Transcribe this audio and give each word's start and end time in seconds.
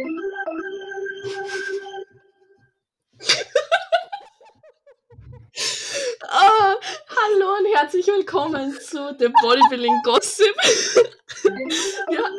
Oh, 0.00 0.04
hallo 7.08 7.56
und 7.58 7.66
herzlich 7.74 8.06
willkommen 8.06 8.78
zu 8.80 9.16
The 9.18 9.26
Bodybuilding 9.42 10.00
Gossip. 10.04 10.54
ja. 12.10 12.30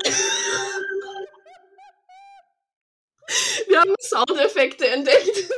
Wir 3.67 3.81
haben 3.81 3.93
Soundeffekte 3.99 4.87
entdeckt. 4.87 5.51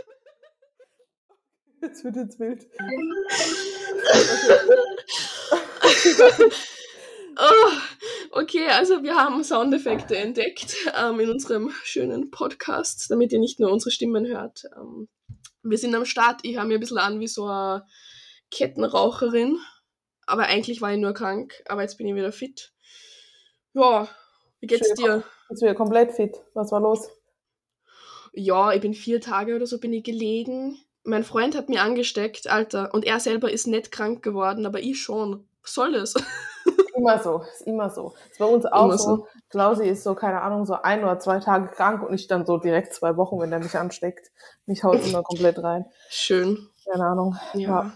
Jetzt 1.81 2.03
wird 2.03 2.15
jetzt 2.15 2.39
wild. 2.39 2.65
Oh, 7.37 7.71
okay, 8.31 8.67
also 8.69 9.03
wir 9.03 9.15
haben 9.15 9.43
Soundeffekte 9.43 10.17
entdeckt 10.17 10.75
ähm, 10.99 11.19
in 11.19 11.29
unserem 11.29 11.71
schönen 11.83 12.31
Podcast, 12.31 13.09
damit 13.09 13.31
ihr 13.31 13.39
nicht 13.39 13.59
nur 13.59 13.71
unsere 13.71 13.91
Stimmen 13.91 14.25
hört. 14.25 14.63
Ähm, 14.75 15.07
wir 15.63 15.77
sind 15.77 15.93
am 15.95 16.05
Start. 16.05 16.41
Ich 16.43 16.57
höre 16.57 16.65
mir 16.65 16.75
ein 16.75 16.79
bisschen 16.79 16.97
an 16.97 17.19
wie 17.19 17.27
so 17.27 17.45
eine 17.45 17.85
Kettenraucherin. 18.49 19.57
Aber 20.25 20.43
eigentlich 20.43 20.81
war 20.81 20.93
ich 20.93 20.99
nur 20.99 21.13
krank. 21.13 21.61
Aber 21.67 21.81
jetzt 21.81 21.97
bin 21.97 22.07
ich 22.07 22.15
wieder 22.15 22.31
fit. 22.31 22.73
Ja, 23.73 24.07
wie 24.59 24.67
geht's 24.67 24.87
Schön. 24.87 24.95
dir? 24.95 25.23
Jetzt 25.49 25.61
wieder 25.61 25.75
komplett 25.75 26.13
fit. 26.13 26.37
Was 26.53 26.71
war 26.71 26.79
los? 26.79 27.09
Ja, 28.33 28.71
ich 28.71 28.81
bin 28.81 28.93
vier 28.93 29.19
Tage 29.19 29.55
oder 29.55 29.67
so 29.67 29.79
bin 29.79 29.93
ich 29.93 30.03
gelegen. 30.03 30.77
Mein 31.03 31.23
Freund 31.23 31.55
hat 31.55 31.67
mir 31.67 31.81
angesteckt, 31.81 32.47
Alter. 32.47 32.93
Und 32.93 33.05
er 33.05 33.19
selber 33.19 33.51
ist 33.51 33.67
nicht 33.67 33.91
krank 33.91 34.23
geworden, 34.23 34.65
aber 34.65 34.79
ich 34.79 35.01
schon. 35.01 35.47
Was 35.61 35.73
soll 35.73 35.93
das? 35.93 36.13
Immer 37.01 37.19
so, 37.23 37.41
ist 37.51 37.61
immer 37.67 37.89
so. 37.89 38.13
Ist 38.29 38.37
bei 38.39 38.45
uns 38.45 38.65
auch 38.65 38.91
so. 38.91 38.97
so. 38.97 39.27
Klausi 39.49 39.87
ist 39.87 40.03
so, 40.03 40.13
keine 40.15 40.41
Ahnung, 40.41 40.65
so 40.65 40.75
ein 40.75 41.03
oder 41.03 41.19
zwei 41.19 41.39
Tage 41.39 41.67
krank 41.69 42.07
und 42.07 42.13
ich 42.13 42.27
dann 42.27 42.45
so 42.45 42.57
direkt 42.57 42.93
zwei 42.93 43.17
Wochen, 43.17 43.39
wenn 43.39 43.51
er 43.51 43.59
mich 43.59 43.75
ansteckt. 43.75 44.31
Mich 44.65 44.83
haut 44.83 45.05
immer 45.05 45.23
komplett 45.23 45.57
rein. 45.63 45.85
Schön. 46.09 46.67
Keine 46.89 47.05
Ahnung. 47.05 47.37
Ja. 47.53 47.59
Ja. 47.59 47.93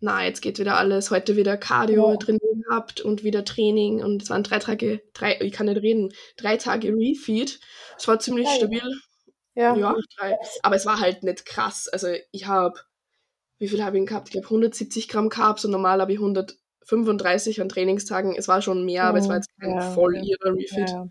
Na, 0.00 0.24
jetzt 0.24 0.40
geht 0.42 0.58
wieder 0.58 0.76
alles. 0.76 1.12
Heute 1.12 1.36
wieder 1.36 1.56
Cardio 1.56 2.10
Ja. 2.10 2.16
drin 2.16 2.38
gehabt 2.68 3.00
und 3.00 3.22
wieder 3.22 3.44
Training. 3.44 4.02
Und 4.02 4.22
es 4.22 4.30
waren 4.30 4.42
drei 4.42 4.58
Tage, 4.58 5.00
drei, 5.14 5.38
ich 5.40 5.52
kann 5.52 5.66
nicht 5.66 5.80
reden, 5.80 6.12
drei 6.36 6.56
Tage 6.56 6.88
Refeed. 6.88 7.60
Es 7.96 8.08
war 8.08 8.18
ziemlich 8.18 8.46
Geil. 8.46 8.56
stabil. 8.56 8.82
Ja. 9.54 9.76
Ja, 9.76 9.94
drei. 10.18 10.36
Aber 10.62 10.74
es 10.74 10.86
war 10.86 10.98
halt 10.98 11.22
nicht 11.22 11.46
krass. 11.46 11.88
Also 11.88 12.08
ich 12.32 12.46
habe, 12.48 12.74
wie 13.58 13.68
viel 13.68 13.84
habe 13.84 13.96
ich 13.98 14.06
gehabt? 14.06 14.26
Ich 14.28 14.32
glaube 14.32 14.46
170 14.46 15.08
Gramm 15.08 15.28
Carbs 15.28 15.64
und 15.64 15.70
normal 15.70 16.00
habe 16.00 16.12
ich 16.12 16.18
135 16.86 17.60
an 17.60 17.68
Trainingstagen. 17.68 18.34
Es 18.36 18.48
war 18.48 18.62
schon 18.62 18.84
mehr, 18.84 19.04
aber 19.04 19.18
es 19.18 19.28
war 19.28 19.36
jetzt 19.36 19.48
kein 19.60 19.74
Ja, 19.74 19.80
voll 19.92 20.16
ihrer 20.16 20.54
Refeed. 20.54 20.90
ja. 20.90 21.06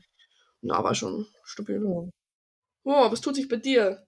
Na, 0.62 0.84
war 0.84 0.94
schon 0.96 1.26
stabil. 1.44 1.82
Ja. 1.84 2.10
Oh, 2.84 3.12
was 3.12 3.22
tut 3.22 3.36
sich 3.36 3.48
bei 3.48 3.56
dir? 3.58 4.04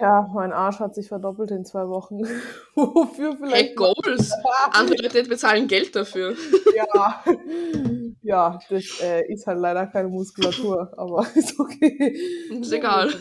Ja, 0.00 0.26
mein 0.32 0.52
Arsch 0.52 0.78
hat 0.78 0.94
sich 0.94 1.08
verdoppelt 1.08 1.50
in 1.50 1.64
zwei 1.64 1.86
Wochen. 1.88 2.20
Wofür 2.74 3.32
Hey, 3.32 3.36
vielleicht? 3.38 3.76
Goals! 3.76 4.32
Andere 4.72 5.02
Leute 5.02 5.24
bezahlen 5.24 5.68
Geld 5.68 5.94
dafür. 5.94 6.34
ja. 6.74 7.22
ja, 8.22 8.58
das 8.70 9.00
äh, 9.02 9.30
ist 9.30 9.46
halt 9.46 9.58
leider 9.58 9.86
keine 9.88 10.08
Muskulatur, 10.08 10.92
aber 10.96 11.26
ist 11.34 11.58
okay. 11.60 12.16
Ist 12.50 12.72
egal. 12.72 13.12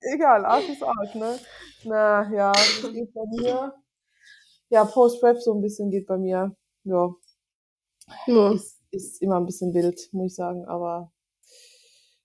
Egal, 0.00 0.44
Arsch 0.44 0.68
ist 0.68 0.82
Arsch, 0.82 1.14
ne? 1.14 1.38
Na 1.84 2.30
ja, 2.34 2.52
was 2.52 2.92
geht 2.92 3.14
bei 3.14 3.22
mir? 3.30 3.72
Ja, 4.74 4.84
Post-Rap 4.84 5.40
so 5.40 5.54
ein 5.54 5.60
bisschen 5.60 5.88
geht 5.88 6.08
bei 6.08 6.18
mir. 6.18 6.56
Ja, 6.82 7.14
Ja. 8.26 8.50
ist, 8.50 8.80
ist 8.90 9.22
immer 9.22 9.36
ein 9.36 9.46
bisschen 9.46 9.72
wild, 9.72 10.08
muss 10.10 10.32
ich 10.32 10.34
sagen, 10.34 10.64
aber 10.64 11.12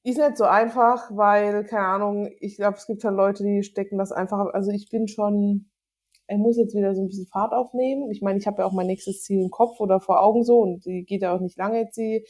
ist 0.04 0.18
nicht 0.18 0.36
so 0.36 0.46
einfach, 0.46 1.16
weil, 1.16 1.64
keine 1.66 1.86
Ahnung, 1.86 2.28
ich 2.40 2.56
glaube, 2.56 2.78
es 2.78 2.88
gibt 2.88 3.04
halt 3.04 3.16
Leute, 3.16 3.44
die 3.44 3.62
stecken 3.62 4.00
das 4.00 4.12
einfach, 4.12 4.48
also 4.52 4.72
ich 4.72 4.90
bin 4.90 5.08
schon, 5.08 5.70
ich 6.28 6.38
muss 6.38 6.58
jetzt 6.58 6.74
wieder 6.74 6.96
so 6.96 7.02
ein 7.04 7.08
bisschen 7.08 7.28
Fahrt 7.28 7.54
aufnehmen. 7.54 8.10
Ich 8.10 8.24
meine, 8.24 8.40
ich 8.40 8.48
habe 8.48 8.64
ja 8.64 8.66
auch 8.66 8.74
mein 8.74 8.88
nächstes 8.88 9.22
Ziel 9.22 9.42
im 9.44 9.52
Kopf 9.52 9.80
oder 9.80 10.00
vor 10.00 10.20
Augen 10.24 10.44
so 10.44 10.60
und 10.60 10.86
die 10.86 11.04
geht 11.06 11.22
ja 11.22 11.36
auch 11.36 11.42
nicht 11.42 11.56
lange 11.58 11.78
jetzt 11.82 11.98
die 11.98 12.26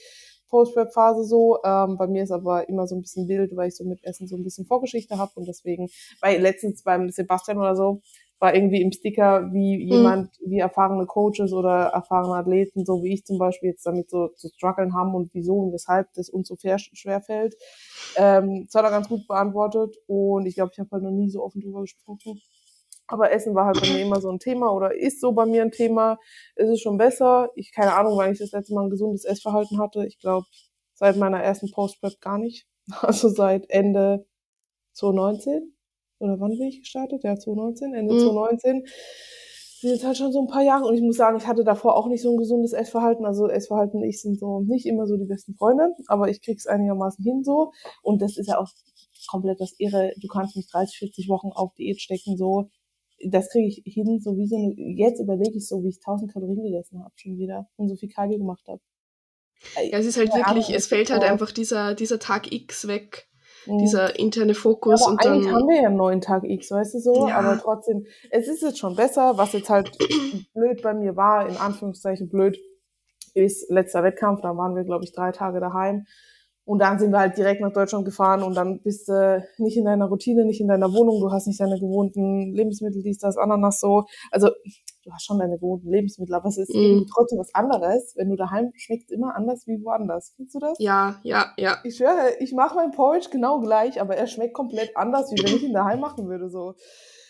Post-Rap-Phase 0.49 1.23
so. 1.23 1.59
Ähm, 1.63 1.95
bei 1.97 2.07
mir 2.07 2.23
ist 2.23 2.31
aber 2.31 2.67
immer 2.67 2.87
so 2.87 2.95
ein 2.95 3.01
bisschen 3.01 3.29
wild, 3.29 3.55
weil 3.55 3.69
ich 3.69 3.77
so 3.77 3.85
mit 3.85 4.03
Essen 4.03 4.27
so 4.27 4.35
ein 4.35 4.43
bisschen 4.43 4.65
Vorgeschichte 4.65 5.17
habe 5.17 5.31
und 5.35 5.47
deswegen, 5.47 5.87
weil 6.19 6.41
letztens 6.41 6.83
beim 6.83 7.09
Sebastian 7.09 7.57
oder 7.59 7.77
so, 7.77 8.01
war 8.39 8.55
irgendwie 8.55 8.81
im 8.81 8.91
Sticker, 8.91 9.51
wie 9.51 9.83
jemand, 9.83 10.31
wie 10.45 10.59
erfahrene 10.59 11.05
Coaches 11.05 11.51
oder 11.51 11.87
erfahrene 11.87 12.35
Athleten, 12.35 12.85
so 12.85 13.03
wie 13.03 13.13
ich 13.13 13.25
zum 13.25 13.37
Beispiel 13.37 13.71
jetzt 13.71 13.85
damit 13.85 14.09
so 14.09 14.29
zu 14.29 14.47
strugglen 14.47 14.93
haben 14.93 15.13
und 15.13 15.33
wieso 15.33 15.55
und 15.55 15.73
weshalb 15.73 16.13
das 16.13 16.29
uns 16.29 16.47
so 16.47 16.55
schwer 16.57 17.21
fällt. 17.21 17.55
Ähm, 18.15 18.65
das 18.65 18.75
hat 18.75 18.85
er 18.85 18.91
ganz 18.91 19.09
gut 19.09 19.27
beantwortet 19.27 19.97
und 20.07 20.45
ich 20.45 20.55
glaube, 20.55 20.71
ich 20.73 20.79
habe 20.79 20.89
halt 20.91 21.03
noch 21.03 21.11
nie 21.11 21.29
so 21.29 21.43
offen 21.43 21.61
drüber 21.61 21.81
gesprochen. 21.81 22.41
Aber 23.07 23.31
Essen 23.31 23.55
war 23.55 23.65
halt 23.65 23.81
bei 23.81 23.87
mir 23.87 24.01
immer 24.03 24.21
so 24.21 24.29
ein 24.29 24.39
Thema 24.39 24.71
oder 24.71 24.95
ist 24.95 25.19
so 25.19 25.31
bei 25.33 25.45
mir 25.45 25.63
ein 25.63 25.71
Thema. 25.71 26.19
Es 26.55 26.69
ist 26.69 26.81
schon 26.81 26.97
besser. 26.97 27.49
Ich 27.55 27.73
keine 27.73 27.95
Ahnung, 27.95 28.17
wann 28.17 28.31
ich 28.31 28.39
das 28.39 28.51
letzte 28.51 28.73
Mal 28.73 28.83
ein 28.83 28.91
gesundes 28.91 29.25
Essverhalten 29.25 29.79
hatte. 29.79 30.05
Ich 30.05 30.19
glaube, 30.19 30.45
seit 30.93 31.17
meiner 31.17 31.41
ersten 31.41 31.71
Post-Prep 31.71 32.21
gar 32.21 32.37
nicht. 32.37 32.67
Also 33.01 33.29
seit 33.29 33.69
Ende 33.69 34.25
2019 34.93 35.73
oder 36.19 36.39
wann 36.39 36.57
bin 36.57 36.67
ich 36.67 36.79
gestartet? 36.81 37.23
Ja, 37.23 37.35
2019, 37.37 37.93
Ende 37.93 38.13
Mhm. 38.13 38.19
2019. 38.19 38.85
sind 39.81 39.91
jetzt 39.91 40.03
halt 40.05 40.17
schon 40.17 40.33
so 40.33 40.41
ein 40.41 40.47
paar 40.47 40.63
Jahre 40.63 40.85
und 40.85 40.95
ich 40.95 41.01
muss 41.01 41.15
sagen, 41.15 41.37
ich 41.37 41.47
hatte 41.47 41.63
davor 41.63 41.95
auch 41.95 42.07
nicht 42.07 42.21
so 42.21 42.31
ein 42.31 42.37
gesundes 42.37 42.73
Essverhalten. 42.73 43.25
Also 43.25 43.47
Essverhalten 43.47 44.01
und 44.01 44.03
ich 44.03 44.21
sind 44.21 44.37
so 44.37 44.59
nicht 44.59 44.85
immer 44.85 45.07
so 45.07 45.15
die 45.15 45.25
besten 45.25 45.55
Freunde, 45.55 45.95
aber 46.07 46.29
ich 46.29 46.41
krieg's 46.41 46.67
einigermaßen 46.67 47.23
hin 47.23 47.43
so. 47.43 47.71
Und 48.03 48.21
das 48.21 48.37
ist 48.37 48.47
ja 48.47 48.59
auch 48.59 48.67
komplett 49.29 49.61
das 49.61 49.73
Irre. 49.77 50.11
Du 50.17 50.27
kannst 50.27 50.57
mich 50.57 50.67
30, 50.69 50.97
40 50.97 51.29
Wochen 51.29 51.49
auf 51.53 51.73
Diät 51.75 52.01
stecken, 52.01 52.35
so. 52.35 52.69
Das 53.25 53.49
kriege 53.49 53.67
ich 53.67 53.81
hin, 53.93 54.19
so 54.21 54.35
wie 54.37 54.47
so 54.47 54.57
eine, 54.57 54.73
jetzt 54.97 55.21
überlege 55.21 55.57
ich 55.57 55.67
so, 55.67 55.81
wie 55.83 55.89
ich 55.89 55.99
1000 56.05 56.31
Kalorien 56.33 56.63
gegessen 56.63 57.01
habe 57.01 57.13
schon 57.15 57.37
wieder 57.37 57.67
und 57.77 57.87
so 57.87 57.95
viel 57.95 58.09
Cardio 58.09 58.37
gemacht 58.37 58.65
habe. 58.67 58.81
Ja, 59.91 59.97
es 59.99 60.05
ist 60.05 60.17
halt 60.17 60.31
Keine 60.31 60.45
wirklich, 60.45 60.75
es 60.75 60.87
fällt 60.87 61.09
halt 61.09 61.23
einfach 61.23 61.51
dieser, 61.51 61.95
dieser 61.95 62.19
Tag 62.19 62.51
X 62.51 62.87
weg, 62.87 63.28
Mhm. 63.65 63.77
dieser 63.79 64.17
interne 64.19 64.53
Fokus 64.55 65.01
aber 65.01 65.11
und 65.11 65.25
eigentlich 65.25 65.45
dann. 65.45 65.55
haben 65.55 65.67
wir 65.67 65.81
ja 65.81 65.87
einen 65.87 65.97
neuen 65.97 66.21
Tag 66.21 66.43
X, 66.43 66.71
weißt 66.71 66.93
du 66.95 66.99
so, 66.99 67.27
Ja. 67.27 67.37
aber 67.37 67.57
trotzdem, 67.59 68.05
es 68.31 68.47
ist 68.47 68.61
jetzt 68.61 68.79
schon 68.79 68.95
besser, 68.95 69.37
was 69.37 69.53
jetzt 69.53 69.69
halt 69.69 69.91
blöd 70.53 70.81
bei 70.81 70.93
mir 70.93 71.15
war, 71.15 71.47
in 71.47 71.57
Anführungszeichen 71.57 72.29
blöd, 72.29 72.57
ist 73.33 73.69
letzter 73.69 74.03
Wettkampf, 74.03 74.41
da 74.41 74.55
waren 74.57 74.75
wir, 74.75 74.83
glaube 74.83 75.03
ich, 75.03 75.11
drei 75.13 75.31
Tage 75.31 75.59
daheim 75.59 76.05
und 76.65 76.79
dann 76.79 76.99
sind 76.99 77.11
wir 77.11 77.19
halt 77.19 77.37
direkt 77.37 77.61
nach 77.61 77.73
Deutschland 77.73 78.05
gefahren 78.05 78.43
und 78.43 78.55
dann 78.55 78.81
bist 78.81 79.07
du 79.07 79.43
nicht 79.57 79.77
in 79.77 79.85
deiner 79.85 80.05
Routine, 80.05 80.45
nicht 80.45 80.61
in 80.61 80.67
deiner 80.67 80.91
Wohnung, 80.93 81.19
du 81.19 81.31
hast 81.31 81.47
nicht 81.47 81.59
deine 81.59 81.79
gewohnten 81.79 82.53
Lebensmittel, 82.53 83.01
dies, 83.03 83.17
das, 83.17 83.37
Ananas 83.37 83.79
so, 83.79 84.05
also 84.31 84.49
du 85.09 85.13
hast 85.13 85.25
schon 85.25 85.39
deine 85.39 85.57
gewohnten 85.57 85.89
Lebensmittel, 85.89 86.33
aber 86.35 86.47
es 86.47 86.57
ist 86.57 86.69
irgendwie 86.73 87.05
trotzdem 87.13 87.39
was 87.39 87.53
anderes, 87.55 88.13
wenn 88.15 88.29
du 88.29 88.35
daheim 88.35 88.71
schmeckt 88.75 89.11
immer 89.11 89.35
anders 89.35 89.65
wie 89.67 89.83
woanders, 89.83 90.33
findest 90.35 90.55
du 90.55 90.59
das? 90.59 90.77
Ja, 90.79 91.19
ja, 91.23 91.51
ja. 91.57 91.77
Ich 91.83 91.97
schwöre, 91.97 92.35
ich 92.39 92.53
mache 92.53 92.75
mein 92.75 92.91
Porridge 92.91 93.29
genau 93.31 93.59
gleich, 93.59 93.99
aber 93.99 94.15
er 94.15 94.27
schmeckt 94.27 94.53
komplett 94.53 94.95
anders, 94.95 95.31
wie 95.31 95.43
wenn 95.43 95.55
ich 95.55 95.63
ihn 95.63 95.73
daheim 95.73 95.99
machen 95.99 96.27
würde. 96.27 96.49
So. 96.49 96.75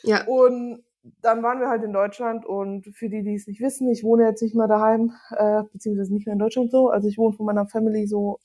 Ja. 0.04 0.26
Und 0.28 0.84
dann 1.22 1.42
waren 1.44 1.60
wir 1.62 1.70
halt 1.70 1.84
in 1.84 1.94
Deutschland 1.94 2.46
und 2.46 2.86
für 2.94 3.10
die, 3.10 3.24
die 3.24 3.36
es 3.36 3.48
nicht 3.48 3.62
wissen, 3.62 3.90
ich 3.90 4.04
wohne 4.04 4.26
jetzt 4.26 4.42
nicht 4.42 4.56
mehr 4.56 4.68
daheim, 4.68 5.14
äh, 5.32 5.64
beziehungsweise 5.72 6.14
nicht 6.14 6.26
mehr 6.28 6.34
in 6.34 6.40
Deutschland 6.40 6.72
so. 6.72 6.90
Also 6.90 7.08
ich 7.08 7.18
wohne 7.18 7.36
von 7.36 7.46
meiner 7.46 7.68
Family 7.68 8.06
so 8.06 8.38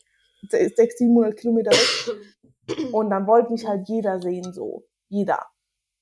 se- 0.49 0.59
600, 0.75 0.97
700 0.99 1.37
Kilometer 1.37 1.71
weg. 1.73 2.93
Und 2.93 3.11
dann 3.11 3.27
wollte 3.27 3.51
mich 3.53 3.67
halt 3.67 3.89
jeder 3.89 4.21
sehen, 4.21 4.53
so. 4.53 4.85
Jeder. 5.09 5.39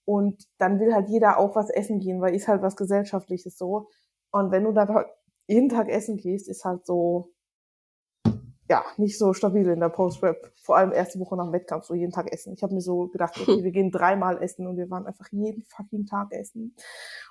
Und 0.04 0.48
dann 0.58 0.80
will 0.80 0.94
halt 0.94 1.08
jeder 1.08 1.38
auch 1.38 1.54
was 1.54 1.70
essen 1.70 2.00
gehen, 2.00 2.20
weil 2.20 2.34
ist 2.34 2.48
halt 2.48 2.62
was 2.62 2.76
Gesellschaftliches 2.76 3.56
so. 3.56 3.88
Und 4.30 4.50
wenn 4.50 4.64
du 4.64 4.72
dann 4.72 4.88
halt 4.88 5.06
jeden 5.46 5.68
Tag 5.68 5.88
essen 5.88 6.16
gehst, 6.16 6.48
ist 6.48 6.64
halt 6.64 6.86
so, 6.86 7.32
ja, 8.68 8.84
nicht 8.96 9.18
so 9.18 9.32
stabil 9.34 9.68
in 9.68 9.80
der 9.80 9.90
Post-Rap. 9.90 10.52
Vor 10.56 10.76
allem 10.76 10.92
erste 10.92 11.20
Woche 11.20 11.36
nach 11.36 11.44
dem 11.44 11.52
Wettkampf, 11.52 11.84
so 11.84 11.94
jeden 11.94 12.12
Tag 12.12 12.32
essen. 12.32 12.54
Ich 12.54 12.62
habe 12.62 12.74
mir 12.74 12.80
so 12.80 13.08
gedacht, 13.08 13.38
okay, 13.38 13.62
wir 13.64 13.70
gehen 13.70 13.90
dreimal 13.90 14.42
essen 14.42 14.66
und 14.66 14.76
wir 14.76 14.90
waren 14.90 15.06
einfach 15.06 15.28
jeden 15.30 15.62
fucking 15.64 16.06
Tag 16.06 16.32
essen. 16.32 16.74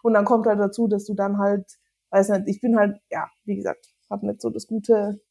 Und 0.03 0.13
dann 0.13 0.25
kommt 0.25 0.45
halt 0.45 0.59
dazu, 0.59 0.87
dass 0.87 1.05
du 1.05 1.13
dann 1.13 1.37
halt, 1.39 1.79
weiß 2.11 2.29
nicht, 2.29 2.43
ich 2.47 2.61
bin 2.61 2.77
halt, 2.77 3.01
ja, 3.09 3.27
wie 3.45 3.55
gesagt, 3.55 3.87
habe 4.09 4.27
nicht 4.27 4.41
so 4.41 4.49
das 4.49 4.67
gute 4.67 5.21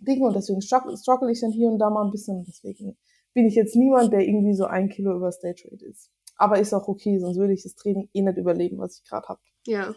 Ding 0.00 0.22
und 0.22 0.34
deswegen 0.34 0.62
struggle, 0.62 0.96
struggle 0.96 1.30
ich 1.30 1.40
dann 1.40 1.52
hier 1.52 1.70
und 1.70 1.78
da 1.78 1.90
mal 1.90 2.04
ein 2.04 2.10
bisschen. 2.10 2.44
Deswegen 2.44 2.96
bin 3.34 3.46
ich 3.46 3.54
jetzt 3.54 3.76
niemand, 3.76 4.12
der 4.12 4.26
irgendwie 4.26 4.54
so 4.54 4.64
ein 4.64 4.88
Kilo 4.88 5.14
über 5.14 5.30
Stage 5.30 5.68
Rate 5.70 5.86
ist. 5.86 6.10
Aber 6.38 6.58
ist 6.58 6.72
auch 6.72 6.88
okay, 6.88 7.18
sonst 7.18 7.36
würde 7.36 7.52
ich 7.52 7.62
das 7.64 7.74
Training 7.74 8.08
eh 8.14 8.22
nicht 8.22 8.38
überleben, 8.38 8.78
was 8.78 8.98
ich 9.02 9.04
gerade 9.08 9.28
habe. 9.28 9.40
Ja. 9.66 9.94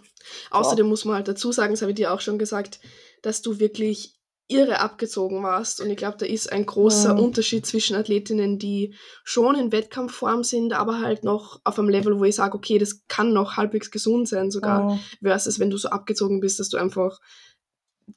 Außerdem 0.49 0.87
muss 0.87 1.05
man 1.05 1.15
halt 1.15 1.27
dazu 1.29 1.51
sagen, 1.53 1.71
das 1.73 1.81
habe 1.81 1.91
ich 1.91 1.95
dir 1.95 2.11
auch 2.11 2.19
schon 2.19 2.37
gesagt, 2.39 2.81
dass 3.21 3.41
du 3.41 3.59
wirklich 3.59 4.15
irre 4.47 4.79
abgezogen 4.81 5.43
warst. 5.43 5.79
Und 5.79 5.89
ich 5.91 5.95
glaube, 5.95 6.17
da 6.17 6.25
ist 6.25 6.51
ein 6.51 6.65
großer 6.65 7.13
Mhm. 7.13 7.21
Unterschied 7.21 7.65
zwischen 7.65 7.95
Athletinnen, 7.95 8.59
die 8.59 8.95
schon 9.23 9.55
in 9.55 9.71
Wettkampfform 9.71 10.43
sind, 10.43 10.73
aber 10.73 10.99
halt 10.99 11.23
noch 11.23 11.61
auf 11.63 11.79
einem 11.79 11.87
Level, 11.87 12.19
wo 12.19 12.25
ich 12.25 12.35
sage, 12.35 12.57
okay, 12.57 12.77
das 12.77 13.07
kann 13.07 13.31
noch 13.31 13.55
halbwegs 13.55 13.91
gesund 13.91 14.27
sein 14.27 14.51
sogar, 14.51 14.91
Mhm. 14.95 14.99
versus 15.21 15.59
wenn 15.59 15.69
du 15.69 15.77
so 15.77 15.87
abgezogen 15.89 16.41
bist, 16.41 16.59
dass 16.59 16.67
du 16.67 16.75
einfach 16.77 17.19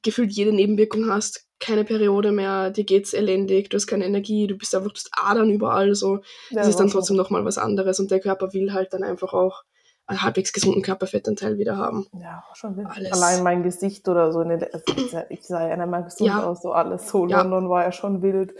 gefühlt 0.02 0.32
jede 0.32 0.52
Nebenwirkung 0.52 1.08
hast, 1.08 1.46
keine 1.64 1.84
Periode 1.84 2.32
mehr, 2.32 2.70
dir 2.70 2.84
geht's 2.84 3.12
elendig, 3.14 3.70
du 3.70 3.76
hast 3.76 3.86
keine 3.86 4.04
Energie, 4.04 4.46
du 4.46 4.56
bist 4.56 4.74
einfach, 4.74 4.90
du 4.92 4.96
hast 4.96 5.10
Adern 5.12 5.50
überall, 5.50 5.94
so. 5.94 6.16
Ja, 6.50 6.58
das 6.58 6.68
ist 6.68 6.80
dann 6.80 6.88
trotzdem 6.88 7.16
nochmal 7.16 7.44
was 7.44 7.58
anderes 7.58 7.98
und 8.00 8.10
der 8.10 8.20
Körper 8.20 8.52
will 8.52 8.72
halt 8.72 8.92
dann 8.92 9.02
einfach 9.02 9.32
auch 9.32 9.62
einen 10.06 10.22
halbwegs 10.22 10.52
gesunden 10.52 10.82
Körperfettanteil 10.82 11.56
wieder 11.56 11.78
haben. 11.78 12.06
Ja, 12.12 12.42
war 12.46 12.54
schon 12.54 12.76
wild. 12.76 12.88
Alles. 12.94 13.12
Allein 13.12 13.42
mein 13.42 13.62
Gesicht 13.62 14.06
oder 14.08 14.32
so. 14.32 14.44
Den, 14.44 14.62
also 14.62 14.84
ich 15.30 15.42
sah- 15.46 15.66
ja 15.66 15.76
nicht 15.76 15.88
mal 15.88 16.02
gesund 16.04 16.28
Ja. 16.28 16.44
aus, 16.44 16.60
so 16.60 16.72
alles. 16.72 17.08
So 17.08 17.26
Ja. 17.26 17.40
London 17.40 17.70
war 17.70 17.84
ja 17.84 17.92
schon 17.92 18.20
wild. 18.20 18.54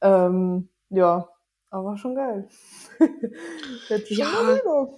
Ähm, 0.00 0.68
ja, 0.90 1.28
aber 1.70 1.96
schon 1.96 2.14
geil. 2.14 2.48
Jetzt 3.88 4.10
Ja, 4.10 4.26
schon. 4.26 4.88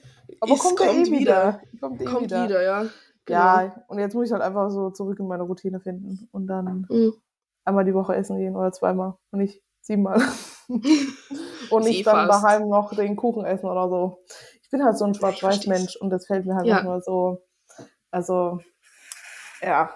Aber 0.41 0.53
es 0.53 0.59
kommt, 0.61 0.77
kommt 0.79 0.91
eh 1.09 1.11
wieder. 1.11 1.19
wieder. 1.19 1.61
Kommt 1.81 2.01
eh 2.01 2.05
Kommt 2.05 2.23
wieder. 2.25 2.45
wieder, 2.45 2.63
ja. 2.63 2.83
Genau. 3.25 3.39
Ja, 3.39 3.85
und 3.89 3.99
jetzt 3.99 4.15
muss 4.15 4.27
ich 4.27 4.33
halt 4.33 4.43
einfach 4.43 4.71
so 4.71 4.91
zurück 4.91 5.19
in 5.19 5.27
meine 5.27 5.43
Routine 5.43 5.81
finden 5.81 6.29
und 6.31 6.47
dann 6.47 6.87
Mhm. 6.91 7.15
Einmal 7.67 7.85
die 7.85 7.95
Woche 7.95 8.15
essen 8.15 8.39
gehen 8.39 8.57
oder 8.57 8.73
zweimal 8.73 9.15
und 9.31 9.41
nicht 9.41 9.63
siebenmal. 9.83 10.23
und 10.69 11.85
nicht 11.85 12.07
dann 12.07 12.29
fast. 12.29 12.45
daheim 12.45 12.69
noch 12.69 12.95
den 12.95 13.17
Kuchen 13.17 13.45
essen 13.45 13.69
oder 13.69 13.89
so. 13.89 14.19
Ich 14.63 14.71
bin 14.71 14.85
halt 14.85 14.97
so 14.97 15.05
ein 15.05 15.15
Schwarz-Weiß-Mensch 15.15 15.97
und 15.97 16.11
das 16.11 16.27
fällt 16.27 16.47
mir 16.47 16.55
halt 16.57 16.67
Ja. 16.67 16.75
manchmal 16.77 17.03
so. 17.03 17.43
Also, 18.11 18.61
ja. 19.61 19.91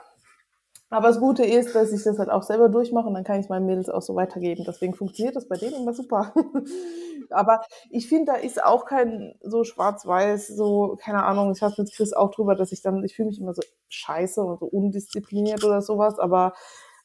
Aber 0.93 1.07
das 1.09 1.21
Gute 1.21 1.45
ist, 1.45 1.75
dass 1.77 1.93
ich 1.93 2.03
das 2.03 2.19
halt 2.19 2.31
auch 2.31 2.43
selber 2.43 2.69
durchmache 2.69 3.07
und 3.07 3.15
dann 3.15 3.23
kann 3.23 3.39
ich 3.39 3.49
meinen 3.49 3.67
Mädels 3.67 3.89
auch 3.89 4.03
so 4.03 4.17
weitergeben. 4.17 4.65
Deswegen 4.67 4.95
funktioniert 4.95 5.37
das 5.37 5.47
bei 5.49 5.57
denen 5.57 5.75
immer 5.77 5.95
super. 5.95 6.35
Aber 7.31 7.63
ich 7.91 8.09
finde, 8.09 8.33
da 8.33 8.39
ist 8.39 8.63
auch 8.63 8.87
kein 8.87 9.35
so 9.41 9.63
schwarz-weiß, 9.63 10.49
so, 10.49 10.99
keine 11.01 11.23
Ahnung, 11.23 11.53
ich 11.53 11.63
hatte 11.63 11.83
mit 11.83 11.95
Chris 11.95 12.13
auch 12.13 12.33
drüber, 12.33 12.57
dass 12.57 12.73
ich 12.73 12.83
dann, 12.83 13.05
ich 13.05 13.15
fühle 13.15 13.29
mich 13.29 13.41
immer 13.41 13.55
so 13.55 13.63
scheiße 13.89 14.43
und 14.43 14.59
so 14.59 14.67
undiszipliniert 14.67 15.63
oder 15.63 15.81
sowas, 15.81 16.19
aber 16.19 16.55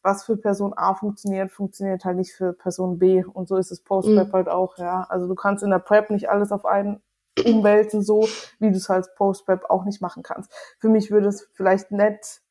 was 0.06 0.24
für 0.24 0.38
Person 0.38 0.74
A 0.78 0.94
funktioniert, 0.94 1.52
funktioniert 1.52 2.06
halt 2.06 2.18
nicht 2.18 2.34
für 2.34 2.54
Person 2.54 3.00
B. 3.00 3.24
Und 3.26 3.48
so 3.50 3.58
ist 3.58 3.72
es 3.72 3.82
Post-Prep 3.82 4.28
Mhm. 4.30 4.34
halt 4.34 4.48
auch, 4.50 4.78
ja. 4.78 5.06
Also 5.10 5.28
du 5.28 5.36
kannst 5.36 5.64
in 5.64 5.72
der 5.72 5.80
Prep 5.80 6.12
nicht 6.12 6.30
alles 6.30 6.52
auf 6.52 6.66
einen 6.66 7.02
umwälzen, 7.46 8.04
so 8.04 8.30
wie 8.60 8.70
du 8.72 8.78
es 8.78 8.90
als 8.90 9.14
Post-Prep 9.16 9.66
auch 9.70 9.84
nicht 9.84 10.02
machen 10.02 10.24
kannst. 10.24 10.52
Für 10.80 10.90
mich 10.90 11.12
würde 11.12 11.28
es 11.28 11.50
vielleicht 11.54 11.92
nett, 11.92 12.42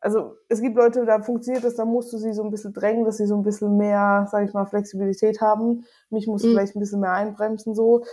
also 0.00 0.36
es 0.50 0.60
gibt 0.60 0.76
Leute, 0.76 1.06
da 1.06 1.20
funktioniert 1.20 1.64
das, 1.64 1.76
da 1.76 1.86
musst 1.86 2.12
du 2.12 2.18
sie 2.18 2.34
so 2.34 2.44
ein 2.44 2.50
bisschen 2.50 2.74
drängen, 2.74 3.04
dass 3.06 3.16
sie 3.16 3.26
so 3.26 3.36
ein 3.36 3.42
bisschen 3.42 3.78
mehr, 3.78 4.28
sag 4.30 4.46
ich 4.46 4.52
mal, 4.52 4.66
Flexibilität 4.66 5.40
haben. 5.40 5.86
Mich 6.10 6.26
muss 6.26 6.44
Mhm. 6.44 6.50
vielleicht 6.50 6.76
ein 6.76 6.80
bisschen 6.80 7.00
mehr 7.00 7.12
einbremsen, 7.12 7.74
so. 7.74 8.04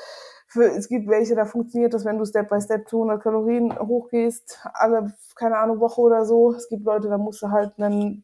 Für, 0.52 0.66
es 0.66 0.90
gibt 0.90 1.08
welche, 1.08 1.34
da 1.34 1.46
funktioniert 1.46 1.94
das, 1.94 2.04
wenn 2.04 2.18
du 2.18 2.26
Step 2.26 2.50
by 2.50 2.60
Step 2.60 2.90
200 2.90 3.24
Kalorien 3.24 3.74
hochgehst, 3.80 4.60
alle, 4.74 5.14
keine 5.36 5.58
Ahnung, 5.58 5.80
Woche 5.80 6.02
oder 6.02 6.26
so. 6.26 6.54
Es 6.54 6.68
gibt 6.68 6.84
Leute, 6.84 7.08
da 7.08 7.18
musst 7.18 7.42
du 7.42 7.52
halt 7.52 7.72
dann, 7.78 8.24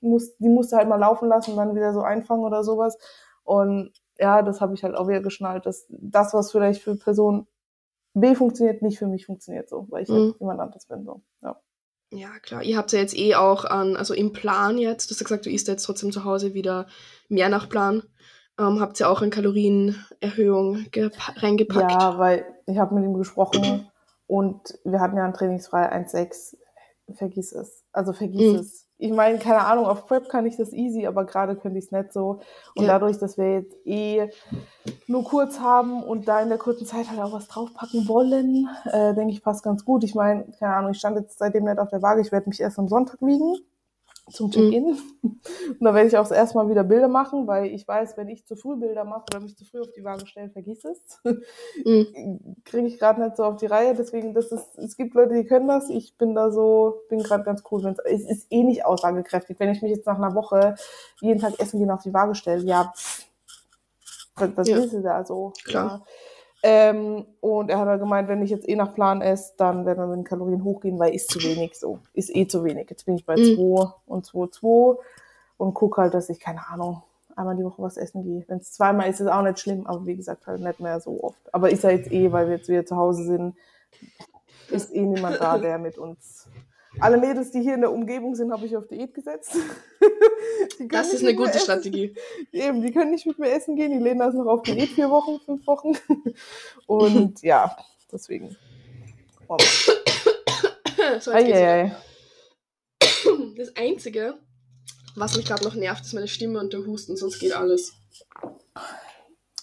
musst, 0.00 0.40
die 0.40 0.48
musst 0.48 0.72
du 0.72 0.76
halt 0.76 0.88
mal 0.88 0.96
laufen 0.96 1.28
lassen 1.28 1.50
und 1.50 1.58
dann 1.58 1.74
wieder 1.76 1.92
so 1.92 2.00
einfangen 2.00 2.44
oder 2.44 2.64
sowas. 2.64 2.96
Und 3.44 3.92
ja, 4.18 4.40
das 4.40 4.62
habe 4.62 4.72
ich 4.72 4.82
halt 4.84 4.94
auch 4.94 5.06
wieder 5.06 5.20
geschnallt, 5.20 5.66
dass 5.66 5.84
das, 5.90 6.32
was 6.32 6.50
vielleicht 6.50 6.82
für 6.82 6.96
Person 6.96 7.46
B 8.14 8.34
funktioniert, 8.34 8.80
nicht 8.80 8.98
für 8.98 9.06
mich 9.06 9.26
funktioniert 9.26 9.68
so, 9.68 9.86
weil 9.90 10.02
ich 10.04 10.08
Mhm. 10.08 10.14
halt 10.14 10.40
jemand 10.40 10.60
anderes 10.60 10.86
bin, 10.86 11.04
so. 11.04 11.20
Ja. 11.42 11.60
Ja, 12.10 12.38
klar. 12.40 12.62
Ihr 12.62 12.78
habt 12.78 12.92
ja 12.92 13.00
jetzt 13.00 13.16
eh 13.16 13.34
auch 13.34 13.66
an, 13.66 13.96
also 13.96 14.14
im 14.14 14.32
Plan 14.32 14.78
jetzt, 14.78 15.10
du 15.10 15.14
hast 15.14 15.20
ja 15.20 15.24
gesagt, 15.24 15.44
du 15.44 15.50
isst 15.50 15.68
jetzt 15.68 15.82
trotzdem 15.82 16.12
zu 16.12 16.24
Hause 16.24 16.54
wieder 16.54 16.86
mehr 17.28 17.50
nach 17.50 17.68
Plan. 17.68 18.02
Ähm, 18.58 18.80
habt 18.80 18.98
ihr 19.00 19.10
auch 19.10 19.20
eine 19.20 19.30
Kalorienerhöhung 19.30 20.86
gepa- 20.90 21.42
reingepackt? 21.42 21.90
Ja, 21.92 22.18
weil 22.18 22.44
ich 22.66 22.78
habe 22.78 22.94
mit 22.94 23.04
ihm 23.04 23.14
gesprochen 23.14 23.90
und 24.26 24.78
wir 24.84 25.00
hatten 25.00 25.16
ja 25.16 25.24
ein 25.24 25.34
trainingsfrei 25.34 25.90
1,6. 25.92 26.56
Vergiss 27.14 27.52
es. 27.52 27.84
Also 27.92 28.12
vergiss 28.12 28.52
Mhm. 28.52 28.58
es. 28.58 28.86
Ich 28.98 29.12
meine, 29.12 29.38
keine 29.38 29.64
Ahnung, 29.64 29.84
auf 29.86 30.06
Prep 30.06 30.28
kann 30.28 30.46
ich 30.46 30.56
das 30.56 30.72
easy, 30.72 31.06
aber 31.06 31.24
gerade 31.24 31.54
könnte 31.54 31.78
ich 31.78 31.84
es 31.84 31.92
nicht 31.92 32.12
so. 32.12 32.40
Und 32.74 32.84
Ja. 32.86 32.98
dadurch, 32.98 33.18
dass 33.18 33.36
wir 33.38 33.52
jetzt 33.52 33.76
eh 33.84 34.28
nur 35.06 35.22
kurz 35.22 35.60
haben 35.60 36.02
und 36.02 36.26
da 36.26 36.40
in 36.40 36.48
der 36.48 36.58
kurzen 36.58 36.86
Zeit 36.86 37.08
halt 37.10 37.20
auch 37.20 37.32
was 37.32 37.46
draufpacken 37.46 38.08
wollen, 38.08 38.68
äh, 38.86 39.14
denke 39.14 39.32
ich, 39.34 39.42
passt 39.42 39.62
ganz 39.62 39.84
gut. 39.84 40.02
Ich 40.02 40.14
meine, 40.16 40.46
keine 40.58 40.74
Ahnung, 40.74 40.90
ich 40.92 40.98
stand 40.98 41.16
jetzt 41.18 41.38
seitdem 41.38 41.64
nicht 41.64 41.78
auf 41.78 41.90
der 41.90 42.02
Waage. 42.02 42.22
Ich 42.22 42.32
werde 42.32 42.48
mich 42.48 42.60
erst 42.60 42.78
am 42.78 42.88
Sonntag 42.88 43.20
wiegen 43.20 43.54
zum 44.30 44.50
Check-in. 44.50 44.84
Und 45.22 45.80
da 45.80 45.94
werde 45.94 46.08
ich 46.08 46.16
auch 46.18 46.30
erstmal 46.30 46.68
wieder 46.68 46.82
Bilder 46.84 47.08
machen, 47.08 47.46
weil 47.46 47.66
ich 47.66 47.86
weiß, 47.86 48.16
wenn 48.16 48.28
ich 48.28 48.44
zu 48.46 48.56
früh 48.56 48.76
Bilder 48.76 49.04
mache 49.04 49.24
oder 49.30 49.40
mich 49.40 49.56
zu 49.56 49.64
früh 49.64 49.80
auf 49.80 49.92
die 49.96 50.02
Waage 50.04 50.26
stelle, 50.26 50.50
vergiss 50.50 50.84
es. 50.84 51.20
Mhm. 51.84 52.56
Kriege 52.64 52.86
ich 52.88 52.98
gerade 52.98 53.22
nicht 53.22 53.36
so 53.36 53.44
auf 53.44 53.56
die 53.56 53.66
Reihe. 53.66 53.94
Deswegen, 53.94 54.34
das 54.34 54.50
ist, 54.50 54.76
es 54.78 54.96
gibt 54.96 55.14
Leute, 55.14 55.34
die 55.34 55.44
können 55.44 55.68
das. 55.68 55.88
Ich 55.90 56.16
bin 56.16 56.34
da 56.34 56.50
so, 56.50 57.02
bin 57.08 57.22
gerade 57.22 57.44
ganz 57.44 57.62
cool. 57.70 57.84
Wenn's, 57.84 57.98
es 58.04 58.24
ist 58.28 58.46
eh 58.50 58.62
nicht 58.64 58.84
aussagekräftig. 58.84 59.60
Wenn 59.60 59.70
ich 59.70 59.82
mich 59.82 59.92
jetzt 59.94 60.06
nach 60.06 60.18
einer 60.18 60.34
Woche 60.34 60.74
jeden 61.20 61.40
Tag 61.40 61.58
essen 61.60 61.78
gehen 61.78 61.90
auf 61.90 62.02
die 62.02 62.14
Waage 62.14 62.34
stelle, 62.34 62.64
ja, 62.64 62.92
pff, 62.96 63.26
was, 64.36 64.50
was 64.56 64.68
Ja. 64.68 64.76
willst 64.76 64.94
du 64.94 65.02
da 65.02 65.24
so? 65.24 65.52
Klar. 65.64 66.02
Ja. 66.04 66.04
Ähm, 66.68 67.26
und 67.40 67.70
er 67.70 67.78
hat 67.78 67.86
halt 67.86 68.00
gemeint, 68.00 68.26
wenn 68.26 68.42
ich 68.42 68.50
jetzt 68.50 68.68
eh 68.68 68.74
nach 68.74 68.92
Plan 68.92 69.22
esse, 69.22 69.52
dann 69.56 69.86
werden 69.86 70.00
wir 70.00 70.08
mit 70.08 70.16
den 70.16 70.24
Kalorien 70.24 70.64
hochgehen, 70.64 70.98
weil 70.98 71.14
ist 71.14 71.30
zu 71.30 71.40
wenig 71.40 71.78
so. 71.78 72.00
Ist 72.12 72.34
eh 72.34 72.48
zu 72.48 72.64
wenig. 72.64 72.90
Jetzt 72.90 73.06
bin 73.06 73.14
ich 73.14 73.24
bei 73.24 73.36
Mhm. 73.36 73.54
2 73.54 73.92
und 74.06 74.26
2, 74.26 74.48
2 74.48 74.98
und 75.58 75.74
guck 75.74 75.96
halt, 75.98 76.12
dass 76.12 76.28
ich, 76.28 76.40
keine 76.40 76.66
Ahnung, 76.68 77.04
einmal 77.36 77.54
die 77.54 77.62
Woche 77.62 77.80
was 77.82 77.96
essen 77.96 78.24
gehe. 78.24 78.44
Wenn 78.48 78.58
es 78.58 78.72
zweimal 78.72 79.08
ist, 79.08 79.20
ist 79.20 79.28
auch 79.28 79.42
nicht 79.42 79.60
schlimm, 79.60 79.86
aber 79.86 80.04
wie 80.06 80.16
gesagt, 80.16 80.48
halt 80.48 80.60
nicht 80.60 80.80
mehr 80.80 80.98
so 80.98 81.22
oft. 81.22 81.54
Aber 81.54 81.70
ist 81.70 81.84
ja 81.84 81.90
jetzt 81.90 82.10
eh, 82.10 82.32
weil 82.32 82.48
wir 82.48 82.56
jetzt 82.56 82.68
wieder 82.68 82.84
zu 82.84 82.96
Hause 82.96 83.22
sind, 83.22 83.54
ist 84.68 84.92
eh 84.92 85.02
niemand 85.02 85.40
da, 85.40 85.58
der 85.58 85.78
mit 85.78 85.98
uns. 85.98 86.48
Alle 87.00 87.18
Mädels, 87.18 87.50
die 87.50 87.60
hier 87.60 87.74
in 87.74 87.82
der 87.82 87.92
Umgebung 87.92 88.34
sind, 88.34 88.52
habe 88.52 88.66
ich 88.66 88.76
auf 88.76 88.86
Diät 88.88 89.14
gesetzt. 89.14 89.56
Das 90.88 91.12
ist 91.12 91.22
eine 91.22 91.34
gute 91.34 91.50
essen. 91.50 91.60
Strategie. 91.60 92.14
Eben, 92.52 92.82
die 92.82 92.92
können 92.92 93.10
nicht 93.10 93.26
mit 93.26 93.38
mir 93.38 93.50
essen 93.50 93.76
gehen. 93.76 93.92
Die 93.92 93.98
Lena 93.98 94.28
ist 94.28 94.34
noch 94.34 94.46
auf 94.46 94.62
Diät 94.62 94.88
vier 94.90 95.10
Wochen, 95.10 95.40
fünf 95.44 95.66
Wochen. 95.66 95.92
Und 96.86 97.42
ja, 97.42 97.76
deswegen. 98.10 98.56
Oh, 99.48 99.56
so, 101.20 101.30
ei. 101.32 101.94
Das 103.56 103.76
Einzige, 103.76 104.34
was 105.14 105.36
mich 105.36 105.46
gerade 105.46 105.64
noch 105.64 105.74
nervt, 105.74 106.04
ist 106.04 106.14
meine 106.14 106.28
Stimme 106.28 106.60
und 106.60 106.72
der 106.72 106.84
Husten, 106.84 107.16
sonst 107.16 107.38
geht 107.38 107.54
alles. 107.54 107.92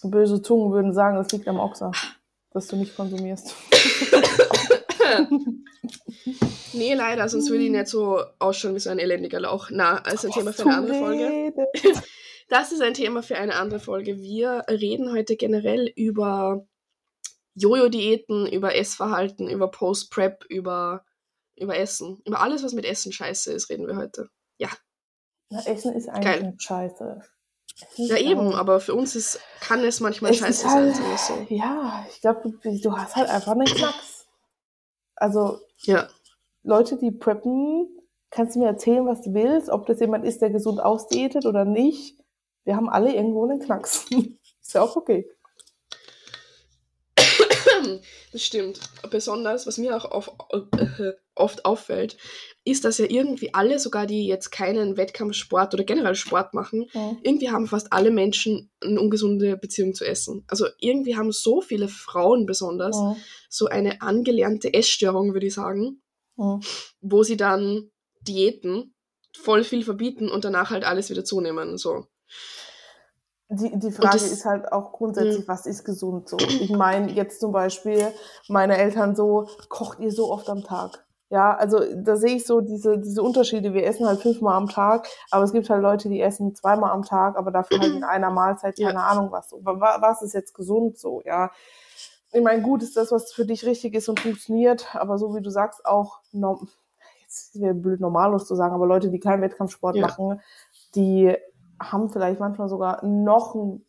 Böse 0.02 0.42
Zungen 0.42 0.72
würden 0.72 0.92
sagen, 0.92 1.16
es 1.18 1.30
liegt 1.32 1.48
am 1.48 1.60
Ochser, 1.60 1.92
dass 2.50 2.66
du 2.66 2.76
nicht 2.76 2.96
konsumierst. 2.96 3.54
Nee, 6.74 6.94
leider, 6.94 7.28
sonst 7.28 7.50
würde 7.50 7.64
ich 7.64 7.70
nicht 7.70 7.88
so 7.88 8.22
ausschauen 8.38 8.74
wie 8.74 8.80
so 8.80 8.90
ein 8.90 8.98
elendiger 8.98 9.40
Lauch. 9.40 9.70
Na, 9.70 9.98
also 10.02 10.28
ein 10.28 10.32
Thema 10.32 10.52
für 10.52 10.62
eine 10.62 10.76
andere 10.76 10.98
Folge. 10.98 11.54
Das 12.50 12.72
ist 12.72 12.82
ein 12.82 12.92
Thema 12.92 13.22
für 13.22 13.38
eine 13.38 13.54
andere 13.54 13.80
Folge. 13.80 14.18
Wir 14.18 14.66
reden 14.68 15.10
heute 15.12 15.34
generell 15.34 15.90
über 15.96 16.66
Jojo-Diäten, 17.54 18.46
über 18.46 18.74
Essverhalten, 18.76 19.48
über 19.48 19.70
Post-Prep, 19.70 20.44
über, 20.50 21.06
über 21.56 21.78
Essen. 21.78 22.20
Über 22.26 22.40
alles, 22.40 22.62
was 22.62 22.74
mit 22.74 22.84
Essen 22.84 23.12
scheiße 23.12 23.50
ist, 23.50 23.70
reden 23.70 23.86
wir 23.86 23.96
heute. 23.96 24.28
Na, 25.50 25.64
Essen 25.66 25.94
ist 25.94 26.08
eigentlich 26.08 26.40
Geil. 26.40 26.54
scheiße. 26.58 27.22
Ja, 27.96 28.16
ist 28.16 28.22
eben, 28.22 28.54
aber 28.54 28.80
für 28.80 28.94
uns 28.94 29.16
ist, 29.16 29.40
kann 29.60 29.82
es 29.84 30.00
manchmal 30.00 30.30
Es 30.32 30.38
scheiße 30.38 30.50
ist 30.50 30.60
sein. 30.62 30.94
halt, 30.94 30.98
wir 30.98 31.18
so. 31.18 31.46
Ja, 31.48 32.06
ich 32.10 32.20
glaube, 32.20 32.50
du, 32.62 32.78
du 32.80 32.96
hast 32.96 33.16
halt 33.16 33.28
einfach 33.28 33.52
einen 33.52 33.66
Knacks. 33.66 34.26
Also 35.16 35.60
Ja, 35.82 36.08
Leute, 36.64 36.96
die 36.96 37.10
preppen, 37.10 37.86
kannst 38.30 38.56
du 38.56 38.60
mir 38.60 38.66
erzählen, 38.66 39.06
was 39.06 39.20
du 39.22 39.32
willst, 39.34 39.68
ob 39.68 39.86
das 39.86 40.00
jemand 40.00 40.24
ist, 40.24 40.40
der 40.42 40.50
gesund 40.50 40.80
ausdiätet 40.80 41.46
oder 41.46 41.64
nicht. 41.64 42.18
Wir 42.64 42.74
haben 42.76 42.88
alle 42.88 43.14
irgendwo 43.14 43.44
einen 43.44 43.60
Knacks. 43.60 44.06
ist 44.60 44.74
ja 44.74 44.82
auch 44.82 44.96
okay. 44.96 45.28
das 48.32 48.42
stimmt. 48.42 48.80
Besonders, 49.10 49.66
was 49.66 49.78
mir 49.78 49.94
auch 49.96 50.06
auf, 50.06 50.30
äh, 50.52 51.12
oft 51.34 51.64
auffällt, 51.66 52.16
ist, 52.64 52.84
dass 52.84 52.98
ja 52.98 53.06
irgendwie 53.08 53.52
alle, 53.52 53.78
sogar 53.78 54.06
die 54.06 54.26
jetzt 54.26 54.50
keinen 54.50 54.96
Wettkampfsport 54.96 55.74
oder 55.74 55.84
generell 55.84 56.14
Sport 56.14 56.54
machen, 56.54 56.86
Mhm. 56.94 57.18
irgendwie 57.22 57.50
haben 57.50 57.66
fast 57.66 57.92
alle 57.92 58.10
Menschen 58.10 58.70
eine 58.82 59.00
ungesunde 59.00 59.56
Beziehung 59.56 59.94
zu 59.94 60.04
Essen. 60.06 60.44
Also 60.48 60.66
irgendwie 60.78 61.16
haben 61.16 61.30
so 61.32 61.60
viele 61.60 61.88
Frauen 61.88 62.46
besonders 62.46 62.96
Mhm. 62.98 63.16
so 63.50 63.66
eine 63.66 64.00
angelernte 64.00 64.72
Essstörung, 64.72 65.34
würde 65.34 65.46
ich 65.46 65.54
sagen, 65.54 66.00
Mhm. 66.36 66.60
wo 67.00 67.22
sie 67.22 67.36
dann 67.36 67.90
Diäten 68.22 68.94
voll 69.36 69.64
viel 69.64 69.84
verbieten 69.84 70.30
und 70.30 70.44
danach 70.44 70.70
halt 70.70 70.84
alles 70.84 71.10
wieder 71.10 71.24
zunehmen. 71.24 71.76
So. 71.78 72.06
Die, 73.50 73.78
die 73.78 73.92
Frage 73.92 74.12
das- 74.14 74.30
ist 74.32 74.44
halt 74.44 74.72
auch 74.72 74.92
grundsätzlich, 74.92 75.46
was 75.46 75.66
ist 75.66 75.84
gesund 75.84 76.28
so? 76.28 76.36
Ich 76.38 76.70
meine, 76.70 77.12
jetzt 77.12 77.40
zum 77.40 77.52
Beispiel, 77.52 78.12
meine 78.48 78.76
Eltern 78.78 79.14
so, 79.14 79.48
kocht 79.68 80.00
ihr 80.00 80.10
so 80.10 80.30
oft 80.32 80.48
am 80.48 80.64
Tag? 80.64 81.04
Ja, 81.30 81.54
also 81.56 81.80
da 81.96 82.16
sehe 82.16 82.36
ich 82.36 82.46
so 82.46 82.60
diese, 82.60 82.98
diese 82.98 83.22
Unterschiede. 83.22 83.74
Wir 83.74 83.84
essen 83.86 84.06
halt 84.06 84.20
fünfmal 84.20 84.56
am 84.56 84.68
Tag, 84.68 85.08
aber 85.30 85.44
es 85.44 85.52
gibt 85.52 85.68
halt 85.68 85.82
Leute, 85.82 86.08
die 86.08 86.20
essen 86.20 86.54
zweimal 86.54 86.90
am 86.92 87.02
Tag, 87.02 87.36
aber 87.36 87.50
dafür 87.50 87.80
halt 87.80 87.92
in 87.92 88.04
einer 88.04 88.30
Mahlzeit, 88.30 88.78
Ja. 88.78 88.88
keine 88.88 89.02
Ahnung 89.02 89.30
was. 89.32 89.48
So. 89.50 89.60
Wa- 89.64 89.98
Was 90.00 90.22
ist 90.22 90.32
jetzt 90.32 90.54
gesund 90.54 90.96
so, 90.98 91.22
ja? 91.24 91.50
Ich 92.34 92.42
meine, 92.42 92.62
gut 92.62 92.82
ist 92.82 92.96
das, 92.96 93.12
was 93.12 93.32
für 93.32 93.46
dich 93.46 93.64
richtig 93.64 93.94
ist 93.94 94.08
und 94.08 94.18
funktioniert, 94.18 94.94
aber 94.96 95.18
so 95.18 95.36
wie 95.36 95.40
du 95.40 95.50
sagst, 95.50 95.86
auch 95.86 96.20
jetzt 97.20 97.54
es 97.54 97.60
wäre 97.60 97.74
blöd 97.74 98.00
normalos 98.00 98.46
zu 98.46 98.56
sagen, 98.56 98.74
aber 98.74 98.86
Leute, 98.86 99.08
die 99.08 99.20
keinen 99.20 99.40
Wettkampfsport 99.40 99.94
Ja. 99.96 100.02
machen, 100.08 100.40
die 100.96 101.36
haben 101.80 102.10
vielleicht 102.10 102.40
manchmal 102.40 102.68
sogar 102.68 103.04
noch 103.04 103.54
ein, 103.54 103.86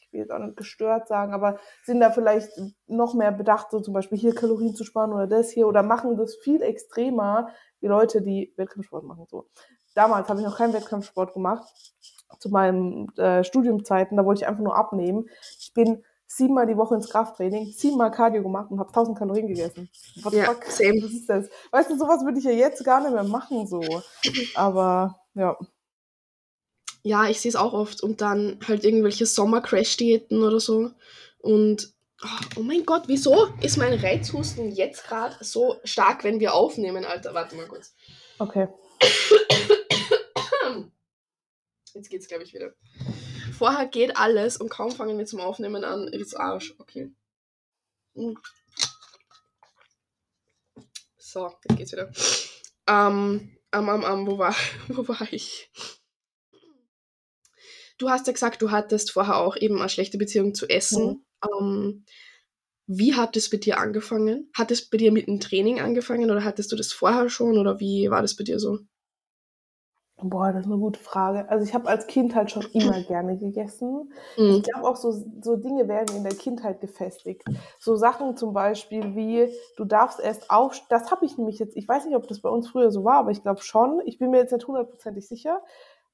ich 0.00 0.12
will 0.12 0.20
jetzt 0.20 0.32
auch 0.32 0.38
nicht 0.38 0.58
gestört 0.58 1.08
sagen, 1.08 1.32
aber 1.32 1.58
sind 1.84 2.00
da 2.00 2.10
vielleicht 2.10 2.50
noch 2.88 3.14
mehr 3.14 3.32
bedacht, 3.32 3.70
so 3.70 3.80
zum 3.80 3.94
Beispiel 3.94 4.18
hier 4.18 4.34
Kalorien 4.34 4.74
zu 4.74 4.84
sparen 4.84 5.12
oder 5.14 5.26
das 5.26 5.50
hier 5.50 5.66
oder 5.66 5.82
machen 5.82 6.16
das 6.18 6.36
viel 6.36 6.60
extremer 6.60 7.48
wie 7.80 7.86
Leute, 7.86 8.20
die 8.20 8.52
Wettkampfsport 8.56 9.04
machen. 9.04 9.26
So. 9.30 9.46
Damals 9.94 10.28
habe 10.28 10.40
ich 10.40 10.46
noch 10.46 10.58
keinen 10.58 10.74
Wettkampfsport 10.74 11.32
gemacht, 11.32 11.66
zu 12.38 12.50
meinen 12.50 13.08
äh, 13.16 13.44
Studiumzeiten, 13.44 14.18
da 14.18 14.26
wollte 14.26 14.42
ich 14.42 14.46
einfach 14.48 14.62
nur 14.62 14.76
abnehmen. 14.76 15.28
Ich 15.58 15.72
bin 15.72 16.04
siebenmal 16.36 16.66
die 16.66 16.76
Woche 16.76 16.94
ins 16.94 17.10
Krafttraining, 17.10 17.72
siebenmal 17.72 18.10
Cardio 18.10 18.42
gemacht 18.42 18.70
und 18.70 18.78
habe 18.78 18.88
1000 18.88 19.18
Kalorien 19.18 19.48
gegessen. 19.48 19.90
What 20.22 20.32
Ja, 20.32 20.44
fuck? 20.46 20.64
same. 20.64 21.02
Was 21.02 21.10
ist 21.12 21.28
das? 21.28 21.48
Weißt 21.70 21.90
du, 21.90 21.98
sowas 21.98 22.24
würde 22.24 22.38
ich 22.38 22.44
ja 22.44 22.52
jetzt 22.52 22.82
gar 22.84 23.00
nicht 23.02 23.12
mehr 23.12 23.24
machen, 23.24 23.66
so. 23.66 23.82
Aber, 24.54 25.20
ja. 25.34 25.58
Ja, 27.02 27.28
ich 27.28 27.40
sehe 27.40 27.50
es 27.50 27.56
auch 27.56 27.72
oft. 27.74 28.02
Und 28.02 28.20
dann 28.20 28.58
halt 28.66 28.84
irgendwelche 28.84 29.26
Sommer-Crash-Diäten 29.26 30.42
oder 30.42 30.60
so. 30.60 30.90
Und 31.40 31.92
oh, 32.22 32.28
oh 32.60 32.62
mein 32.62 32.86
Gott, 32.86 33.04
wieso 33.08 33.48
ist 33.60 33.76
mein 33.76 33.94
Reizhusten 33.94 34.70
jetzt 34.70 35.04
gerade 35.04 35.36
so 35.40 35.76
stark, 35.84 36.24
wenn 36.24 36.40
wir 36.40 36.54
aufnehmen, 36.54 37.04
Alter? 37.04 37.34
Warte 37.34 37.56
mal 37.56 37.66
kurz. 37.66 37.92
Okay. 38.38 38.68
Jetzt 41.94 42.08
geht's, 42.08 42.26
glaube 42.28 42.44
ich, 42.44 42.54
wieder. 42.54 42.72
Vorher 43.52 43.86
geht 43.86 44.16
alles 44.16 44.56
und 44.56 44.68
kaum 44.68 44.90
fangen 44.90 45.18
wir 45.18 45.26
zum 45.26 45.40
Aufnehmen 45.40 45.84
an, 45.84 46.10
wird's 46.12 46.34
Arsch. 46.34 46.74
Okay. 46.78 47.12
So, 51.16 51.50
jetzt 51.64 51.76
geht's 51.76 51.92
wieder. 51.92 52.10
Ähm, 52.86 53.56
ähm, 53.72 53.88
ähm, 53.88 54.04
ähm, 54.06 54.26
wo 54.26 54.38
war, 54.38 54.54
wo 54.88 55.06
war 55.08 55.32
ich? 55.32 55.70
Du 57.98 58.10
hast 58.10 58.26
ja 58.26 58.32
gesagt, 58.32 58.60
du 58.62 58.70
hattest 58.70 59.12
vorher 59.12 59.36
auch 59.36 59.56
eben 59.56 59.78
eine 59.78 59.88
schlechte 59.88 60.18
Beziehung 60.18 60.54
zu 60.54 60.68
Essen. 60.68 61.24
Ähm, 61.44 62.04
wie 62.86 63.14
hat 63.14 63.36
es 63.36 63.48
bei 63.48 63.58
dir 63.58 63.78
angefangen? 63.78 64.50
Hat 64.54 64.70
es 64.70 64.88
bei 64.88 64.98
dir 64.98 65.12
mit 65.12 65.26
dem 65.28 65.40
Training 65.40 65.80
angefangen 65.80 66.30
oder 66.30 66.44
hattest 66.44 66.72
du 66.72 66.76
das 66.76 66.92
vorher 66.92 67.30
schon 67.30 67.56
oder 67.58 67.80
wie 67.80 68.10
war 68.10 68.22
das 68.22 68.36
bei 68.36 68.44
dir 68.44 68.58
so? 68.58 68.80
Boah, 70.22 70.52
das 70.52 70.66
ist 70.66 70.72
eine 70.72 70.80
gute 70.80 71.00
Frage. 71.00 71.48
Also 71.48 71.64
ich 71.64 71.74
habe 71.74 71.88
als 71.88 72.06
Kind 72.06 72.34
halt 72.34 72.50
schon 72.50 72.64
immer 72.72 73.00
gerne 73.08 73.36
gegessen. 73.36 74.12
Mhm. 74.36 74.50
Ich 74.56 74.62
glaube 74.62 74.88
auch, 74.88 74.96
so, 74.96 75.12
so 75.42 75.56
Dinge 75.56 75.88
werden 75.88 76.16
in 76.16 76.24
der 76.24 76.34
Kindheit 76.34 76.80
gefestigt. 76.80 77.44
So 77.78 77.96
Sachen 77.96 78.36
zum 78.36 78.52
Beispiel 78.52 79.14
wie, 79.14 79.48
du 79.76 79.84
darfst 79.84 80.20
erst 80.20 80.50
auf, 80.50 80.80
das 80.88 81.10
habe 81.10 81.24
ich 81.24 81.36
nämlich 81.38 81.58
jetzt, 81.58 81.76
ich 81.76 81.88
weiß 81.88 82.06
nicht, 82.06 82.16
ob 82.16 82.26
das 82.28 82.40
bei 82.40 82.48
uns 82.48 82.68
früher 82.68 82.90
so 82.90 83.04
war, 83.04 83.18
aber 83.18 83.30
ich 83.30 83.42
glaube 83.42 83.62
schon. 83.62 84.00
Ich 84.06 84.18
bin 84.18 84.30
mir 84.30 84.38
jetzt 84.38 84.52
nicht 84.52 84.66
hundertprozentig 84.66 85.26
sicher. 85.26 85.62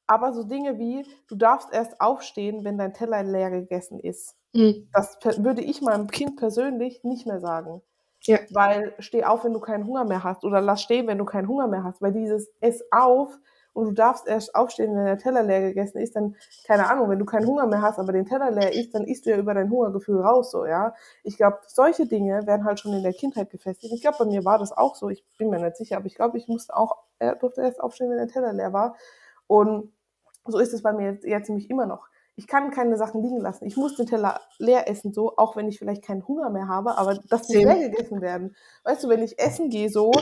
Aber 0.06 0.32
so 0.32 0.42
Dinge 0.42 0.78
wie, 0.78 1.06
du 1.28 1.36
darfst 1.36 1.72
erst 1.72 2.00
aufstehen, 2.00 2.64
wenn 2.64 2.78
dein 2.78 2.94
Teller 2.94 3.22
leer 3.22 3.50
gegessen 3.50 4.00
ist. 4.00 4.36
Mhm. 4.54 4.88
Das 4.92 5.18
würde 5.44 5.62
ich 5.62 5.82
meinem 5.82 6.08
Kind 6.08 6.36
persönlich 6.36 7.04
nicht 7.04 7.26
mehr 7.26 7.40
sagen. 7.40 7.82
Ja. 8.22 8.38
Weil 8.50 8.94
steh 8.98 9.24
auf, 9.24 9.44
wenn 9.44 9.52
du 9.52 9.60
keinen 9.60 9.86
Hunger 9.86 10.04
mehr 10.04 10.24
hast. 10.24 10.44
Oder 10.44 10.60
lass 10.60 10.82
stehen, 10.82 11.06
wenn 11.06 11.18
du 11.18 11.24
keinen 11.24 11.48
Hunger 11.48 11.68
mehr 11.68 11.84
hast. 11.84 12.02
Weil 12.02 12.12
dieses 12.12 12.50
Ess 12.60 12.82
auf 12.90 13.38
und 13.78 13.85
du 13.85 13.92
darfst 13.92 14.26
erst 14.26 14.56
aufstehen, 14.56 14.97
wenn 14.97 15.04
der 15.04 15.18
Teller 15.18 15.44
leer 15.44 15.61
gegessen 15.61 15.99
ist, 15.99 16.16
dann, 16.16 16.35
keine 16.66 16.90
Ahnung, 16.90 17.08
wenn 17.11 17.20
du 17.20 17.25
keinen 17.25 17.47
Hunger 17.47 17.64
mehr 17.68 17.80
hast, 17.80 18.00
aber 18.00 18.12
den 18.12 18.26
Teller 18.26 18.50
leer 18.50 18.75
ist, 18.75 18.92
dann 18.92 19.04
isst 19.04 19.25
du 19.25 19.30
ja 19.30 19.37
über 19.37 19.54
dein 19.54 19.70
Hungergefühl 19.70 20.20
raus, 20.20 20.50
so, 20.50 20.66
ja. 20.66 20.94
Ich 21.23 21.37
glaube, 21.37 21.58
solche 21.68 22.04
Dinge 22.06 22.44
werden 22.44 22.64
halt 22.64 22.80
schon 22.80 22.92
in 22.92 23.04
der 23.04 23.12
Kindheit 23.12 23.50
gefestigt. 23.50 23.92
Ich 23.94 24.00
glaube, 24.00 24.16
bei 24.18 24.25
mir 24.25 24.44
war 24.44 24.58
das 24.58 24.73
auch 24.73 24.97
so. 24.97 25.11
Ich 25.11 25.25
bin 25.38 25.49
mir 25.49 25.61
nicht 25.61 25.76
sicher, 25.76 25.97
aber 25.97 26.06
ich 26.06 26.16
glaube, 26.16 26.38
ich 26.38 26.49
musste 26.49 26.76
auch, 26.76 27.04
er 27.20 27.37
durfte 27.37 27.62
erst 27.62 27.80
aufstehen, 27.80 28.11
wenn 28.11 28.16
der 28.16 28.26
Teller 28.26 28.52
leer 28.52 28.73
war. 28.73 28.97
Und 29.47 29.92
so 30.44 30.58
ist 30.58 30.75
es 30.75 30.82
bei 30.82 30.92
mir 30.92 31.12
jetzt, 31.12 31.25
jetzt 31.25 31.49
nämlich 31.49 31.70
immer 31.70 31.87
noch. 31.87 32.08
Ich 32.38 32.47
kann 32.47 32.71
keine 32.71 32.97
Sachen 32.97 33.21
liegen 33.21 33.40
lassen. 33.40 33.66
Ich 33.66 33.76
muss 33.76 33.97
den 33.97 34.07
Teller 34.07 34.40
leer 34.59 34.88
essen, 34.88 35.12
so, 35.12 35.37
auch 35.37 35.57
wenn 35.57 35.66
ich 35.66 35.80
vielleicht 35.80 36.04
keinen 36.04 36.26
Hunger 36.28 36.50
mehr 36.50 36.68
habe, 36.68 36.97
aber 36.97 37.18
das 37.28 37.49
muss 37.49 37.57
leer 37.57 37.90
gegessen 37.90 38.21
werden. 38.21 38.54
Weißt 38.85 39.02
du, 39.02 39.09
wenn 39.09 39.25
ich 39.25 39.40
essen 39.40 39.71
gehe, 39.71 39.90
so, 39.90 40.12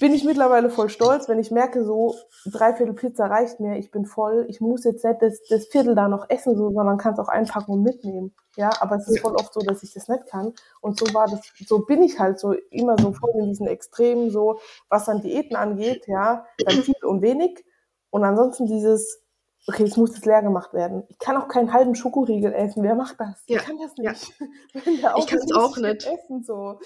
bin 0.00 0.12
ich 0.12 0.24
mittlerweile 0.24 0.70
voll 0.70 0.88
stolz, 0.88 1.28
wenn 1.28 1.38
ich 1.38 1.52
merke, 1.52 1.84
so, 1.84 2.16
drei 2.46 2.74
Viertel 2.74 2.94
Pizza 2.94 3.26
reicht 3.26 3.60
mir, 3.60 3.78
ich 3.78 3.92
bin 3.92 4.06
voll, 4.06 4.44
ich 4.48 4.60
muss 4.60 4.82
jetzt 4.82 5.04
nicht 5.04 5.22
das, 5.22 5.40
das 5.48 5.66
Viertel 5.66 5.94
da 5.94 6.08
noch 6.08 6.28
essen, 6.30 6.56
so, 6.56 6.72
sondern 6.72 6.98
kann 6.98 7.12
es 7.12 7.20
auch 7.20 7.28
einpacken 7.28 7.70
und 7.74 7.84
mitnehmen. 7.84 8.34
Ja, 8.56 8.70
aber 8.80 8.96
es 8.96 9.06
ist 9.06 9.20
voll 9.20 9.36
oft 9.36 9.54
so, 9.54 9.60
dass 9.60 9.84
ich 9.84 9.94
das 9.94 10.08
nicht 10.08 10.26
kann. 10.26 10.52
Und 10.80 10.98
so 10.98 11.14
war 11.14 11.28
das, 11.28 11.42
so 11.64 11.86
bin 11.86 12.02
ich 12.02 12.18
halt 12.18 12.40
so 12.40 12.54
immer 12.70 12.96
so 12.98 13.12
voll 13.12 13.30
in 13.38 13.50
diesen 13.50 13.68
Extremen, 13.68 14.30
so, 14.30 14.58
was 14.88 15.04
dann 15.04 15.22
Diäten 15.22 15.54
angeht, 15.54 16.08
ja, 16.08 16.44
dann 16.64 16.82
viel 16.82 17.04
und 17.04 17.22
wenig. 17.22 17.64
Und 18.10 18.24
ansonsten 18.24 18.66
dieses, 18.66 19.22
okay, 19.66 19.84
es 19.84 19.96
muss 19.96 20.14
jetzt 20.14 20.26
leer 20.26 20.42
gemacht 20.42 20.72
werden. 20.72 21.04
Ich 21.08 21.18
kann 21.18 21.36
auch 21.36 21.48
keinen 21.48 21.72
halben 21.72 21.94
Schokoriegel 21.94 22.52
essen. 22.52 22.82
Wer 22.82 22.94
macht 22.94 23.20
das? 23.20 23.42
Ja, 23.46 23.58
Ich 23.58 23.66
kann 23.66 23.78
das 23.78 23.92
ja. 23.96 24.12
nicht. 24.12 25.04
Auf 25.04 25.26
kann's 25.26 25.44
ist, 25.44 25.54
muss 25.54 25.64
auch 25.64 25.76
ich 25.76 25.82
nicht. 25.82 26.06
Essen, 26.06 26.42
so. 26.42 26.80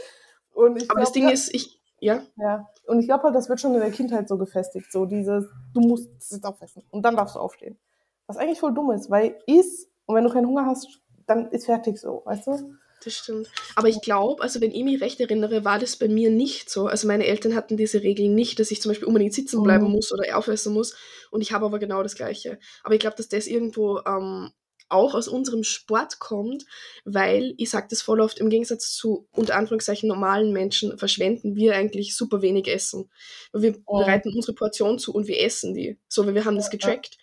Und 0.52 0.76
ich 0.76 0.90
Aber 0.90 1.00
das 1.00 1.12
glaub, 1.12 1.25
Ding 1.26 1.33
ist, 1.33 1.54
ich, 1.54 1.81
ja, 2.00 2.23
ja, 2.37 2.69
und 2.87 3.00
ich 3.00 3.07
glaube 3.07 3.25
halt, 3.25 3.35
das 3.35 3.49
wird 3.49 3.61
schon 3.61 3.75
in 3.75 3.81
der 3.81 3.90
Kindheit 3.90 4.28
so 4.28 4.37
gefestigt, 4.37 4.93
so 4.93 5.07
dieses, 5.07 5.47
du 5.73 5.81
musst 5.81 6.11
es 6.19 6.31
jetzt 6.31 6.45
aufessen 6.45 6.83
und 6.90 7.02
dann 7.02 7.16
darfst 7.16 7.35
du 7.35 7.40
aufstehen. 7.40 7.78
Was 8.26 8.37
eigentlich 8.37 8.61
voll 8.61 8.75
dumm 8.75 8.90
ist, 8.90 9.11
weil 9.11 9.37
iss 9.47 9.90
und 10.07 10.14
wenn 10.14 10.25
du 10.25 10.31
keinen 10.31 10.47
Hunger 10.47 10.66
hast, 10.66 11.00
dann 11.26 11.50
ist 11.50 11.66
fertig 11.66 11.99
so, 11.99 12.23
weißt 12.25 12.47
du? 12.47 12.75
Das 13.04 13.14
stimmt. 13.14 13.49
Aber 13.76 13.88
ich 13.88 14.00
glaube, 14.00 14.42
also 14.42 14.61
wenn 14.61 14.73
ich 14.73 14.82
mich 14.84 15.00
recht 15.00 15.20
erinnere, 15.20 15.64
war 15.64 15.78
das 15.78 15.96
bei 15.96 16.08
mir 16.08 16.30
nicht 16.30 16.70
so. 16.70 16.87
Also 16.87 17.06
meine 17.06 17.26
Eltern 17.26 17.54
hatten 17.54 17.76
diese 17.76 18.02
Regeln 18.02 18.34
nicht, 18.34 18.58
dass 18.58 18.70
ich 18.70 18.80
zum 18.82 18.90
Beispiel 18.90 19.08
unbedingt 19.08 19.34
sitzen 19.34 19.62
bleiben 19.62 19.87
Mhm. 19.87 19.92
muss 19.92 20.12
oder 20.12 20.37
aufessen 20.37 20.73
muss. 20.73 20.94
Und 21.30 21.40
ich 21.40 21.52
habe 21.52 21.66
aber 21.66 21.78
genau 21.78 22.02
das 22.02 22.14
Gleiche. 22.14 22.58
Aber 22.82 22.94
ich 22.94 23.00
glaube, 23.00 23.16
dass 23.16 23.28
das 23.28 23.46
irgendwo 23.46 24.00
ähm, 24.06 24.50
auch 24.90 25.14
aus 25.14 25.28
unserem 25.28 25.64
Sport 25.64 26.18
kommt, 26.18 26.64
weil, 27.04 27.54
ich 27.56 27.70
sage 27.70 27.87
das 27.90 28.02
voll 28.02 28.20
oft, 28.20 28.38
im 28.38 28.50
Gegensatz 28.50 28.92
zu 28.94 29.26
unter 29.32 29.56
Anführungszeichen 29.56 30.08
normalen 30.08 30.52
Menschen 30.52 30.99
verschwenden 30.99 31.56
wir 31.56 31.75
eigentlich 31.75 32.14
super 32.16 32.42
wenig 32.42 32.68
Essen. 32.68 33.11
Wir 33.52 33.76
Oh. 33.87 33.99
bereiten 33.99 34.32
unsere 34.34 34.52
Portion 34.54 34.99
zu 34.99 35.12
und 35.14 35.26
wir 35.26 35.40
essen 35.42 35.75
die. 35.75 35.99
So, 36.08 36.26
weil 36.26 36.34
wir 36.34 36.44
haben 36.44 36.56
das 36.56 36.70
getrackt. 36.70 37.16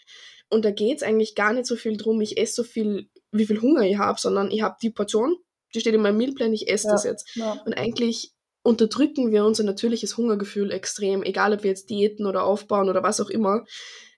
Und 0.50 0.66
da 0.66 0.72
geht 0.72 0.98
es 0.98 1.04
eigentlich 1.04 1.36
gar 1.36 1.54
nicht 1.54 1.66
so 1.68 1.76
viel 1.78 1.96
drum, 1.98 2.20
ich 2.20 2.38
esse 2.38 2.56
so 2.56 2.64
viel, 2.64 3.10
wie 3.32 3.46
viel 3.46 3.62
Hunger 3.62 3.84
ich 3.84 3.98
habe, 3.98 4.20
sondern 4.20 4.52
ich 4.52 4.64
habe 4.64 4.76
die 4.82 4.90
Portion, 4.90 5.38
die 5.74 5.80
steht 5.80 5.94
in 5.94 6.02
meinem 6.02 6.18
Mealplan, 6.18 6.54
ich 6.54 6.70
esse 6.70 6.88
Ja. 6.88 6.94
das 6.94 7.04
jetzt. 7.04 7.36
Ja. 7.36 7.62
Und 7.66 7.74
eigentlich 7.74 8.32
unterdrücken 8.64 9.32
wir 9.32 9.46
unser 9.46 9.64
natürliches 9.64 10.18
Hungergefühl 10.18 10.72
extrem, 10.72 11.24
egal 11.24 11.54
ob 11.54 11.64
wir 11.64 11.72
jetzt 11.72 11.90
Diäten 11.90 12.26
oder 12.26 12.44
aufbauen 12.44 12.90
oder 12.90 13.04
was 13.04 13.20
auch 13.20 13.30
immer. 13.30 13.66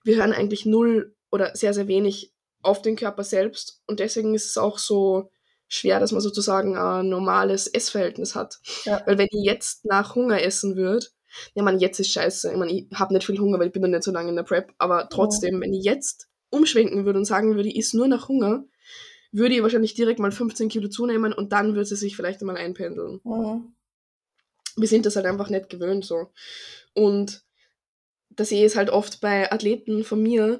Wir 0.04 0.16
hören 0.16 0.32
eigentlich 0.32 0.66
null 0.66 1.14
oder 1.30 1.54
sehr, 1.56 1.72
sehr 1.72 1.88
wenig 1.88 2.32
auf 2.62 2.82
den 2.82 2.96
Körper 2.96 3.24
selbst. 3.24 3.80
Und 3.86 4.00
deswegen 4.00 4.34
ist 4.34 4.46
es 4.46 4.58
auch 4.58 4.78
so 4.78 5.30
schwer, 5.68 5.98
dass 5.98 6.12
man 6.12 6.20
sozusagen 6.20 6.76
ein 6.76 7.08
normales 7.08 7.66
Essverhältnis 7.66 8.34
hat. 8.34 8.58
Ja. 8.84 9.02
Weil 9.06 9.18
wenn 9.18 9.28
ich 9.30 9.44
jetzt 9.44 9.84
nach 9.84 10.14
Hunger 10.14 10.42
essen 10.42 10.76
würde, 10.76 11.06
ja 11.54 11.62
man, 11.62 11.80
jetzt 11.80 11.98
ist 11.98 12.12
scheiße. 12.12 12.52
Ich 12.52 12.56
meine, 12.58 12.72
ich 12.72 12.86
habe 12.94 13.12
nicht 13.14 13.26
viel 13.26 13.38
Hunger, 13.38 13.58
weil 13.58 13.68
ich 13.68 13.72
bin 13.72 13.82
noch 13.82 13.88
nicht 13.88 14.02
so 14.04 14.12
lange 14.12 14.28
in 14.28 14.36
der 14.36 14.44
Prep, 14.44 14.72
aber 14.78 15.08
trotzdem, 15.10 15.60
wenn 15.60 15.72
ich 15.74 15.84
jetzt 15.84 16.28
umschwenken 16.50 17.04
würde 17.04 17.18
und 17.18 17.24
sagen 17.24 17.56
würde, 17.56 17.68
ich 17.68 17.76
esse 17.76 17.96
nur 17.96 18.06
nach 18.06 18.28
Hunger, 18.28 18.64
würde 19.36 19.54
ich 19.56 19.62
wahrscheinlich 19.62 19.94
direkt 19.94 20.20
mal 20.20 20.32
15 20.32 20.68
Kilo 20.68 20.88
zunehmen 20.88 21.32
und 21.32 21.52
dann 21.52 21.74
würde 21.74 21.84
sie 21.86 21.96
sich 21.96 22.16
vielleicht 22.16 22.40
einmal 22.40 22.56
einpendeln 22.56 23.20
Mhm. 23.24 23.74
wir 24.76 24.88
sind 24.88 25.06
das 25.06 25.16
halt 25.16 25.26
einfach 25.26 25.50
nicht 25.50 25.68
gewöhnt 25.70 26.04
so. 26.04 26.30
Und 26.94 27.42
das 28.30 28.48
sehe 28.48 28.60
ich 28.60 28.72
es 28.72 28.76
halt 28.76 28.90
oft 28.90 29.20
bei 29.20 29.50
Athleten 29.52 30.02
von 30.04 30.22
mir, 30.22 30.58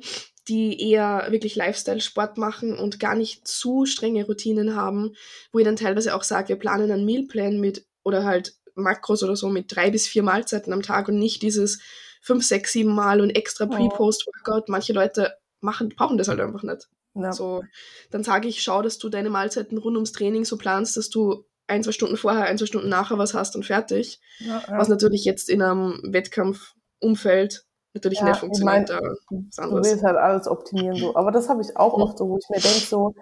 die 0.49 0.91
eher 0.91 1.27
wirklich 1.31 1.57
Lifestyle-Sport 1.57 2.37
machen 2.39 2.79
und 2.79 3.01
gar 3.01 3.15
nicht 3.15 3.49
zu 3.49 3.87
strenge 3.87 4.27
Routinen 4.27 4.77
haben, 4.77 5.15
wo 5.53 5.59
ich 5.59 5.65
dann 5.65 5.77
teilweise 5.77 6.15
auch 6.15 6.23
sage, 6.23 6.51
wir 6.51 6.57
planen 6.57 6.91
einen 6.91 7.05
Mealplan 7.05 7.59
mit 7.61 7.87
oder 8.05 8.25
halt 8.25 8.55
Makros 8.75 9.23
oder 9.23 9.37
so 9.37 9.49
mit 9.49 9.75
drei 9.75 9.91
bis 9.91 10.07
vier 10.07 10.23
Mahlzeiten 10.23 10.73
am 10.73 10.83
Tag 10.83 11.09
und 11.09 11.19
nicht 11.19 11.43
dieses 11.43 11.81
fünf, 12.21 12.45
sechs, 12.45 12.73
sieben 12.73 12.95
Mal 12.95 13.21
und 13.21 13.31
extra 13.31 13.65
Ja. 13.65 13.71
Pre-Post-Workout. 13.71 14.69
Manche 14.69 14.93
Leute 14.93 15.35
machen, 15.61 15.89
brauchen 15.91 16.19
das 16.19 16.29
halt 16.29 16.41
einfach 16.41 16.63
nicht. 16.63 16.89
Ja. 17.15 17.33
So, 17.33 17.63
dann 18.11 18.25
sage 18.25 18.49
ich, 18.49 18.63
schau, 18.63 18.83
dass 18.83 18.99
du 18.99 19.09
deine 19.09 19.31
Mahlzeiten 19.31 19.79
rund 19.79 19.97
ums 19.97 20.13
Training 20.13 20.45
so 20.45 20.57
planst, 20.59 20.97
dass 20.97 21.11
du 21.11 21.45
ein, 21.67 21.83
zwei 21.83 21.93
Stunden 21.93 22.17
vorher, 22.17 22.45
ein, 22.45 22.59
zwei 22.59 22.67
Stunden 22.67 22.89
nachher 22.89 23.19
was 23.19 23.35
hast 23.35 23.57
und 23.57 23.65
fertig. 23.65 24.21
Ja, 24.41 24.61
ja. 24.69 24.79
Was 24.79 24.89
natürlich 24.89 25.25
jetzt 25.25 25.49
in 25.49 25.63
einem 25.63 26.01
Wettkampfumfeld 26.05 27.65
natürlich 27.95 28.21
Ja, 28.21 28.27
nicht 28.27 28.37
ich 28.37 28.41
funktioniert. 28.41 28.91
mein, 28.91 28.97
aber 28.97 29.17
was 29.31 29.57
Du 29.57 29.77
willst 29.77 30.05
halt 30.05 30.17
alles 30.17 30.49
optimieren 30.49 30.99
so. 30.99 31.15
Aber 31.15 31.31
das 31.31 31.49
habe 31.49 31.63
ich 31.63 31.77
auch 31.77 31.95
Mhm. 31.97 32.03
oft 32.03 32.19
so, 32.19 32.29
wo 32.29 32.37
ich 32.39 32.49
mir 32.51 32.61
denke 32.61 32.81
so, 32.81 33.15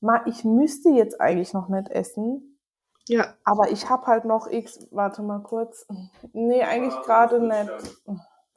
ma, 0.00 0.22
ich 0.26 0.44
müsste 0.44 0.88
jetzt 0.90 1.20
eigentlich 1.20 1.52
noch 1.52 1.68
nicht 1.68 1.88
essen, 1.90 2.58
Ja, 3.08 3.34
aber 3.44 3.70
ich 3.70 3.88
habe 3.90 4.06
halt 4.06 4.24
noch 4.24 4.50
X, 4.50 4.86
warte 4.90 5.22
mal 5.22 5.40
kurz. 5.42 5.86
Nee, 6.32 6.62
eigentlich 6.62 6.94
gerade 7.02 7.40
nicht. 7.40 7.70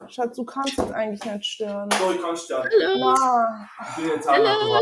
Schatz, 0.08 0.36
du 0.36 0.44
kannst 0.44 0.76
jetzt 0.78 0.92
eigentlich 0.92 1.24
nicht 1.24 1.44
stören. 1.44 1.90
So, 1.90 2.12
ich 2.12 2.20
kann 2.20 2.36
sterben. 2.36 2.68
hallo. 2.70 3.14
Ich 3.80 3.96
bin 3.96 4.06
jetzt 4.08 4.28
Hallo. 4.28 4.80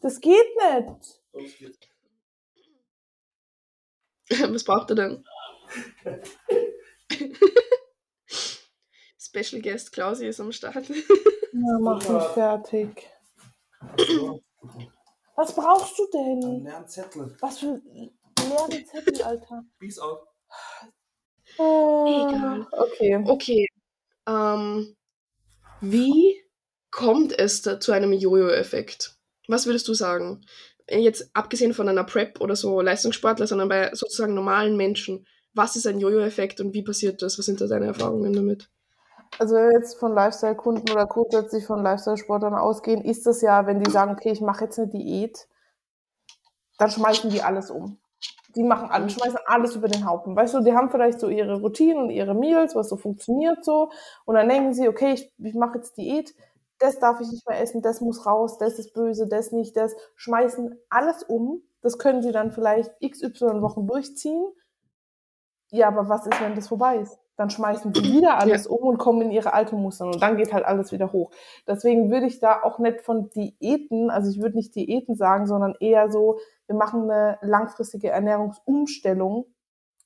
Das 0.00 0.20
geht 0.20 0.46
nicht. 0.56 1.20
Was 4.52 4.64
braucht 4.64 4.90
er 4.90 4.96
denn? 4.96 5.24
Special 9.18 9.62
Guest 9.62 9.92
Klausi 9.92 10.26
ist 10.26 10.40
am 10.40 10.52
Start. 10.52 10.88
Ja, 10.88 11.78
mach 11.80 12.06
mich 12.06 12.22
fertig. 12.34 13.08
Was 15.34 15.54
brauchst 15.54 15.98
du 15.98 16.06
einen 16.18 16.40
denn? 16.40 16.64
leeren 16.64 16.86
Zettel. 16.88 17.36
Was 17.40 17.58
für 17.58 17.80
leere 17.84 18.84
Zettel, 18.84 19.22
Alter. 19.22 19.64
Peace 19.78 19.98
out. 19.98 20.26
Egal. 21.56 22.66
Ah, 22.72 22.82
Okay. 22.82 23.24
Okay. 23.26 23.66
Ähm, 24.28 24.96
wie 25.80 26.36
kommt 26.90 27.36
es 27.38 27.62
da 27.62 27.80
zu 27.80 27.92
einem 27.92 28.12
Jojo-Effekt? 28.12 29.16
Was 29.48 29.66
würdest 29.66 29.88
du 29.88 29.94
sagen? 29.94 30.44
Jetzt 30.88 31.30
abgesehen 31.34 31.74
von 31.74 31.88
einer 31.88 32.04
Prep 32.04 32.40
oder 32.40 32.56
so 32.56 32.80
Leistungssportler, 32.80 33.46
sondern 33.46 33.68
bei 33.68 33.90
sozusagen 33.94 34.34
normalen 34.34 34.76
Menschen. 34.76 35.26
Was 35.54 35.76
ist 35.76 35.86
ein 35.86 36.00
Jojo-Effekt 36.00 36.60
und 36.60 36.74
wie 36.74 36.82
passiert 36.82 37.22
das? 37.22 37.38
Was 37.38 37.46
sind 37.46 37.60
da 37.60 37.66
deine 37.66 37.86
Erfahrungen 37.86 38.32
damit? 38.32 38.70
Also 39.38 39.54
wenn 39.54 39.68
wir 39.68 39.78
jetzt 39.78 39.98
von 39.98 40.14
Lifestyle-Kunden 40.14 40.90
oder 40.92 41.06
grundsätzlich 41.06 41.64
von 41.64 41.82
Lifestyle-Sportlern 41.82 42.54
ausgehen, 42.54 43.02
ist 43.02 43.26
das 43.26 43.40
ja, 43.42 43.66
wenn 43.66 43.82
die 43.82 43.90
sagen, 43.90 44.12
okay, 44.12 44.32
ich 44.32 44.40
mache 44.40 44.64
jetzt 44.64 44.78
eine 44.78 44.88
Diät, 44.88 45.48
dann 46.78 46.90
schmeißen 46.90 47.30
die 47.30 47.42
alles 47.42 47.70
um. 47.70 47.98
Die 48.54 48.62
machen 48.62 48.90
alles, 48.90 49.12
schmeißen 49.14 49.38
alles 49.46 49.76
über 49.76 49.88
den 49.88 50.06
Haufen. 50.08 50.36
Weißt 50.36 50.54
du, 50.54 50.60
die 50.60 50.72
haben 50.74 50.90
vielleicht 50.90 51.20
so 51.20 51.28
ihre 51.28 51.60
Routinen 51.60 52.04
und 52.04 52.10
ihre 52.10 52.34
Meals, 52.34 52.74
was 52.74 52.88
so 52.88 52.96
funktioniert 52.96 53.64
so. 53.64 53.90
Und 54.24 54.34
dann 54.34 54.48
denken 54.48 54.74
sie, 54.74 54.88
okay, 54.88 55.12
ich, 55.14 55.32
ich 55.38 55.54
mache 55.54 55.78
jetzt 55.78 55.96
Diät, 55.96 56.34
das 56.78 56.98
darf 56.98 57.20
ich 57.20 57.30
nicht 57.30 57.48
mehr 57.48 57.60
essen, 57.60 57.80
das 57.80 58.00
muss 58.00 58.26
raus, 58.26 58.58
das 58.58 58.78
ist 58.78 58.92
böse, 58.92 59.28
das 59.28 59.52
nicht, 59.52 59.76
das. 59.76 59.94
Schmeißen 60.16 60.78
alles 60.90 61.22
um. 61.22 61.62
Das 61.80 61.98
können 61.98 62.22
sie 62.22 62.32
dann 62.32 62.52
vielleicht 62.52 62.92
XY 63.00 63.62
Wochen 63.62 63.86
durchziehen. 63.86 64.44
Ja, 65.70 65.88
aber 65.88 66.08
was 66.08 66.26
ist, 66.26 66.40
wenn 66.40 66.54
das 66.54 66.68
vorbei 66.68 66.98
ist? 66.98 67.18
Dann 67.42 67.50
schmeißen 67.50 67.92
sie 67.92 68.04
wieder 68.04 68.38
alles 68.38 68.68
um 68.68 68.84
und 68.86 68.98
kommen 68.98 69.22
in 69.22 69.32
ihre 69.32 69.52
alten 69.52 69.74
Muster 69.82 70.06
und 70.06 70.22
dann 70.22 70.36
geht 70.36 70.52
halt 70.52 70.64
alles 70.64 70.92
wieder 70.92 71.10
hoch. 71.10 71.32
Deswegen 71.66 72.08
würde 72.08 72.26
ich 72.26 72.38
da 72.38 72.62
auch 72.62 72.78
nicht 72.78 73.00
von 73.00 73.30
Diäten, 73.30 74.10
also 74.10 74.30
ich 74.30 74.40
würde 74.40 74.54
nicht 74.54 74.76
Diäten 74.76 75.16
sagen, 75.16 75.48
sondern 75.48 75.74
eher 75.80 76.08
so, 76.08 76.38
wir 76.68 76.76
machen 76.76 77.10
eine 77.10 77.38
langfristige 77.42 78.10
Ernährungsumstellung. 78.10 79.46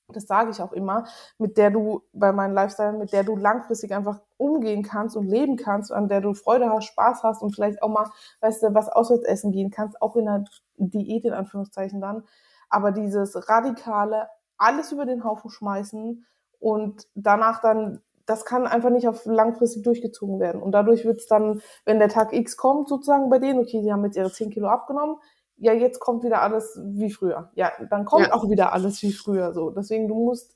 Das 0.09 0.27
sage 0.27 0.51
ich 0.51 0.63
auch 0.63 0.73
immer, 0.73 1.05
mit 1.37 1.59
der 1.59 1.71
du 1.71 2.05
bei 2.15 2.33
meinem 2.33 2.55
Lifestyle, 2.55 2.95
mit 2.95 3.13
der 3.13 3.23
du 3.23 3.37
langfristig 3.37 3.95
einfach 3.95 4.23
umgehen 4.39 4.83
kannst 4.83 5.15
und 5.15 5.27
leben 5.27 5.57
kannst, 5.57 5.93
an 5.93 6.09
der 6.09 6.23
du 6.23 6.33
Freude 6.33 6.71
hast, 6.71 6.87
Spaß 6.87 7.23
hast 7.23 7.43
und 7.43 7.55
vielleicht 7.55 7.83
auch 7.83 7.91
mal, 7.91 8.09
weißt 8.41 8.63
du, 8.63 8.73
was 8.73 8.89
auswärts 8.89 9.27
essen 9.27 9.53
gehen 9.53 9.71
kannst, 9.71 10.01
auch 10.01 10.17
in 10.17 10.27
einer 10.27 10.45
Diät 10.79 11.27
in 11.27 11.35
Anführungszeichen 11.35 12.01
dann. 12.01 12.23
Aber 12.71 12.93
dieses 12.93 13.47
radikale, 13.47 14.27
alles 14.57 14.91
über 14.91 15.05
den 15.05 15.23
Haufen 15.23 15.51
schmeißen 15.51 16.25
und 16.61 17.07
danach 17.15 17.61
dann, 17.61 18.01
das 18.27 18.45
kann 18.45 18.67
einfach 18.67 18.91
nicht 18.91 19.09
auf 19.09 19.25
langfristig 19.27 19.83
durchgezogen 19.85 20.41
werden. 20.41 20.61
Und 20.63 20.73
dadurch 20.73 21.05
wird 21.05 21.21
es 21.21 21.27
dann, 21.27 21.61
wenn 21.85 21.99
der 21.99 22.09
Tag 22.09 22.33
X 22.33 22.57
kommt, 22.57 22.89
sozusagen 22.89 23.31
bei 23.31 23.39
denen, 23.39 23.61
okay, 23.61 23.83
sie 23.83 23.93
haben 23.93 24.05
jetzt 24.05 24.17
ihre 24.17 24.33
10 24.33 24.51
Kilo 24.51 24.69
abgenommen, 24.69 25.17
ja, 25.59 25.73
jetzt 25.73 26.01
kommt 26.01 26.23
wieder 26.23 26.43
alles 26.43 26.79
wie 26.85 27.11
früher. 27.11 27.51
Ja, 27.55 27.71
dann 27.89 28.05
kommt 28.05 28.27
Ja. 28.27 28.33
auch 28.35 28.51
wieder 28.51 28.73
alles 28.73 29.01
wie 29.03 29.13
früher 29.13 29.55
so. 29.55 29.71
Deswegen, 29.71 30.07
du 30.09 30.15
musst 30.15 30.55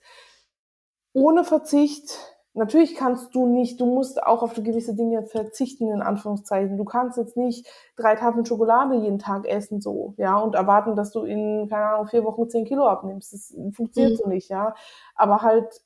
ohne 1.12 1.44
Verzicht, 1.44 2.18
natürlich 2.54 2.94
kannst 2.94 3.34
du 3.34 3.46
nicht, 3.46 3.80
du 3.80 3.86
musst 3.86 4.22
auch 4.22 4.42
auf 4.42 4.54
gewisse 4.54 4.94
Dinge 4.94 5.24
verzichten, 5.24 5.90
in 5.90 6.02
Anführungszeichen. 6.02 6.76
Du 6.76 6.84
kannst 6.84 7.18
jetzt 7.18 7.36
nicht 7.36 7.66
drei 7.96 8.14
Tafeln 8.16 8.44
Schokolade 8.46 8.96
jeden 8.96 9.18
Tag 9.18 9.46
essen, 9.46 9.80
so, 9.80 10.14
ja, 10.18 10.38
und 10.38 10.54
erwarten, 10.54 10.96
dass 10.96 11.10
du 11.12 11.22
in, 11.24 11.68
keine 11.68 11.86
Ahnung, 11.86 12.06
vier 12.08 12.24
Wochen 12.24 12.48
zehn 12.48 12.64
Kilo 12.64 12.86
abnimmst. 12.86 13.32
Das 13.32 13.54
funktioniert 13.74 14.12
Mhm. 14.18 14.22
so 14.22 14.28
nicht, 14.28 14.48
ja. 14.50 14.74
Aber 15.14 15.42
halt 15.42 15.80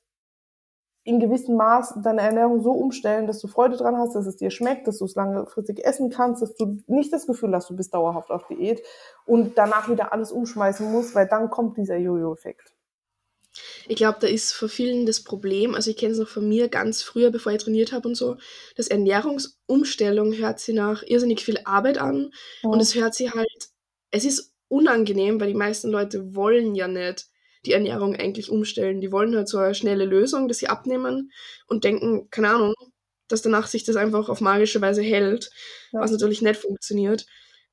in 1.05 1.19
gewissem 1.19 1.55
Maß 1.55 1.99
deine 2.03 2.21
Ernährung 2.21 2.61
so 2.63 2.71
umstellen, 2.71 3.27
dass 3.27 3.39
du 3.39 3.47
Freude 3.47 3.77
dran 3.77 3.95
hast, 3.95 4.15
dass 4.15 4.25
es 4.25 4.37
dir 4.37 4.49
schmeckt, 4.49 4.87
dass 4.87 4.97
du 4.97 5.05
es 5.05 5.13
langfristig 5.13 5.85
essen 5.85 6.09
kannst, 6.09 6.41
dass 6.41 6.55
du 6.55 6.79
nicht 6.87 7.13
das 7.13 7.27
Gefühl 7.27 7.53
hast, 7.53 7.69
du 7.69 7.75
bist 7.75 7.93
dauerhaft 7.93 8.31
auf 8.31 8.47
Diät 8.47 8.81
und 9.27 9.55
danach 9.55 9.87
wieder 9.87 10.11
alles 10.11 10.31
umschmeißen 10.31 10.91
musst, 10.91 11.13
weil 11.13 11.27
dann 11.27 11.51
kommt 11.51 11.77
dieser 11.77 11.97
Jojo-Effekt. 11.97 12.73
Ich 13.87 13.97
glaube, 13.97 14.17
da 14.19 14.27
ist 14.27 14.51
für 14.53 14.67
vielen 14.67 15.05
das 15.05 15.23
Problem, 15.23 15.75
also 15.75 15.91
ich 15.91 15.97
kenne 15.97 16.13
es 16.13 16.19
noch 16.19 16.27
von 16.27 16.49
mir 16.49 16.69
ganz 16.69 17.03
früher, 17.03 17.29
bevor 17.29 17.51
ich 17.51 17.61
trainiert 17.61 17.91
habe 17.91 18.07
und 18.07 18.15
so, 18.15 18.37
dass 18.75 18.87
Ernährungsumstellung 18.87 20.33
hört 20.33 20.59
sich 20.59 20.73
nach 20.73 21.03
irrsinnig 21.03 21.45
viel 21.45 21.59
Arbeit 21.65 21.99
an 21.99 22.31
und 22.63 22.81
es 22.81 22.95
hört 22.95 23.13
sich 23.13 23.31
halt, 23.33 23.69
es 24.09 24.25
ist 24.25 24.53
unangenehm, 24.69 25.39
weil 25.39 25.49
die 25.49 25.53
meisten 25.53 25.91
Leute 25.91 26.35
wollen 26.35 26.73
ja 26.73 26.87
nicht 26.87 27.29
die 27.65 27.73
Ernährung 27.73 28.15
eigentlich 28.15 28.49
umstellen. 28.49 29.01
Die 29.01 29.11
wollen 29.11 29.35
halt 29.35 29.47
so 29.47 29.57
eine 29.57 29.75
schnelle 29.75 30.05
Lösung, 30.05 30.47
dass 30.47 30.59
sie 30.59 30.67
abnehmen 30.67 31.31
und 31.67 31.83
denken, 31.83 32.29
keine 32.29 32.49
Ahnung, 32.49 32.73
dass 33.27 33.41
danach 33.41 33.67
sich 33.67 33.83
das 33.83 33.95
einfach 33.95 34.29
auf 34.29 34.41
magische 34.41 34.81
Weise 34.81 35.01
hält, 35.01 35.49
Ja. 35.91 36.01
was 36.01 36.11
natürlich 36.11 36.41
nicht 36.41 36.59
funktioniert, 36.59 37.25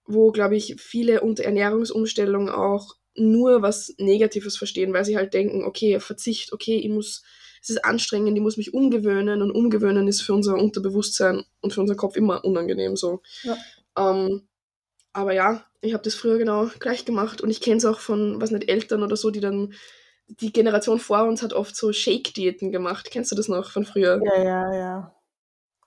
wo, 0.05 0.33
glaube 0.33 0.57
ich, 0.57 0.77
viele 0.81 1.21
unter 1.21 1.45
Ernährungsumstellung 1.45 2.49
auch 2.49 2.95
nur 3.15 3.61
was 3.61 3.95
Negatives 3.99 4.57
verstehen, 4.57 4.93
weil 4.95 5.05
sie 5.05 5.17
halt 5.17 5.35
denken, 5.35 5.65
okay, 5.65 6.01
Verzicht, 6.01 6.53
okay, 6.53 6.77
ich 6.77 6.89
muss, 6.89 7.23
es 7.63 7.69
ist 7.71 7.85
anstrengend, 7.85 8.37
ich 8.37 8.43
muss 8.43 8.57
mich 8.57 8.73
umgewöhnen 8.73 9.43
und 9.43 9.51
umgewöhnen 9.51 10.09
ist 10.09 10.23
für 10.23 10.33
unser 10.33 10.55
Unterbewusstsein 10.55 11.45
und 11.61 11.75
für 11.75 11.83
unseren 11.83 11.99
Kopf 11.99 12.17
immer 12.17 12.45
unangenehm 12.45 12.97
so. 12.97 13.21
Ja. 13.43 13.57
Ähm, 13.99 14.49
aber 15.13 15.35
ja, 15.35 15.67
ich 15.83 15.93
habe 15.93 16.03
das 16.03 16.15
früher 16.15 16.39
genau 16.39 16.67
gleich 16.79 17.05
gemacht 17.05 17.41
und 17.43 17.51
ich 17.51 17.61
kenne 17.61 17.77
es 17.77 17.85
auch 17.85 17.99
von, 17.99 18.41
was 18.41 18.51
nicht, 18.53 18.69
Eltern 18.71 19.03
oder 19.03 19.17
so, 19.17 19.31
die 19.31 19.41
dann, 19.41 19.75
die 20.29 20.53
Generation 20.53 20.99
vor 20.99 21.25
uns 21.25 21.43
hat 21.43 21.53
oft 21.53 21.77
so 21.77 21.93
Shake-Diäten 21.93 22.71
gemacht. 22.73 23.11
Kennst 23.11 23.31
du 23.33 23.37
das 23.37 23.49
noch 23.49 23.71
von 23.71 23.85
früher? 23.85 24.21
Ja, 24.25 24.43
ja, 24.43 24.75
ja. 24.75 25.15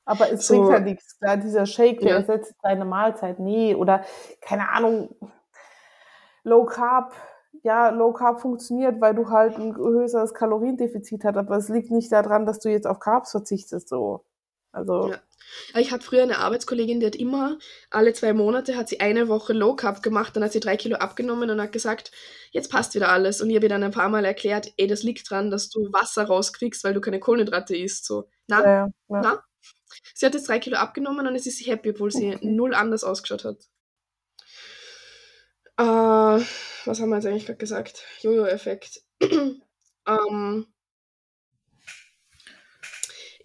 Aber 0.03 0.31
es 0.31 0.45
So- 0.45 0.55
bringt 0.55 0.69
ja 0.71 0.79
nichts. 0.81 1.17
Da 1.19 1.35
dieser 1.37 1.65
Shake, 1.65 2.01
der 2.01 2.09
Ja. 2.11 2.15
ersetzt 2.17 2.53
deine 2.61 2.85
Mahlzeit. 2.85 3.39
Nee, 3.39 3.73
oder 3.73 4.03
keine 4.41 4.69
Ahnung, 4.69 5.15
Low 6.43 6.65
Carb. 6.65 7.13
Ja, 7.63 7.89
Low 7.89 8.11
Carb 8.13 8.41
funktioniert, 8.41 9.01
weil 9.01 9.15
du 9.15 9.29
halt 9.29 9.55
ein 9.57 9.73
größeres 9.73 10.33
Kaloriendefizit 10.35 11.23
hast, 11.23 11.37
aber 11.37 11.55
es 11.57 11.69
liegt 11.69 11.89
nicht 11.89 12.11
daran, 12.11 12.45
dass 12.45 12.59
du 12.59 12.69
jetzt 12.69 12.85
auf 12.85 12.99
Carbs 12.99 13.31
verzichtest, 13.31 13.89
so. 13.89 14.23
Also, 14.75 15.09
Ja. 15.11 15.21
Aber 15.73 15.81
Ich 15.81 15.91
hatte 15.91 16.05
früher 16.05 16.23
eine 16.23 16.39
Arbeitskollegin, 16.39 16.99
die 16.99 17.05
hat 17.05 17.15
immer 17.15 17.57
alle 17.89 18.13
zwei 18.13 18.33
Monate 18.33 18.75
hat 18.75 18.89
sie 18.89 18.99
eine 18.99 19.27
Woche 19.29 19.53
Low 19.53 19.75
Carb 19.75 20.03
gemacht, 20.03 20.35
dann 20.35 20.43
hat 20.43 20.51
sie 20.51 20.59
drei 20.59 20.75
Kilo 20.75 20.97
abgenommen 20.97 21.49
und 21.49 21.61
hat 21.61 21.71
gesagt, 21.71 22.11
jetzt 22.51 22.69
passt 22.71 22.93
wieder 22.95 23.09
alles. 23.09 23.41
Und 23.41 23.49
ich 23.49 23.55
habe 23.55 23.65
ihr 23.65 23.69
dann 23.69 23.83
ein 23.83 23.91
paar 23.91 24.09
Mal 24.09 24.25
erklärt, 24.25 24.73
ey, 24.77 24.87
das 24.87 25.03
liegt 25.03 25.29
dran, 25.29 25.51
dass 25.51 25.69
du 25.69 25.91
Wasser 25.93 26.25
rauskriegst, 26.25 26.83
weil 26.83 26.93
du 26.93 26.99
keine 27.01 27.19
Kohlenhydrate 27.19 27.75
isst. 27.77 28.05
So, 28.05 28.27
na, 28.47 28.63
ja, 28.63 28.71
ja, 28.85 28.91
na. 29.09 29.43
Sie 30.13 30.25
hat 30.25 30.33
jetzt 30.33 30.49
drei 30.49 30.59
Kilo 30.59 30.77
abgenommen 30.77 31.25
und 31.27 31.35
jetzt 31.35 31.47
ist 31.47 31.57
sie 31.59 31.65
happy, 31.71 31.91
obwohl 31.91 32.11
sie 32.11 32.35
Okay. 32.35 32.39
null 32.47 32.73
anders 32.75 33.03
ausgeschaut 33.03 33.45
hat. 33.45 33.57
Äh, 35.77 35.83
was 36.85 36.99
haben 36.99 37.09
wir 37.09 37.15
jetzt 37.17 37.25
eigentlich 37.27 37.45
gerade 37.45 37.57
gesagt? 37.59 38.03
Jojo-Effekt. 38.21 39.01
ähm, 40.07 40.67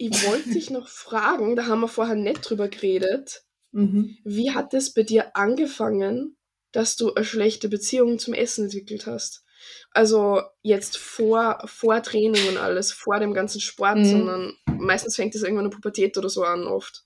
ich 0.09 0.27
wollte 0.27 0.49
dich 0.49 0.69
noch 0.69 0.87
fragen, 0.87 1.55
da 1.55 1.67
haben 1.67 1.81
wir 1.81 1.87
vorher 1.87 2.15
nicht 2.15 2.49
drüber 2.49 2.67
geredet. 2.69 3.43
Mhm. 3.71 4.17
Wie 4.23 4.51
hat 4.51 4.73
es 4.73 4.93
bei 4.93 5.03
dir 5.03 5.35
angefangen, 5.35 6.37
dass 6.71 6.95
du 6.95 7.13
eine 7.13 7.25
schlechte 7.25 7.69
Beziehung 7.69 8.17
zum 8.19 8.33
Essen 8.33 8.65
entwickelt 8.65 9.05
hast? 9.05 9.43
Also 9.91 10.41
jetzt 10.63 10.97
vor, 10.97 11.59
vor 11.65 12.01
Training 12.01 12.47
und 12.49 12.57
alles, 12.57 12.91
vor 12.91 13.19
dem 13.19 13.33
ganzen 13.33 13.61
Sport, 13.61 13.97
Mhm. 13.97 14.05
sondern 14.05 14.53
meistens 14.79 15.15
fängt 15.15 15.35
es 15.35 15.43
irgendwann 15.43 15.65
in 15.65 15.71
der 15.71 15.75
Pubertät 15.77 16.17
oder 16.17 16.29
so 16.29 16.43
an 16.43 16.65
oft. 16.65 17.03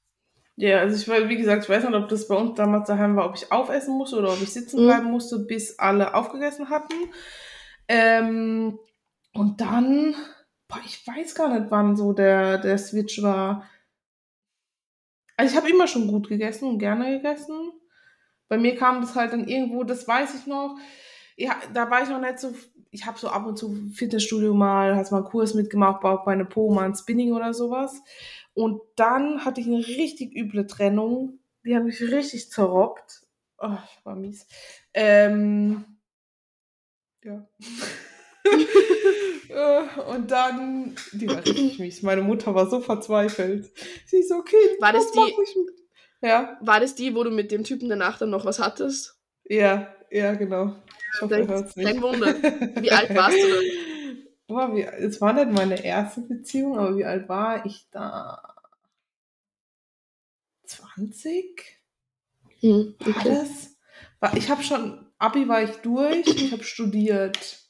Ja, 0.56 0.80
also 0.80 0.96
ich 0.96 1.06
weiß, 1.06 1.28
wie 1.28 1.36
gesagt, 1.36 1.64
ich 1.64 1.70
weiß 1.70 1.84
nicht, 1.84 1.94
ob 1.96 2.08
das 2.08 2.30
bei 2.30 2.36
uns 2.36 2.56
damals 2.56 2.88
daheim 2.88 3.18
war, 3.18 3.26
ob 3.26 3.36
ich 3.36 3.52
aufessen 3.52 3.98
musste 3.98 4.16
oder 4.18 4.32
ob 4.32 4.42
ich 4.42 4.54
sitzen 4.54 4.82
Mhm. 4.82 4.88
bleiben 4.88 5.12
musste, 5.12 5.40
bis 5.40 5.78
alle 5.80 6.14
aufgegessen 6.14 6.70
hatten. 6.70 6.94
Ähm, 7.90 8.80
und 9.34 9.60
dann, 9.60 10.16
boah, 10.68 10.80
ich 10.86 11.06
weiß 11.06 11.36
gar 11.36 11.58
nicht, 11.58 11.72
wann 11.72 11.96
so 11.96 12.14
der, 12.14 12.58
der 12.58 12.78
Switch 12.78 13.22
war. 13.22 13.70
Also 15.38 15.52
ich 15.52 15.58
habe 15.58 15.70
immer 15.70 15.88
schon 15.88 16.08
gut 16.08 16.30
gegessen 16.30 16.70
und 16.70 16.80
gerne 16.80 17.18
gegessen. 17.18 17.72
Bei 18.48 18.58
mir 18.58 18.76
kam 18.76 19.02
das 19.02 19.16
halt 19.16 19.34
dann 19.34 19.48
irgendwo, 19.48 19.84
das 19.84 20.08
weiß 20.08 20.36
ich 20.36 20.48
noch. 20.48 20.78
Ja, 21.36 21.56
da 21.74 21.90
war 21.90 22.04
ich 22.04 22.10
noch 22.10 22.22
nicht 22.22 22.40
so, 22.40 22.54
ich 22.92 23.06
habe 23.06 23.20
so 23.20 23.28
ab 23.28 23.46
und 23.46 23.58
zu 23.58 23.76
Fitnessstudio 23.94 24.54
mal, 24.54 24.96
hast 24.96 25.12
mal 25.12 25.18
einen 25.18 25.28
Kurs 25.28 25.54
mitgemacht, 25.54 26.02
Bauchbeine, 26.02 26.46
Po, 26.46 26.74
mal 26.74 26.86
ein 26.86 26.96
Spinning 26.96 27.34
oder 27.34 27.54
sowas. 27.54 28.02
Und 28.54 28.82
dann 28.96 29.44
hatte 29.44 29.60
ich 29.60 29.68
eine 29.68 29.86
richtig 29.86 30.34
üble 30.36 30.68
Trennung. 30.68 31.40
Die 31.66 31.76
hat 31.76 31.84
mich 31.84 32.02
richtig 32.02 32.50
zerrobbt. 32.52 33.24
Oh, 33.58 33.78
war 34.04 34.16
mies. 34.16 34.48
Ähm, 34.94 35.84
ja. 37.24 37.46
Äh, 39.50 40.00
Und 40.12 40.32
dann, 40.32 40.96
die 41.12 41.28
war 41.30 41.46
richtig 41.46 41.80
mies. 41.80 42.02
Meine 42.04 42.22
Mutter 42.22 42.56
war 42.56 42.70
so 42.70 42.80
verzweifelt. 42.82 43.72
Sie 44.06 44.18
ist 44.18 44.30
so, 44.30 44.42
Kind, 44.42 44.82
War 44.82 44.94
das 44.94 45.12
die-? 45.12 45.34
Ja, 46.22 46.58
War 46.62 46.80
das 46.80 46.96
die, 46.96 47.16
wo 47.16 47.24
du 47.24 47.32
mit 47.32 47.52
dem 47.52 47.64
Typen 47.64 47.90
danach 47.90 48.18
dann 48.18 48.30
noch 48.30 48.46
was 48.46 48.60
hattest? 48.60 49.20
ja, 49.46 49.94
ja, 50.12 50.34
genau. 50.36 50.76
Ich 51.14 51.22
hoffe, 51.22 51.36
er 51.36 51.48
hört's 51.48 51.76
nicht. 51.76 51.88
Kein 51.88 52.02
Wunder. 52.02 52.34
Wie 52.82 52.92
alt 52.92 53.16
warst 53.16 53.38
du 53.44 53.48
dann? 53.48 53.64
boah, 54.48 54.76
wie, 54.76 54.84
es 54.84 55.22
war 55.22 55.34
nicht 55.34 55.52
meine 55.52 55.84
erste 55.84 56.22
Beziehung, 56.22 56.78
aber 56.78 56.98
wie 56.98 57.06
alt 57.06 57.28
war 57.30 57.66
ich 57.66 57.88
da? 57.92 58.56
20? 60.66 61.80
Hm, 62.62 62.96
War 63.00 63.10
okay. 63.10 63.30
das? 63.30 63.78
War, 64.20 64.36
ich 64.38 64.50
habe 64.50 64.64
schon, 64.64 65.06
Abi 65.18 65.48
war 65.48 65.62
ich 65.64 65.72
durch, 65.78 66.26
ich 66.28 66.52
habe 66.52 66.64
studiert. 66.64 67.65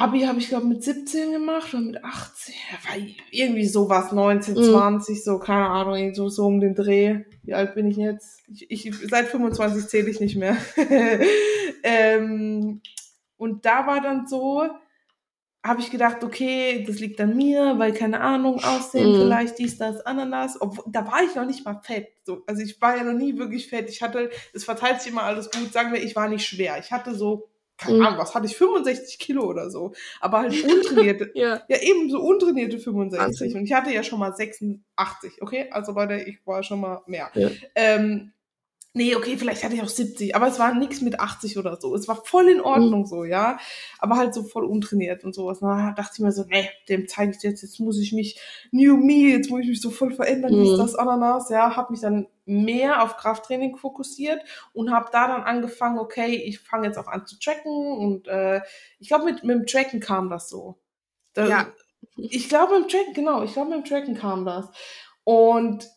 Abi 0.00 0.22
habe 0.22 0.38
ich, 0.38 0.48
glaube 0.48 0.66
mit 0.66 0.82
17 0.82 1.32
gemacht 1.32 1.74
oder 1.74 1.82
mit 1.82 2.02
18. 2.04 2.54
Ja, 2.72 2.90
war 2.90 3.06
irgendwie 3.30 3.66
sowas, 3.66 4.12
19, 4.12 4.54
Mhm. 4.54 4.62
20, 4.62 5.22
so, 5.22 5.38
keine 5.38 5.68
Ahnung, 5.68 6.14
so, 6.14 6.28
so 6.28 6.46
um 6.46 6.58
den 6.60 6.74
Dreh. 6.74 7.24
Wie 7.44 7.54
alt 7.54 7.74
bin 7.74 7.86
ich 7.86 7.96
jetzt? 7.96 8.40
Ich, 8.48 8.86
ich, 8.86 8.94
seit 9.10 9.26
25 9.28 9.86
zähle 9.88 10.08
ich 10.10 10.18
nicht 10.20 10.36
mehr. 10.36 10.56
ähm, 11.82 12.80
und 13.36 13.64
da 13.66 13.86
war 13.86 14.00
dann 14.00 14.26
so, 14.26 14.62
habe 15.62 15.80
ich 15.80 15.90
gedacht, 15.90 16.24
okay, 16.24 16.82
das 16.86 16.98
liegt 17.00 17.20
an 17.20 17.36
mir, 17.36 17.74
weil 17.78 17.92
keine 17.92 18.20
Ahnung, 18.20 18.62
Aussehen 18.64 19.10
Mhm. 19.10 19.16
vielleicht, 19.16 19.58
dies, 19.58 19.76
das, 19.76 20.00
Ananas. 20.06 20.58
Obwohl, 20.60 20.84
da 20.90 21.06
war 21.06 21.22
ich 21.22 21.34
noch 21.34 21.44
nicht 21.44 21.64
mal 21.66 21.80
fett. 21.82 22.08
So, 22.24 22.42
also 22.46 22.62
ich 22.62 22.80
war 22.80 22.96
ja 22.96 23.04
noch 23.04 23.12
nie 23.18 23.36
wirklich 23.36 23.68
fett. 23.68 23.90
Ich 23.90 24.00
hatte, 24.00 24.30
es 24.54 24.64
verteilt 24.64 25.02
sich 25.02 25.12
immer 25.12 25.24
alles 25.24 25.50
gut. 25.50 25.72
Sagen 25.74 25.92
wir, 25.92 26.02
ich 26.02 26.16
war 26.16 26.28
nicht 26.28 26.46
schwer. 26.46 26.78
Ich 26.78 26.90
hatte 26.90 27.14
so, 27.14 27.49
keine 27.80 27.96
Mhm. 27.98 28.06
Ahnung, 28.06 28.18
was 28.18 28.34
hatte 28.34 28.46
ich, 28.46 28.56
65 28.56 29.18
Kilo 29.18 29.44
oder 29.44 29.70
so. 29.70 29.92
Aber 30.20 30.40
halt 30.40 30.54
untrainierte, 30.64 31.30
Ja. 31.34 31.62
ja 31.68 31.78
eben 31.78 32.10
so 32.10 32.20
untrainierte 32.20 32.78
65. 32.78 33.20
Wahnsinn. 33.20 33.56
Und 33.58 33.64
ich 33.64 33.72
hatte 33.72 33.92
ja 33.92 34.02
schon 34.02 34.18
mal 34.18 34.34
86, 34.34 35.42
okay? 35.42 35.68
Also 35.70 35.92
Leute, 35.92 36.14
ich 36.16 36.38
war 36.46 36.62
schon 36.62 36.80
mal 36.80 37.02
mehr. 37.06 37.30
Ja. 37.34 37.50
Ähm, 37.74 38.32
nee, 38.92 39.14
okay, 39.14 39.36
vielleicht 39.38 39.62
hatte 39.64 39.74
ich 39.74 39.82
auch 39.82 39.88
70, 39.88 40.34
aber 40.34 40.48
es 40.48 40.58
war 40.58 40.74
nichts 40.74 41.00
mit 41.00 41.20
80 41.20 41.58
oder 41.58 41.78
so. 41.80 41.94
Es 41.94 42.08
war 42.08 42.24
voll 42.24 42.48
in 42.48 42.60
Ordnung 42.60 43.06
so, 43.06 43.24
ja. 43.24 43.58
Aber 43.98 44.16
halt 44.16 44.34
so 44.34 44.42
voll 44.42 44.64
untrainiert 44.64 45.22
und 45.24 45.34
sowas. 45.34 45.60
Da 45.60 45.92
dachte 45.96 46.12
ich 46.14 46.20
mir 46.20 46.32
so, 46.32 46.44
nee, 46.48 46.68
dem 46.88 47.06
zeige 47.08 47.32
ich 47.36 47.42
jetzt, 47.42 47.62
jetzt 47.62 47.78
muss 47.80 47.98
ich 48.00 48.12
mich, 48.12 48.40
new 48.72 48.96
me, 48.96 49.30
jetzt 49.32 49.48
muss 49.50 49.60
ich 49.62 49.68
mich 49.68 49.80
so 49.80 49.90
voll 49.90 50.12
verändern, 50.12 50.54
Mhm. 50.56 50.64
dies, 50.64 50.76
das, 50.76 50.94
Ananas, 50.96 51.50
ja. 51.50 51.76
Hab 51.76 51.90
mich 51.90 52.00
dann 52.00 52.26
mehr 52.46 53.02
auf 53.02 53.16
Krafttraining 53.16 53.76
fokussiert 53.76 54.40
und 54.72 54.90
habe 54.92 55.08
da 55.12 55.28
dann 55.28 55.42
angefangen, 55.42 55.98
okay, 55.98 56.34
ich 56.36 56.58
fange 56.58 56.86
jetzt 56.88 56.98
auch 56.98 57.06
an 57.06 57.26
zu 57.26 57.38
tracken 57.38 57.72
und 57.98 58.26
äh, 58.28 58.60
ich 58.98 59.08
glaube, 59.08 59.24
mit, 59.26 59.44
mit 59.44 59.56
dem 59.56 59.66
Tracken 59.66 60.00
kam 60.00 60.30
das 60.30 60.48
so. 60.48 60.78
Da, 61.34 61.46
Ja. 61.48 61.66
Ich 62.16 62.48
glaube, 62.48 62.80
mit 62.80 62.84
dem 62.84 62.88
Tracken, 62.98 63.14
genau, 63.14 63.42
ich 63.44 63.52
glaube, 63.52 63.70
mit 63.70 63.78
dem 63.78 63.84
Tracken 63.88 64.14
kam 64.16 64.44
das. 64.44 64.66
Und 65.24 65.88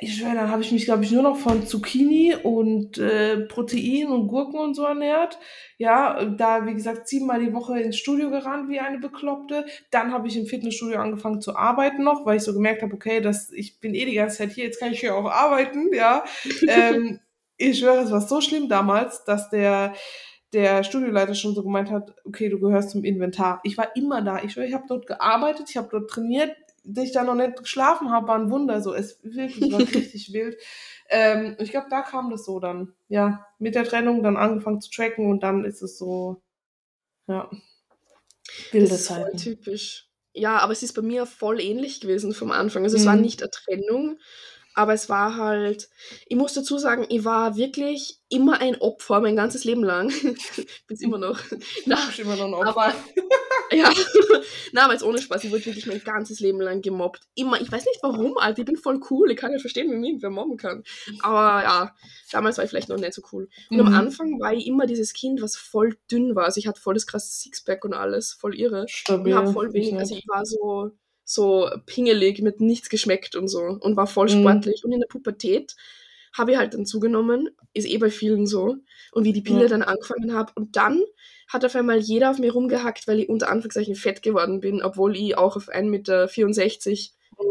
ich 0.00 0.16
schwöre, 0.16 0.34
dann 0.34 0.50
habe 0.50 0.62
ich 0.62 0.72
mich, 0.72 0.86
glaube 0.86 1.04
ich, 1.04 1.10
nur 1.10 1.22
noch 1.22 1.36
von 1.36 1.66
Zucchini 1.66 2.34
und 2.34 2.96
äh, 2.96 3.40
Protein 3.40 4.08
und 4.08 4.26
Gurken 4.26 4.58
und 4.58 4.74
so 4.74 4.84
ernährt. 4.84 5.38
Ja, 5.76 6.24
da, 6.24 6.64
wie 6.64 6.72
gesagt, 6.72 7.08
siebenmal 7.08 7.40
die 7.40 7.52
Woche 7.52 7.78
ins 7.78 7.98
Studio 7.98 8.30
gerannt 8.30 8.70
wie 8.70 8.80
eine 8.80 8.98
Bekloppte. 8.98 9.66
Dann 9.90 10.12
habe 10.12 10.28
ich 10.28 10.36
im 10.38 10.46
Fitnessstudio 10.46 10.98
angefangen 10.98 11.42
zu 11.42 11.56
arbeiten 11.56 12.04
noch, 12.04 12.24
weil 12.24 12.38
ich 12.38 12.42
so 12.42 12.54
gemerkt 12.54 12.82
habe, 12.82 12.94
okay, 12.94 13.20
das, 13.20 13.52
ich 13.52 13.78
bin 13.78 13.94
eh 13.94 14.06
die 14.06 14.14
ganze 14.14 14.38
Zeit 14.38 14.52
hier, 14.52 14.64
jetzt 14.64 14.80
kann 14.80 14.92
ich 14.92 15.00
hier 15.00 15.14
auch 15.14 15.30
arbeiten, 15.30 15.92
ja. 15.92 16.24
ähm, 16.68 17.20
ich 17.58 17.78
schwöre, 17.78 17.98
es 17.98 18.10
war 18.10 18.22
so 18.22 18.40
schlimm 18.40 18.70
damals, 18.70 19.24
dass 19.24 19.50
der, 19.50 19.92
der 20.54 20.84
Studioleiter 20.84 21.34
schon 21.34 21.54
so 21.54 21.62
gemeint 21.62 21.90
hat, 21.90 22.14
okay, 22.24 22.48
du 22.48 22.58
gehörst 22.58 22.90
zum 22.90 23.04
Inventar. 23.04 23.60
Ich 23.62 23.76
war 23.76 23.94
immer 23.94 24.22
da. 24.22 24.42
Ich 24.42 24.52
schwöre, 24.52 24.66
ich 24.66 24.74
habe 24.74 24.86
dort 24.88 25.06
gearbeitet, 25.06 25.66
ich 25.68 25.76
habe 25.76 25.88
dort 25.90 26.08
trainiert, 26.08 26.56
ich 26.94 27.12
da 27.12 27.24
noch 27.24 27.34
nicht 27.34 27.58
geschlafen 27.58 28.10
habe, 28.10 28.28
war 28.28 28.38
ein 28.38 28.50
Wunder. 28.50 28.80
So, 28.82 28.94
es 28.94 29.18
wirklich 29.22 29.70
war 29.70 29.80
richtig 29.94 30.32
wild. 30.32 30.56
Ähm, 31.08 31.56
ich 31.60 31.70
glaube, 31.70 31.88
da 31.90 32.02
kam 32.02 32.30
das 32.30 32.44
so 32.44 32.60
dann. 32.60 32.94
Ja, 33.08 33.46
mit 33.58 33.74
der 33.74 33.84
Trennung 33.84 34.22
dann 34.22 34.36
angefangen 34.36 34.80
zu 34.80 34.90
tracken 34.90 35.30
und 35.30 35.42
dann 35.42 35.64
ist 35.64 35.82
es 35.82 35.98
so, 35.98 36.42
ja, 37.28 37.50
wilde 38.72 38.88
Das 38.88 39.00
ist 39.00 39.08
voll 39.08 39.32
typisch. 39.36 40.08
Ja, 40.34 40.58
aber 40.58 40.72
es 40.72 40.82
ist 40.82 40.92
bei 40.92 41.02
mir 41.02 41.24
voll 41.26 41.60
ähnlich 41.60 42.00
gewesen 42.00 42.34
vom 42.34 42.50
Anfang. 42.50 42.84
Also 42.84 42.96
es 42.96 43.06
war 43.06 43.16
Mhm. 43.16 43.22
nicht 43.22 43.42
eine 43.42 43.50
Trennung, 43.50 44.18
aber 44.76 44.92
es 44.92 45.08
war 45.08 45.36
halt, 45.36 45.88
ich 46.26 46.36
muss 46.36 46.52
dazu 46.54 46.78
sagen, 46.78 47.06
ich 47.08 47.24
war 47.24 47.56
wirklich 47.56 48.20
immer 48.28 48.60
ein 48.60 48.76
Opfer 48.80 49.20
mein 49.20 49.34
ganzes 49.36 49.64
Leben 49.64 49.82
lang. 49.82 50.12
Bin's 50.86 51.00
immer 51.02 51.18
noch. 51.18 51.40
Na, 51.86 51.98
Ich 52.10 52.16
bin 52.18 52.26
immer 52.26 52.36
noch 52.36 52.46
ein 52.60 52.68
aber 52.68 52.86
Opfer. 52.88 52.94
ja, 53.72 53.90
na, 54.72 54.84
aber 54.84 54.92
jetzt 54.92 55.02
ohne 55.02 55.18
Spaß, 55.20 55.44
ich 55.44 55.50
wurde 55.50 55.64
wirklich 55.66 55.86
mein 55.86 56.02
ganzes 56.04 56.40
Leben 56.40 56.60
lang 56.60 56.82
gemobbt. 56.82 57.22
Immer, 57.34 57.60
ich 57.60 57.70
weiß 57.72 57.84
nicht 57.84 58.00
warum, 58.02 58.36
Alter, 58.38 58.60
ich 58.60 58.66
bin 58.66 58.76
voll 58.76 59.00
cool, 59.10 59.30
ich 59.30 59.36
kann 59.36 59.52
ja 59.52 59.58
verstehen, 59.58 59.90
wie 59.90 59.96
mich 59.96 60.08
irgendwer 60.10 60.30
mobben 60.30 60.56
kann. 60.56 60.84
Aber 61.22 61.62
ja, 61.62 61.94
damals 62.32 62.58
war 62.58 62.64
ich 62.64 62.70
vielleicht 62.70 62.88
noch 62.88 62.98
nicht 62.98 63.14
so 63.14 63.22
cool. 63.32 63.48
Und 63.70 63.80
am 63.80 63.86
Mhm. 63.88 63.94
Anfang 63.94 64.40
war 64.40 64.52
ich 64.52 64.66
immer 64.66 64.86
dieses 64.86 65.12
Kind, 65.14 65.40
was 65.40 65.56
voll 65.56 65.96
dünn 66.10 66.34
war. 66.36 66.44
Also 66.44 66.58
ich 66.58 66.66
hatte 66.66 66.80
voll 66.80 66.94
das 66.94 67.06
krasse 67.06 67.32
Sixpack 67.32 67.84
und 67.84 67.94
alles, 67.94 68.32
voll 68.32 68.54
irre. 68.54 68.82
Und 68.82 68.90
Stabil. 68.90 69.34
habe 69.34 69.52
voll 69.52 69.72
wenig, 69.72 69.92
Ich 69.92 69.98
also 69.98 70.14
ich 70.16 70.28
war 70.28 70.44
so, 70.44 70.90
so 71.26 71.68
pingelig, 71.84 72.40
mit 72.40 72.60
nichts 72.60 72.88
geschmeckt 72.88 73.36
und 73.36 73.48
so 73.48 73.60
und 73.60 73.96
war 73.96 74.06
voll 74.06 74.28
Mhm. 74.28 74.40
sportlich. 74.40 74.84
Und 74.84 74.92
in 74.92 75.00
der 75.00 75.08
Pubertät 75.08 75.76
habe 76.32 76.52
ich 76.52 76.56
halt 76.58 76.72
dann 76.74 76.86
zugenommen, 76.86 77.50
ist 77.74 77.86
eh 77.86 77.98
bei 77.98 78.10
vielen 78.10 78.46
so. 78.46 78.76
Und 79.12 79.24
wie 79.24 79.32
die 79.32 79.42
Pille 79.42 79.62
Ja. 79.62 79.68
dann 79.68 79.82
angefangen 79.82 80.32
habe. 80.34 80.52
Und 80.54 80.76
dann 80.76 81.02
hat 81.48 81.64
auf 81.64 81.74
einmal 81.74 81.98
jeder 81.98 82.30
auf 82.30 82.38
mir 82.38 82.52
rumgehackt, 82.52 83.06
weil 83.08 83.20
ich 83.20 83.28
unter 83.28 83.48
Anführungszeichen 83.48 83.94
fett 83.96 84.22
geworden 84.22 84.60
bin, 84.60 84.82
obwohl 84.82 85.16
ich 85.16 85.36
auch 85.36 85.56
auf 85.56 85.68
1,64 85.68 85.90
Meter 85.90 86.28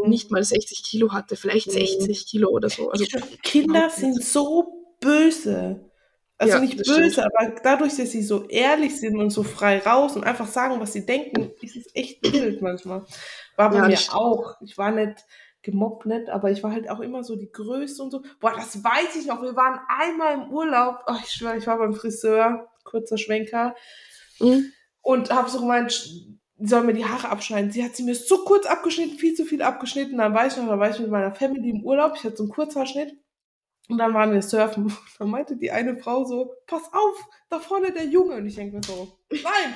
Mhm. 0.04 0.08
nicht 0.10 0.30
mal 0.30 0.42
60 0.42 0.82
Kilo 0.82 1.12
hatte, 1.12 1.36
vielleicht 1.36 1.68
Mhm. 1.68 1.72
60 1.72 2.26
Kilo 2.26 2.48
oder 2.50 2.70
so. 2.70 2.90
Also 2.90 3.04
schwör, 3.04 3.22
Kinder 3.42 3.90
sind 3.90 4.22
so 4.22 4.96
böse. 5.00 5.90
Also 6.38 6.54
Ja, 6.54 6.60
nicht 6.60 6.76
böse, 6.76 7.10
stimmt. 7.12 7.18
aber 7.18 7.54
dadurch, 7.62 7.96
dass 7.96 8.10
sie 8.10 8.22
so 8.22 8.46
ehrlich 8.48 8.94
sind 9.00 9.18
und 9.18 9.30
so 9.30 9.42
frei 9.42 9.78
raus 9.78 10.16
und 10.16 10.24
einfach 10.24 10.46
sagen, 10.46 10.78
was 10.80 10.92
sie 10.92 11.06
denken, 11.06 11.50
ist 11.62 11.76
es 11.76 11.86
echt 11.94 12.22
wild 12.22 12.60
manchmal. 12.60 13.04
War 13.56 13.70
bei 13.70 13.76
Ja, 13.76 13.88
mir 13.88 13.98
auch. 14.12 14.56
Ich 14.60 14.76
war 14.78 14.90
nicht 14.92 15.24
gemobbt, 15.62 16.06
nicht, 16.06 16.28
aber 16.30 16.50
ich 16.50 16.62
war 16.62 16.70
halt 16.72 16.88
auch 16.88 17.00
immer 17.00 17.24
so 17.24 17.34
die 17.36 17.50
Größte 17.50 18.02
und 18.02 18.10
so. 18.10 18.22
Boah, 18.40 18.52
das 18.54 18.82
weiß 18.84 19.16
ich 19.16 19.26
noch. 19.26 19.42
Wir 19.42 19.56
waren 19.56 19.80
einmal 19.88 20.34
im 20.34 20.50
Urlaub. 20.52 21.00
Oh, 21.08 21.14
ich 21.22 21.30
schwöre, 21.30 21.56
ich 21.56 21.66
war 21.66 21.78
beim 21.78 21.94
Friseur, 21.94 22.68
kurzer 22.84 23.18
Schwenker, 23.18 23.74
Mhm. 24.38 24.72
und 25.02 25.30
habe 25.30 25.48
so 25.50 25.60
gemeint, 25.60 26.08
soll 26.58 26.84
mir 26.84 26.94
die 26.94 27.04
Haare 27.06 27.28
abschneiden. 27.30 27.70
Sie 27.70 27.82
hat 27.84 27.96
sie 27.96 28.04
mir 28.04 28.14
so 28.14 28.44
kurz 28.44 28.66
abgeschnitten, 28.66 29.18
viel 29.18 29.34
zu 29.34 29.44
viel 29.44 29.62
abgeschnitten. 29.62 30.18
Dann 30.18 30.34
war 30.34 30.46
ich 30.46 30.56
noch, 30.56 30.68
da 30.68 30.78
war 30.78 30.90
ich 30.90 30.98
mit 30.98 31.10
meiner 31.10 31.34
Family 31.34 31.70
im 31.70 31.82
Urlaub. 31.82 32.12
Ich 32.16 32.24
hatte 32.24 32.36
so 32.36 32.44
einen 32.44 32.52
Kurzhaarschnitt. 32.52 33.14
Und 33.88 33.98
dann 33.98 34.14
waren 34.14 34.32
wir 34.32 34.42
surfen. 34.42 34.92
Dann 35.18 35.30
meinte 35.30 35.56
die 35.56 35.70
eine 35.70 35.96
Frau 35.96 36.24
so, 36.24 36.54
pass 36.66 36.82
auf, 36.92 37.28
da 37.48 37.60
vorne 37.60 37.92
der 37.92 38.06
Junge. 38.06 38.34
Und 38.36 38.46
ich 38.46 38.56
denke 38.56 38.76
mir 38.76 38.82
so, 38.82 39.16
nein. 39.30 39.74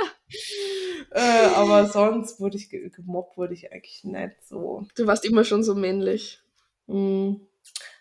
äh, 1.12 1.54
aber 1.54 1.86
sonst 1.86 2.40
wurde 2.40 2.56
ich 2.56 2.68
ge 2.70 2.88
gemobbt, 2.90 3.36
wurde 3.36 3.54
ich 3.54 3.72
eigentlich 3.72 4.02
nicht 4.04 4.44
so. 4.44 4.84
Du 4.96 5.06
warst 5.06 5.24
immer 5.24 5.44
schon 5.44 5.62
so 5.62 5.74
männlich. 5.74 6.40
Mm. 6.86 7.34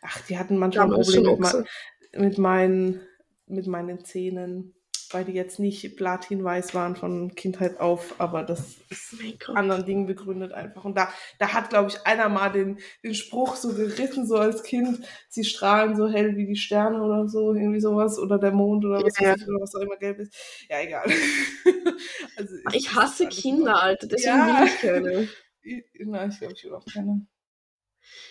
Ach, 0.01 0.21
die 0.27 0.37
hatten 0.37 0.57
manchmal 0.57 0.89
Probleme 0.89 1.31
mit, 1.31 1.39
Ochse. 1.39 1.65
me- 2.13 2.21
mit, 2.21 2.37
meinen, 2.37 3.01
mit 3.45 3.67
meinen 3.67 4.03
Zähnen, 4.03 4.73
weil 5.13 5.25
die 5.25 5.33
jetzt 5.33 5.59
nicht 5.59 5.95
platinweiß 5.97 6.73
waren 6.75 6.95
von 6.95 7.33
Kindheit 7.35 7.79
auf, 7.79 8.15
aber 8.19 8.43
das 8.43 8.75
ist 8.89 9.15
Gott. 9.45 9.55
anderen 9.55 9.85
Dingen 9.85 10.05
begründet 10.05 10.51
einfach. 10.51 10.85
Und 10.85 10.95
da, 10.97 11.11
da 11.39 11.53
hat, 11.53 11.69
glaube 11.69 11.89
ich, 11.89 12.05
einer 12.05 12.29
mal 12.29 12.49
den, 12.49 12.79
den 13.03 13.15
Spruch 13.15 13.55
so 13.55 13.73
gerissen, 13.73 14.27
so 14.27 14.35
als 14.35 14.63
Kind, 14.63 14.99
sie 15.29 15.43
strahlen 15.43 15.95
so 15.95 16.07
hell 16.07 16.35
wie 16.37 16.45
die 16.47 16.55
Sterne 16.55 17.01
oder 17.01 17.27
so, 17.27 17.53
irgendwie 17.53 17.79
sowas, 17.81 18.19
oder 18.19 18.37
der 18.39 18.51
Mond 18.51 18.85
oder 18.85 19.03
was 19.03 19.17
Ja. 19.19 19.31
weiß 19.31 19.41
ich, 19.41 19.47
oder 19.47 19.61
was 19.61 19.75
auch 19.75 19.81
immer 19.81 19.97
gelb 19.97 20.19
ist. 20.19 20.33
Ja, 20.69 20.79
egal. 20.81 21.05
also, 22.37 22.55
Ich 22.71 22.85
ist 22.87 22.95
hasse 22.95 23.27
Kinder, 23.27 23.81
Alter, 23.81 24.07
deswegen 24.07 24.37
Ja. 24.37 24.59
will 24.61 24.67
ich 24.67 24.79
keine. 24.81 25.27
Ich- 25.61 25.83
Nein, 26.05 26.29
ich 26.31 26.39
glaube, 26.39 26.53
ich 26.55 26.63
will 26.63 26.73
auch 26.73 26.85
keine. 26.85 27.27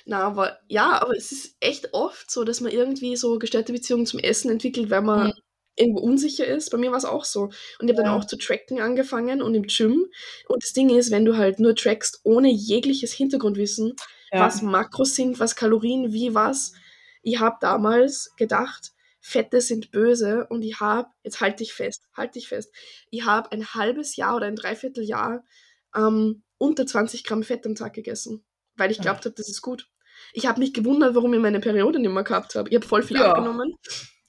Na, 0.07 0.21
aber 0.25 0.59
ja, 0.67 1.01
aber 1.03 1.15
es 1.17 1.31
ist 1.31 1.57
echt 1.61 1.93
oft 1.93 2.31
so, 2.31 2.43
dass 2.43 2.61
man 2.61 2.73
irgendwie 2.73 3.17
so 3.17 3.39
gestörte 3.39 3.73
Beziehungen 3.73 4.07
zum 4.07 4.19
Essen 4.19 4.51
entwickelt, 4.51 4.91
weil 4.91 5.03
man 5.03 5.27
Mhm. 5.29 5.33
Irgendwo 5.79 6.01
unsicher 6.01 6.47
ist. 6.47 6.71
Bei 6.71 6.79
mir 6.79 6.91
war 6.91 6.99
es 6.99 7.05
auch 7.05 7.25
so. 7.25 7.43
Und 7.45 7.55
ich 7.83 7.89
habe 7.91 8.03
Ja. 8.03 8.03
dann 8.05 8.09
auch 8.21 8.25
zu 8.27 8.37
tracken 8.37 8.81
angefangen 8.81 9.43
und 9.43 9.55
im 9.55 9.65
Gym. 9.65 10.07
Und 10.49 10.63
das 10.63 10.73
Ding 10.73 10.91
ist, 10.91 11.11
wenn 11.11 11.25
du 11.25 11.37
halt 11.37 11.59
nur 11.61 11.75
trackst, 11.75 12.21
ohne 12.25 12.51
jegliches 12.51 13.13
Hintergrundwissen, 13.13 13.95
Ja. 14.33 14.41
was 14.41 14.63
Makros 14.63 15.15
sind, 15.15 15.39
was 15.41 15.57
Kalorien, 15.57 16.13
wie 16.13 16.35
was. 16.35 16.73
Ich 17.23 17.41
habe 17.41 17.57
damals 17.61 18.31
gedacht, 18.37 18.93
Fette 19.21 19.61
sind 19.61 19.91
böse 19.91 20.47
und 20.49 20.63
ich 20.63 20.81
habe, 20.81 21.09
jetzt 21.25 21.41
halte 21.41 21.63
ich 21.63 21.73
fest, 21.75 22.05
halte 22.17 22.39
ich 22.39 22.49
fest, 22.49 22.73
ich 23.11 23.25
habe 23.27 23.51
ein 23.53 23.67
halbes 23.75 24.17
Jahr 24.17 24.37
oder 24.37 24.47
ein 24.47 24.57
Dreivierteljahr 24.57 25.45
ähm, 25.95 26.43
unter 26.57 26.87
20 26.87 27.25
Gramm 27.25 27.43
Fett 27.43 27.67
am 27.67 27.75
Tag 27.75 27.95
gegessen, 27.95 28.45
weil 28.77 28.91
ich 28.91 29.01
glaubt 29.01 29.25
habe, 29.25 29.35
das 29.37 29.49
ist 29.49 29.61
gut. 29.61 29.89
Ich 30.33 30.47
habe 30.47 30.61
mich 30.61 30.73
gewundert, 30.73 31.15
warum 31.15 31.35
ich 31.35 31.41
meine 31.41 31.61
Periode 31.61 31.99
nicht 31.99 32.11
mehr 32.13 32.25
gehabt 32.25 32.55
habe. 32.55 32.69
Ich 32.71 32.75
habe 32.77 32.87
voll 32.87 33.03
viel 33.03 33.17
Ja. 33.19 33.33
abgenommen 33.33 33.75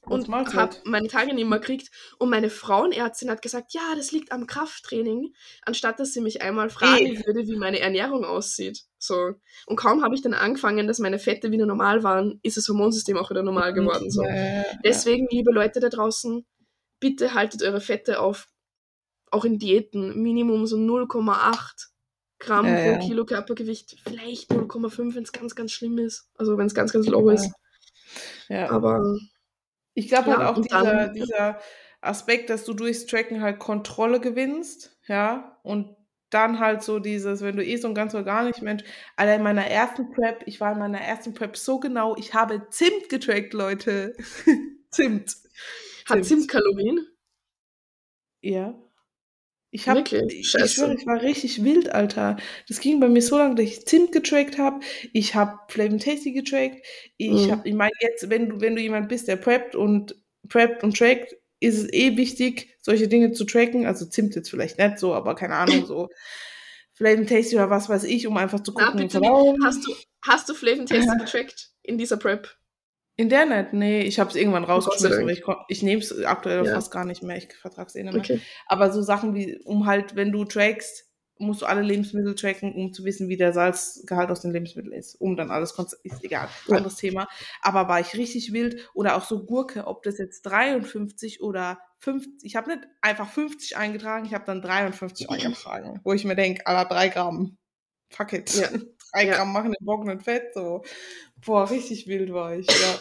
und 0.10 0.28
habe 0.30 0.76
meine 0.86 1.08
Tage 1.08 1.34
nicht 1.34 1.48
mehr 1.48 1.60
gekriegt. 1.60 1.90
Und 2.18 2.30
meine 2.30 2.50
Frauenärztin 2.50 3.30
hat 3.30 3.42
gesagt, 3.42 3.74
ja, 3.74 3.96
das 3.96 4.12
liegt 4.12 4.32
am 4.32 4.48
Krafttraining, 4.48 5.34
anstatt 5.64 6.00
dass 6.00 6.14
sie 6.14 6.22
mich 6.22 6.42
einmal 6.42 6.70
fragen 6.70 7.06
Eh. 7.06 7.26
würde, 7.26 7.48
wie 7.48 7.56
meine 7.56 7.80
Ernährung 7.80 8.26
aussieht. 8.26 8.84
So. 8.98 9.34
Und 9.66 9.76
kaum 9.76 10.04
habe 10.04 10.16
ich 10.16 10.22
dann 10.22 10.34
angefangen, 10.34 10.88
dass 10.88 11.00
meine 11.00 11.20
Fette 11.20 11.52
wieder 11.52 11.66
normal 11.66 12.04
waren, 12.04 12.40
ist 12.44 12.58
das 12.58 12.68
Hormonsystem 12.68 13.18
auch 13.18 13.30
wieder 13.30 13.44
normal 13.44 13.74
geworden. 13.74 14.12
So. 14.12 14.24
Ja, 14.24 14.36
ja, 14.36 14.54
ja. 14.58 14.66
Deswegen, 14.84 15.28
liebe 15.30 15.52
Leute 15.52 15.80
da 15.80 15.90
draußen, 15.90 16.46
bitte 17.00 17.34
haltet 17.34 17.64
eure 17.64 17.82
Fette 17.82 18.20
auf 18.20 18.48
auch 19.32 19.46
in 19.46 19.60
Diäten, 19.60 20.22
Minimum 20.22 20.66
so 20.66 20.76
0,8 20.76 21.90
Gramm 22.40 22.66
Ja, 22.66 22.74
pro 22.74 22.92
ja. 22.92 22.98
Kilo 23.00 23.26
Körpergewicht, 23.26 23.98
vielleicht 24.04 24.50
0,5, 24.50 25.16
wenn 25.16 25.24
es 25.24 25.32
ganz, 25.32 25.56
ganz 25.56 25.72
schlimm 25.72 25.98
ist. 25.98 26.30
Also 26.38 26.58
wenn 26.58 26.68
es 26.68 26.74
ganz, 26.74 26.94
ganz 26.94 27.06
low 27.08 27.30
ist. 27.30 27.52
Ja. 28.48 28.72
Aber 28.72 29.18
Ich 29.94 30.08
glaube 30.08 30.30
halt 30.32 30.40
Ja, 30.40 30.50
auch 30.52 30.58
und 30.58 30.66
dieser, 30.72 30.84
dann- 30.84 31.14
dieser 31.14 31.60
Aspekt, 32.02 32.50
dass 32.50 32.64
du 32.66 32.74
durchs 32.74 33.06
Tracken 33.06 33.42
halt 33.42 33.60
Kontrolle 33.60 34.20
gewinnst, 34.20 34.98
ja, 35.08 35.58
und 35.64 35.96
dann 36.30 36.60
halt 36.60 36.84
so 36.84 37.00
dieses, 37.00 37.42
wenn 37.42 37.56
du 37.58 37.66
eh 37.66 37.78
so 37.78 37.88
ein 37.88 37.96
ganz 37.96 38.14
organisch 38.14 38.62
Mensch, 38.62 38.84
Alter, 39.16 39.36
in 39.36 39.42
meiner 39.44 39.66
ersten 39.66 40.12
Prep, 40.12 40.44
ich 40.46 40.62
war 40.62 40.74
in 40.74 40.80
meiner 40.80 41.02
ersten 41.02 41.34
Prep 41.34 41.58
so 41.58 41.80
genau, 41.80 42.16
ich 42.18 42.34
habe 42.36 42.70
Zimt 42.70 43.10
getrackt, 43.10 43.54
Leute. 43.54 44.16
Zimt. 44.92 45.36
hat 46.06 46.24
Zimt 46.26 46.48
Kalorien? 46.48 47.06
Ja. 48.42 48.74
Ich 49.72 49.88
habe, 49.88 50.02
ich, 50.30 50.56
ich 50.56 50.72
schwöre, 50.72 50.96
ich 50.96 51.06
war 51.06 51.22
richtig 51.22 51.64
wild, 51.64 51.90
Alter. 51.90 52.38
Das 52.68 52.80
ging 52.80 53.00
bei 53.00 53.08
mir 53.08 53.22
so 53.22 53.38
lange, 53.38 53.56
dass 53.56 53.66
ich 53.66 53.86
Zimt 53.86 54.12
getrackt 54.12 54.58
habe. 54.58 54.80
Ich 55.14 55.36
habe 55.36 55.60
Flavin 55.68 56.00
Tasty 56.00 56.32
getrackt. 56.32 56.84
Ich 57.18 57.30
Mhm. 57.48 57.52
habe, 57.52 57.70
ich 57.70 57.76
meine 57.76 57.92
jetzt, 58.00 58.30
wenn 58.30 58.50
du, 58.50 58.62
wenn 58.62 58.76
du 58.76 58.82
jemand 58.82 59.10
bist, 59.10 59.28
der 59.28 59.36
preppt 59.36 59.76
und 59.76 60.16
preppt 60.48 60.84
und 60.84 60.98
trackt, 60.98 61.36
ist 61.60 61.78
es 61.78 61.94
eh 61.94 62.18
wichtig, 62.18 62.76
solche 62.82 63.08
Dinge 63.08 63.32
zu 63.34 63.46
tracken. 63.46 63.86
Also 63.86 64.06
Zimt 64.06 64.36
jetzt 64.36 64.50
vielleicht 64.50 64.80
nicht 64.80 64.98
so, 64.98 65.14
aber 65.14 65.36
keine 65.36 65.56
Ahnung, 65.56 65.86
so 65.86 66.10
Flavin 66.96 67.28
Tasty 67.28 67.56
oder 67.56 67.70
was 67.70 67.90
weiß 67.90 68.06
ich, 68.06 68.26
um 68.28 68.38
einfach 68.38 68.62
zu 68.62 68.74
Na, 68.76 68.86
gucken. 68.86 69.02
bitte, 69.08 69.20
genau. 69.20 69.56
hast 69.64 69.86
du, 69.86 69.96
hast 70.26 70.50
du 70.50 70.54
Flavin 70.56 70.86
Tasty 70.88 71.16
getrackt 71.20 71.72
in 71.84 71.98
dieser 71.98 72.18
Prep? 72.18 72.59
In 73.20 73.28
der 73.28 73.46
nicht, 73.46 73.74
nee, 73.74 74.00
ich 74.00 74.18
habe 74.18 74.30
es 74.30 74.38
irgendwann 74.38 74.64
sei 74.64 74.72
rausgeschmissen, 74.72 75.24
aber 75.24 75.32
ich, 75.34 75.44
ich 75.68 75.84
nehme 75.84 76.02
es 76.02 76.24
aktuell 76.24 76.66
Ja. 76.66 76.72
fast 76.74 76.90
gar 76.90 77.04
nicht 77.04 77.22
mehr. 77.22 77.36
Ich 77.36 77.54
vertrage 77.54 77.90
es 77.90 77.96
eh 77.96 78.04
nicht 78.04 78.14
mehr. 78.14 78.22
Okay. 78.22 78.40
Aber 78.66 78.94
so 78.94 79.02
Sachen 79.02 79.36
wie, 79.36 79.60
um 79.66 79.86
halt, 79.88 80.16
wenn 80.16 80.32
du 80.32 80.46
trackst, 80.46 81.10
musst 81.38 81.62
du 81.62 81.66
alle 81.66 81.82
Lebensmittel 81.82 82.34
tracken, 82.34 82.74
um 82.74 82.94
zu 82.94 83.04
wissen, 83.04 83.28
wie 83.28 83.36
der 83.36 83.52
Salzgehalt 83.52 84.32
aus 84.32 84.40
den 84.40 84.52
Lebensmitteln 84.52 84.94
ist. 84.94 85.16
Um 85.16 85.36
dann 85.36 85.52
alles, 85.52 85.74
ist 86.04 86.24
egal, 86.24 86.48
Ja. 86.68 86.78
anderes 86.78 86.96
Thema. 86.96 87.28
Aber 87.62 87.90
war 87.90 88.00
ich 88.00 88.14
richtig 88.16 88.54
wild. 88.54 88.90
Oder 88.94 89.18
auch 89.18 89.26
so 89.26 89.46
Gurke, 89.46 89.86
ob 89.86 90.02
das 90.04 90.18
jetzt 90.18 90.44
53 90.44 91.42
oder 91.42 91.78
50, 91.98 92.46
ich 92.46 92.56
habe 92.56 92.70
nicht 92.70 92.88
einfach 93.02 93.30
50 93.30 93.76
eingetragen, 93.76 94.28
ich 94.28 94.34
habe 94.34 94.46
dann 94.46 94.62
53 94.62 95.30
eingetragen. 95.30 96.00
Wo 96.06 96.14
ich 96.14 96.24
mir 96.24 96.36
denke, 96.38 96.66
aller 96.66 96.86
drei 96.86 97.10
Gramm. 97.10 97.58
Fuck 98.12 98.32
it. 98.32 98.54
Ja. 98.54 98.70
Drei 99.14 99.26
Ja. 99.28 99.36
Gramm 99.36 99.54
machen 99.54 99.74
Bock 99.80 100.06
nicht 100.06 100.24
fett, 100.24 100.54
so. 100.54 100.84
Boah, 101.46 101.70
richtig 101.70 102.08
wild 102.08 102.32
war 102.34 102.56
ich, 102.58 102.68
ja. 102.68 103.00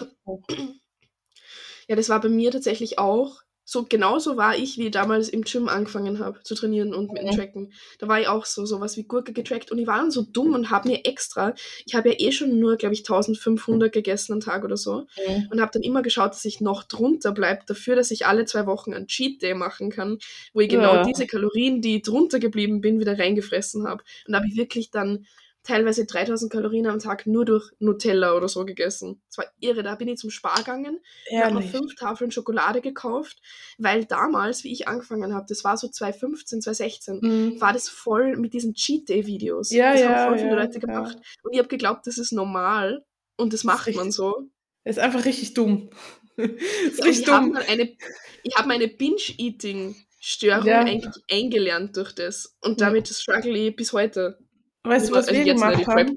Ja, 1.89 1.97
das 1.97 2.09
war 2.09 2.21
bei 2.21 2.29
mir 2.29 2.51
tatsächlich 2.51 2.99
auch. 2.99 3.41
So 3.71 3.85
genauso 3.85 4.39
war 4.39 4.57
ich, 4.57 4.79
wie 4.79 4.87
ich 4.87 4.91
damals 4.93 5.29
im 5.29 5.43
Gym 5.43 5.69
angefangen 5.69 6.21
habe 6.21 6.43
zu 6.43 6.55
trainieren 6.55 6.95
und 6.95 7.13
mit 7.13 7.23
dem. 7.23 7.31
Tracken. 7.33 7.73
Da 7.99 8.09
war 8.09 8.19
ich 8.19 8.27
auch 8.27 8.47
so 8.47 8.65
sowas 8.65 8.97
wie 8.97 9.05
Gurke 9.05 9.35
getrackt 9.35 9.71
und 9.71 9.79
ich 9.79 9.87
war 9.87 9.99
dann 9.99 10.11
so 10.11 10.23
dumm 10.23 10.55
und 10.55 10.71
habe 10.71 10.89
mir 10.89 11.05
extra, 11.05 11.55
ich 11.85 11.95
habe 11.95 12.09
ja 12.09 12.15
eh 12.19 12.33
schon 12.33 12.59
nur, 12.61 12.77
glaube 12.77 12.95
ich, 12.95 13.01
1500 13.01 13.93
gegessen 13.93 14.33
am 14.33 14.41
Tag 14.41 14.65
oder 14.65 14.79
so 14.79 15.07
Mhm. 15.27 15.49
und 15.51 15.61
habe 15.61 15.71
dann 15.71 15.83
immer 15.83 16.01
geschaut, 16.01 16.31
dass 16.31 16.47
ich 16.47 16.63
noch 16.63 16.85
drunter 16.85 17.33
bleibe, 17.33 17.61
dafür, 17.67 17.95
dass 17.95 18.11
ich 18.11 18.25
alle 18.27 18.47
zwei 18.47 18.65
Wochen 18.65 18.95
einen 18.95 19.07
Cheat 19.07 19.43
Day 19.43 19.53
machen 19.53 19.91
kann, 19.91 20.17
wo 20.55 20.61
ich 20.61 20.71
genau 20.71 20.95
Ja. 20.97 21.03
diese 21.03 21.27
Kalorien, 21.27 21.83
die 21.83 22.01
drunter 22.01 22.39
geblieben 22.39 22.81
bin, 22.81 23.01
wieder 23.01 23.19
reingefressen 23.19 23.87
habe. 23.87 24.03
Und 24.27 24.33
da 24.33 24.39
habe 24.39 24.49
ich 24.49 24.57
wirklich 24.57 24.91
dann 24.91 25.27
teilweise 25.69 26.07
3000 26.07 26.51
Kalorien 26.51 26.87
am 26.87 26.99
Tag 26.99 27.27
nur 27.27 27.45
durch 27.45 27.71
Nutella 27.79 28.35
oder 28.35 28.49
so 28.49 28.65
gegessen. 28.65 29.21
Das 29.29 29.39
war 29.39 29.47
irre. 29.61 29.83
Da 29.83 29.95
bin 29.95 30.09
ich 30.09 30.19
zum 30.19 30.31
Spar 30.31 30.57
gegangen 30.59 31.01
ich 31.31 31.39
habe 31.39 31.63
fünf 31.63 31.95
Tafeln 31.95 32.31
Schokolade 32.31 32.81
gekauft, 32.81 33.41
weil 33.79 34.05
damals, 34.07 34.65
wie 34.65 34.73
ich 34.73 34.89
angefangen 34.89 35.35
habe, 35.35 35.47
das 35.49 35.63
war 35.65 35.77
so 35.77 35.89
2015, 35.89 36.63
2016, 36.63 37.21
Mhm. 37.23 37.61
war 37.61 37.73
das 37.73 37.89
voll 37.89 38.37
mit 38.37 38.55
diesen 38.55 38.75
Cheat 38.75 39.09
Day 39.09 39.27
Videos. 39.27 39.71
Ja, 39.71 39.93
das 39.93 40.01
ja, 40.01 40.09
haben 40.09 40.29
voll 40.31 40.39
viele 40.39 40.51
ja, 40.57 40.63
Leute 40.63 40.75
ja. 40.75 40.81
gemacht. 40.81 41.17
Und 41.43 41.53
ich 41.53 41.59
habe 41.59 41.69
geglaubt, 41.69 42.07
das 42.07 42.19
ist 42.19 42.33
normal 42.33 43.05
und 43.37 43.53
das 43.53 43.65
macht 43.65 43.87
man 43.89 43.97
richtig 44.07 44.15
so. 44.15 44.49
Ist 44.85 44.99
einfach 44.99 45.25
richtig 45.25 45.55
dumm. 45.55 45.91
ist 46.37 46.99
Ja, 46.99 47.05
richtig 47.05 47.27
ich 47.27 47.29
habe 47.33 47.47
dumm. 47.47 47.57
eine, 47.69 47.97
ich 48.43 48.57
habe 48.57 48.69
meine 48.69 48.89
Binge-Eating-Störung 48.89 50.67
Ja. 50.67 50.81
eigentlich 50.81 51.15
eingelernt 51.31 51.97
durch 51.97 52.15
das. 52.15 52.57
Und 52.63 52.81
Ja. 52.81 52.87
damit 52.87 53.09
struggle 53.09 53.57
ich 53.57 53.77
bis 53.77 53.93
heute. 53.93 54.39
Weißt 54.85 55.09
du, 55.09 55.13
was 55.15 55.29
also 55.29 55.39
wir 55.39 55.45
gemacht 55.55 55.87
haben? 55.87 56.17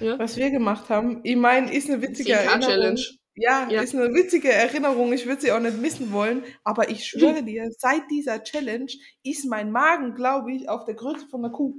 Ja. 0.00 0.18
Was 0.18 0.36
wir 0.36 0.50
gemacht 0.50 0.88
haben? 0.88 1.20
Ich 1.22 1.36
meine, 1.36 1.72
ist 1.72 1.88
eine 1.88 2.02
witzige 2.02 2.34
10K 2.34 2.66
Erinnerung. 2.66 2.96
Ja, 3.36 3.68
Ja. 3.68 3.82
ist 3.82 3.94
eine 3.94 4.12
witzige 4.14 4.52
Erinnerung. 4.52 5.12
Ich 5.12 5.26
würde 5.26 5.40
sie 5.40 5.52
auch 5.52 5.60
nicht 5.60 5.78
missen 5.80 6.12
wollen. 6.12 6.44
Aber 6.62 6.88
ich 6.90 7.04
schwöre 7.06 7.42
dir, 7.42 7.70
seit 7.78 8.02
dieser 8.10 8.42
Challenge 8.42 8.90
ist 9.24 9.44
mein 9.46 9.70
Magen, 9.72 10.14
glaube 10.14 10.52
ich, 10.52 10.68
auf 10.68 10.84
der 10.84 10.94
Größe 10.94 11.26
von 11.28 11.44
einer 11.44 11.52
Kuh. 11.52 11.74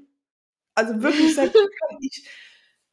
Also 0.75 1.01
wirklich, 1.01 1.33
seitdem 1.35 1.61
kann 1.79 1.97
ich 2.01 2.27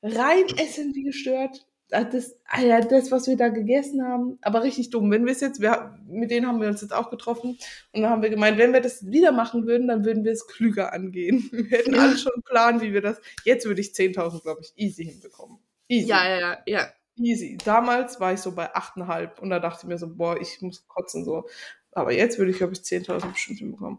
rein 0.03 0.45
essen 0.59 0.95
wie 0.95 1.03
gestört. 1.05 1.67
Ah, 1.93 2.05
Das, 2.05 2.37
ah 2.47 2.61
ja, 2.63 2.81
das, 2.81 3.11
was 3.13 3.27
wir 3.27 3.37
da 3.37 3.49
gegessen 3.49 4.03
haben, 4.03 4.39
aber 4.43 4.63
richtig 4.63 4.91
dumm. 4.91 5.11
Wenn 5.11 5.27
wir 5.27 5.33
es 5.33 5.41
jetzt, 5.41 5.61
wir, 5.61 5.99
mit 6.07 6.31
denen 6.31 6.47
haben 6.47 6.61
wir 6.61 6.69
uns 6.69 6.81
jetzt 6.81 6.93
auch 6.93 7.11
getroffen 7.11 7.59
und 7.93 8.03
dann 8.03 8.11
haben 8.11 8.23
wir 8.23 8.31
gemeint, 8.31 8.57
wenn 8.59 8.73
wir 8.73 8.81
das 8.81 9.07
wieder 9.11 9.31
machen 9.33 9.67
würden, 9.67 9.89
dann 9.89 10.05
würden 10.05 10.25
wir 10.25 10.33
es 10.33 10.47
klüger 10.47 10.93
angehen. 10.93 11.49
Wir 11.53 11.67
hätten 11.79 11.95
Ja. 11.95 12.03
alle 12.03 12.17
schon 12.19 12.33
einen 12.33 12.43
Plan, 12.45 12.81
wie 12.81 12.93
wir 12.93 13.03
das. 13.03 13.21
Jetzt 13.45 13.67
würde 13.67 13.81
ich 13.83 13.89
10.000, 13.93 14.43
glaube 14.43 14.63
ich, 14.63 14.73
easy 14.77 15.05
hinbekommen. 15.05 15.59
Easy. 15.89 16.09
Ja, 16.09 16.27
ja, 16.29 16.39
ja, 16.41 16.59
ja. 16.67 16.89
Easy. 17.17 17.59
Damals 17.65 18.19
war 18.21 18.33
ich 18.33 18.41
so 18.41 18.53
bei 18.55 18.75
8,5 18.75 19.39
und 19.41 19.51
da 19.51 19.59
dachte 19.61 19.81
ich 19.83 19.89
mir 19.89 19.99
so, 19.99 20.09
boah, 20.17 20.41
ich 20.41 20.63
muss 20.63 20.87
kotzen 20.89 21.25
so. 21.27 21.47
Aber 21.93 22.13
jetzt 22.13 22.39
würde 22.39 22.51
ich, 22.53 22.57
glaube 22.57 22.73
ich, 22.73 22.81
10.000 22.81 23.33
bestimmt 23.33 23.59
hinbekommen. 23.59 23.99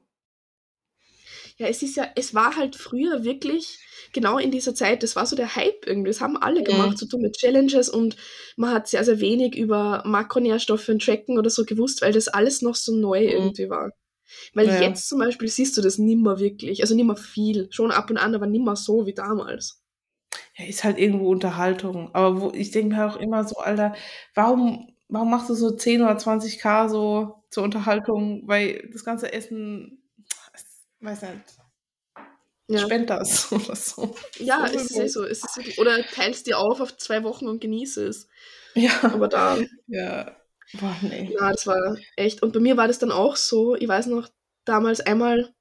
Ja, 1.58 1.68
es 1.68 1.84
ist 1.84 1.96
ja, 1.96 2.08
es 2.16 2.34
war 2.34 2.56
halt 2.56 2.76
früher 2.76 3.24
wirklich 3.24 3.80
genau 4.12 4.40
in 4.40 4.50
dieser 4.52 4.74
Zeit, 4.74 5.04
das 5.04 5.16
war 5.16 5.26
so 5.28 5.36
der 5.36 5.56
Hype 5.56 5.86
irgendwie. 5.86 6.10
Das 6.10 6.20
haben 6.22 6.36
alle 6.38 6.64
Mhm. 6.64 6.64
gemacht, 6.64 6.98
so 6.98 7.06
dumme 7.08 7.32
Challenges 7.32 7.90
und 7.90 8.16
man 8.58 8.72
hat 8.72 8.88
sehr, 8.88 9.04
sehr 9.04 9.20
wenig 9.20 9.56
über 9.56 10.02
Makronährstoffe 10.06 10.90
und 10.90 11.04
Tracken 11.04 11.38
oder 11.38 11.50
so 11.52 11.64
gewusst, 11.66 12.02
weil 12.02 12.12
das 12.14 12.28
alles 12.28 12.62
noch 12.64 12.76
so 12.76 12.96
neu 12.96 13.24
Mhm. 13.26 13.28
irgendwie 13.28 13.70
war. 13.70 13.92
Weil 14.54 14.70
Ja. 14.70 14.72
jetzt 14.72 15.10
zum 15.10 15.20
Beispiel 15.20 15.50
siehst 15.50 15.78
du 15.78 15.82
das 15.82 15.98
nimmer 16.00 16.40
wirklich, 16.40 16.82
also 16.82 16.96
nimmer 16.96 17.18
viel, 17.18 17.68
schon 17.72 17.92
ab 17.92 18.10
und 18.10 18.18
an, 18.18 18.36
aber 18.36 18.48
nimmer 18.48 18.76
so 18.76 19.06
wie 19.08 19.14
damals. 19.14 19.82
Ja, 20.56 20.66
ist 20.66 20.84
halt 20.84 20.98
irgendwo 21.00 21.30
Unterhaltung. 21.32 22.14
Aber 22.14 22.40
wo, 22.42 22.52
ich 22.54 22.72
denke 22.72 22.96
mir 22.96 23.06
auch 23.08 23.18
immer 23.18 23.44
so, 23.44 23.56
Alter, 23.58 23.96
warum, 24.36 24.94
warum 25.10 25.30
machst 25.32 25.50
du 25.50 25.56
so 25.56 25.72
10 25.72 26.02
oder 26.02 26.18
20k 26.18 26.90
so 26.90 27.44
zur 27.50 27.64
Unterhaltung? 27.64 28.48
Weil 28.48 28.90
das 28.94 29.04
ganze 29.04 29.34
Essen, 29.34 30.03
weiß 31.04 31.22
nicht, 31.24 31.44
Ja, 32.70 32.80
spend 32.80 33.10
das 33.10 33.52
oder 33.52 33.76
so. 33.76 34.16
ja 34.40 34.68
so 34.68 34.76
es 34.76 34.92
ist 34.92 34.98
eh 34.98 35.08
so. 35.08 35.24
Es 35.26 35.44
ist 35.44 35.58
wirklich, 35.58 35.80
oder 35.80 36.02
teilst 36.08 36.48
dir 36.48 36.58
auf 36.60 36.80
auf 36.80 36.98
zwei 36.98 37.24
Wochen 37.24 37.48
und 37.48 37.60
genieße 37.62 38.08
es. 38.08 38.28
Ja. 38.76 38.92
Aber 39.04 39.28
da, 39.28 39.58
Ja. 39.88 40.36
Boah, 40.80 40.96
nee. 41.02 41.36
na, 41.40 41.52
das 41.52 41.68
war 41.68 41.98
echt. 42.16 42.42
Und 42.42 42.54
bei 42.54 42.60
mir 42.60 42.78
war 42.78 42.88
das 42.88 42.98
dann 42.98 43.12
auch 43.12 43.36
so, 43.36 43.76
ich 43.76 43.88
weiß 43.88 44.08
noch, 44.08 44.28
damals 44.66 45.02
einmal, 45.02 45.54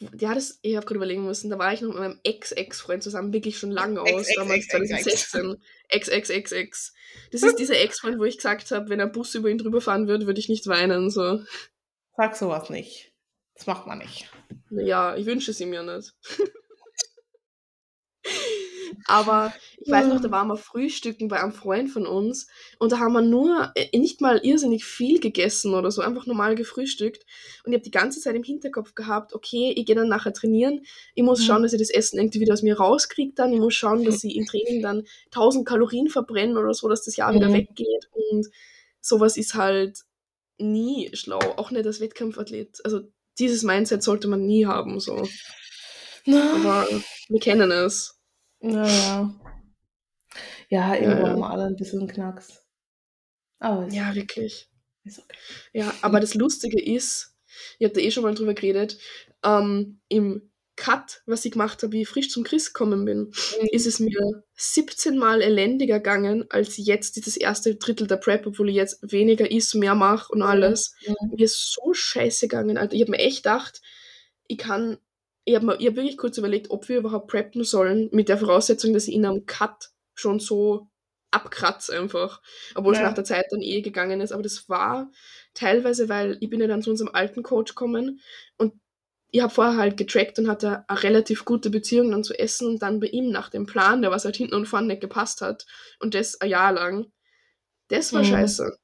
ja, 0.00 0.34
das, 0.34 0.60
ich 0.62 0.76
habe 0.76 0.86
gerade 0.86 0.96
überlegen 0.98 1.24
müssen, 1.24 1.50
da 1.50 1.58
war 1.58 1.72
ich 1.72 1.80
noch 1.80 1.88
mit 1.88 1.98
meinem 1.98 2.20
Ex-Ex-Freund 2.22 3.02
zusammen, 3.02 3.32
wirklich 3.32 3.58
schon 3.58 3.70
lange 3.72 4.00
aus, 4.00 4.08
Ex, 4.10 4.28
Ex, 4.28 4.36
damals 4.36 4.58
Ex, 4.58 4.74
Ex, 4.74 5.06
Ex. 5.06 5.30
2016. 5.30 5.62
Ex-Ex-Ex-Ex. 5.88 6.94
Das 7.32 7.42
ist 7.42 7.58
dieser 7.58 7.80
Ex-Freund, 7.80 8.18
wo 8.18 8.24
ich 8.24 8.36
gesagt 8.36 8.70
habe, 8.70 8.88
wenn 8.90 9.00
ein 9.00 9.12
Bus 9.12 9.34
über 9.34 9.48
ihn 9.48 9.58
drüber 9.58 9.80
fahren 9.80 10.06
würde, 10.06 10.26
würde 10.26 10.40
ich 10.40 10.48
nicht 10.48 10.66
weinen. 10.68 11.10
So. 11.10 11.40
Sag 12.16 12.36
sowas 12.36 12.70
nicht. 12.70 13.11
Das 13.54 13.66
macht 13.66 13.86
man 13.86 13.98
nicht. 13.98 14.28
Ja, 14.70 15.14
ich 15.16 15.26
wünsche 15.26 15.50
es 15.50 15.60
ihm 15.60 15.72
ja 15.72 15.82
nicht. 15.82 16.14
Aber 19.06 19.52
ich 19.78 19.90
weiß 19.90 20.08
noch, 20.08 20.20
da 20.20 20.30
waren 20.30 20.48
wir 20.48 20.56
frühstücken 20.56 21.28
bei 21.28 21.42
einem 21.42 21.52
Freund 21.52 21.90
von 21.90 22.06
uns 22.06 22.46
und 22.78 22.92
da 22.92 22.98
haben 22.98 23.12
wir 23.14 23.22
nur 23.22 23.72
äh, 23.74 23.96
nicht 23.98 24.20
mal 24.20 24.38
irrsinnig 24.44 24.84
viel 24.84 25.18
gegessen 25.18 25.74
oder 25.74 25.90
so, 25.90 26.02
einfach 26.02 26.26
normal 26.26 26.54
gefrühstückt. 26.54 27.26
Und 27.64 27.72
ich 27.72 27.76
habe 27.76 27.84
die 27.84 27.90
ganze 27.90 28.20
Zeit 28.20 28.36
im 28.36 28.44
Hinterkopf 28.44 28.94
gehabt, 28.94 29.34
okay, 29.34 29.72
ich 29.76 29.86
gehe 29.86 29.96
dann 29.96 30.08
nachher 30.08 30.32
trainieren. 30.32 30.84
Ich 31.14 31.22
muss 31.24 31.40
Mhm. 31.40 31.44
schauen, 31.44 31.62
dass 31.62 31.72
ich 31.72 31.80
das 31.80 31.90
Essen 31.90 32.18
irgendwie 32.18 32.40
wieder 32.40 32.52
aus 32.52 32.62
mir 32.62 32.76
rauskriege 32.78 33.32
dann. 33.34 33.52
Ich 33.52 33.58
muss 33.60 33.74
schauen, 33.74 34.04
dass 34.04 34.22
ich 34.24 34.36
im 34.36 34.46
Training 34.46 34.82
dann 34.82 35.04
1000 35.30 35.66
Kalorien 35.66 36.08
verbrenne 36.08 36.58
oder 36.58 36.72
so, 36.74 36.88
dass 36.88 37.04
das 37.04 37.16
Jahr 37.16 37.34
wieder 37.34 37.48
Mhm. 37.48 37.54
weggeht. 37.54 38.08
Und 38.12 38.46
sowas 39.00 39.36
ist 39.36 39.54
halt 39.54 39.98
nie 40.58 41.10
schlau, 41.14 41.40
auch 41.40 41.70
nicht 41.70 41.86
als 41.86 42.00
Wettkampfathlet. 42.00 42.80
Also 42.84 43.00
dieses 43.38 43.62
Mindset 43.62 44.02
sollte 44.02 44.28
man 44.28 44.46
nie 44.46 44.66
haben, 44.66 45.00
so. 45.00 45.28
Aber 46.26 46.86
wir 47.28 47.40
kennen 47.40 47.70
es. 47.70 48.18
Naja. 48.60 49.34
Ja, 50.68 50.94
irgendwo 50.94 51.26
Ja, 51.26 51.28
haben 51.30 51.40
wir 51.40 51.50
alle 51.50 51.64
ein 51.66 51.76
bisschen 51.76 52.06
Knacks. 52.08 52.62
Aber 53.58 53.88
Ja, 53.88 54.14
wirklich. 54.14 54.68
ist 55.04 55.18
okay. 55.18 55.36
Ja, 55.72 55.92
aber 56.02 56.20
das 56.20 56.34
Lustige 56.34 56.80
ist, 56.82 57.36
ich 57.78 57.84
habe 57.84 57.94
da 57.94 58.00
eh 58.00 58.10
schon 58.10 58.22
mal 58.22 58.34
drüber 58.34 58.54
geredet, 58.54 58.98
ähm, 59.44 60.00
im 60.08 60.51
Cut, 60.76 61.22
was 61.26 61.44
ich 61.44 61.52
gemacht 61.52 61.82
habe, 61.82 61.92
wie 61.92 62.02
ich 62.02 62.08
frisch 62.08 62.30
zum 62.30 62.44
Chris 62.44 62.72
gekommen 62.72 63.04
bin, 63.04 63.18
mhm. 63.18 63.68
ist 63.72 63.86
es 63.86 64.00
mir 64.00 64.42
17 64.54 65.18
Mal 65.18 65.42
elendiger 65.42 65.98
gegangen, 65.98 66.46
als 66.50 66.76
jetzt 66.78 67.16
dieses 67.16 67.36
erste 67.36 67.74
Drittel 67.74 68.06
der 68.06 68.16
Prep, 68.16 68.46
obwohl 68.46 68.70
ich 68.70 68.76
jetzt 68.76 68.98
weniger 69.02 69.50
is, 69.50 69.74
mehr 69.74 69.94
mache 69.94 70.32
und 70.32 70.42
alles. 70.42 70.94
Mhm. 71.06 71.36
Mir 71.36 71.44
ist 71.44 71.72
so 71.72 71.92
scheiße 71.92 72.48
gegangen, 72.48 72.78
Alter. 72.78 72.94
Ich 72.94 73.02
habe 73.02 73.10
mir 73.10 73.18
echt 73.18 73.42
gedacht, 73.42 73.82
ich 74.48 74.58
kann, 74.58 74.98
ich 75.44 75.54
habe 75.54 75.72
hab 75.72 75.80
wirklich 75.80 76.16
kurz 76.16 76.38
überlegt, 76.38 76.70
ob 76.70 76.88
wir 76.88 76.98
überhaupt 76.98 77.28
preppen 77.28 77.64
sollen, 77.64 78.08
mit 78.12 78.28
der 78.28 78.38
Voraussetzung, 78.38 78.94
dass 78.94 79.08
ich 79.08 79.14
in 79.14 79.26
einem 79.26 79.44
Cut 79.44 79.90
schon 80.14 80.40
so 80.40 80.88
abkratze 81.32 81.98
einfach. 81.98 82.40
Obwohl 82.74 82.94
ja. 82.94 83.00
es 83.00 83.06
nach 83.06 83.14
der 83.14 83.24
Zeit 83.24 83.46
dann 83.50 83.62
eh 83.62 83.80
gegangen 83.80 84.20
ist. 84.20 84.32
Aber 84.32 84.42
das 84.42 84.68
war 84.68 85.10
teilweise, 85.54 86.08
weil 86.08 86.36
ich 86.40 86.50
bin 86.50 86.60
ja 86.60 86.66
dann 86.66 86.82
zu 86.82 86.90
unserem 86.90 87.14
alten 87.14 87.42
Coach 87.42 87.74
gekommen 87.74 88.20
und 88.58 88.74
ich 89.32 89.40
habe 89.40 89.52
vorher 89.52 89.78
halt 89.78 89.96
getrackt 89.96 90.38
und 90.38 90.48
hatte 90.48 90.84
eine 90.88 91.02
relativ 91.02 91.46
gute 91.46 91.70
Beziehung 91.70 92.10
dann 92.10 92.22
zu 92.22 92.38
Essen 92.38 92.68
und 92.68 92.82
dann 92.82 93.00
bei 93.00 93.06
ihm 93.06 93.30
nach 93.30 93.48
dem 93.48 93.64
Plan, 93.64 94.02
der 94.02 94.10
was 94.10 94.26
halt 94.26 94.36
hinten 94.36 94.54
und 94.54 94.66
vorne 94.66 94.88
nicht 94.88 95.00
gepasst 95.00 95.40
hat 95.40 95.66
und 96.00 96.14
das 96.14 96.40
ein 96.42 96.50
Jahr 96.50 96.72
lang. 96.72 97.10
Das 97.88 98.12
war 98.12 98.22
mhm. 98.22 98.26
scheiße. 98.26 98.78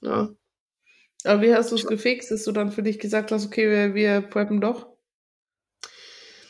Ja. 0.00 0.34
Aber 1.24 1.42
wie 1.42 1.54
hast 1.54 1.70
du 1.70 1.74
es 1.74 1.86
gefixt, 1.86 2.30
dass 2.30 2.44
du 2.44 2.52
dann 2.52 2.72
für 2.72 2.82
dich 2.82 2.98
gesagt 2.98 3.32
hast, 3.32 3.46
okay, 3.46 3.70
wir, 3.70 3.94
wir 3.94 4.22
preppen 4.22 4.62
doch? 4.62 4.88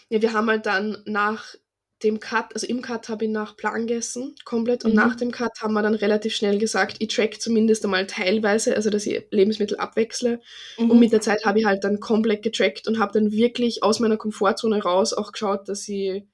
Ja, 0.09 0.23
wir 0.23 0.33
haben 0.33 0.49
halt 0.49 0.67
dann 0.67 1.03
nach 1.05 1.57
dem 2.05 2.21
Cut, 2.21 2.55
also 2.55 2.67
im 2.67 2.83
Cut 2.83 3.09
habe 3.09 3.25
ich 3.25 3.31
nach 3.31 3.57
Plan 3.57 3.87
gegessen, 3.87 4.35
komplett. 4.45 4.85
Und 4.85 4.93
mhm. 4.93 4.97
nach 4.97 5.17
dem 5.17 5.33
Cut 5.33 5.61
haben 5.61 5.73
wir 5.73 5.83
dann 5.83 5.95
relativ 5.95 6.35
schnell 6.35 6.59
gesagt, 6.59 6.97
ich 7.01 7.09
track 7.09 7.41
zumindest 7.41 7.85
einmal 7.85 8.07
teilweise, 8.07 8.77
also 8.77 8.91
dass 8.91 9.07
ich 9.07 9.25
Lebensmittel 9.31 9.79
abwechsle. 9.79 10.41
Mhm. 10.79 10.91
Und 10.91 11.01
mit 11.01 11.13
der 11.13 11.21
Zeit 11.21 11.45
habe 11.45 11.59
ich 11.59 11.65
halt 11.65 11.83
dann 11.83 11.99
komplett 12.01 12.43
getrackt 12.43 12.87
und 12.87 12.99
habe 12.99 13.13
dann 13.13 13.33
wirklich 13.33 13.83
aus 13.83 13.99
meiner 13.99 14.17
Komfortzone 14.17 14.83
raus 14.83 15.13
auch 15.13 15.33
geschaut, 15.33 15.69
dass 15.69 15.83
sie 15.83 16.29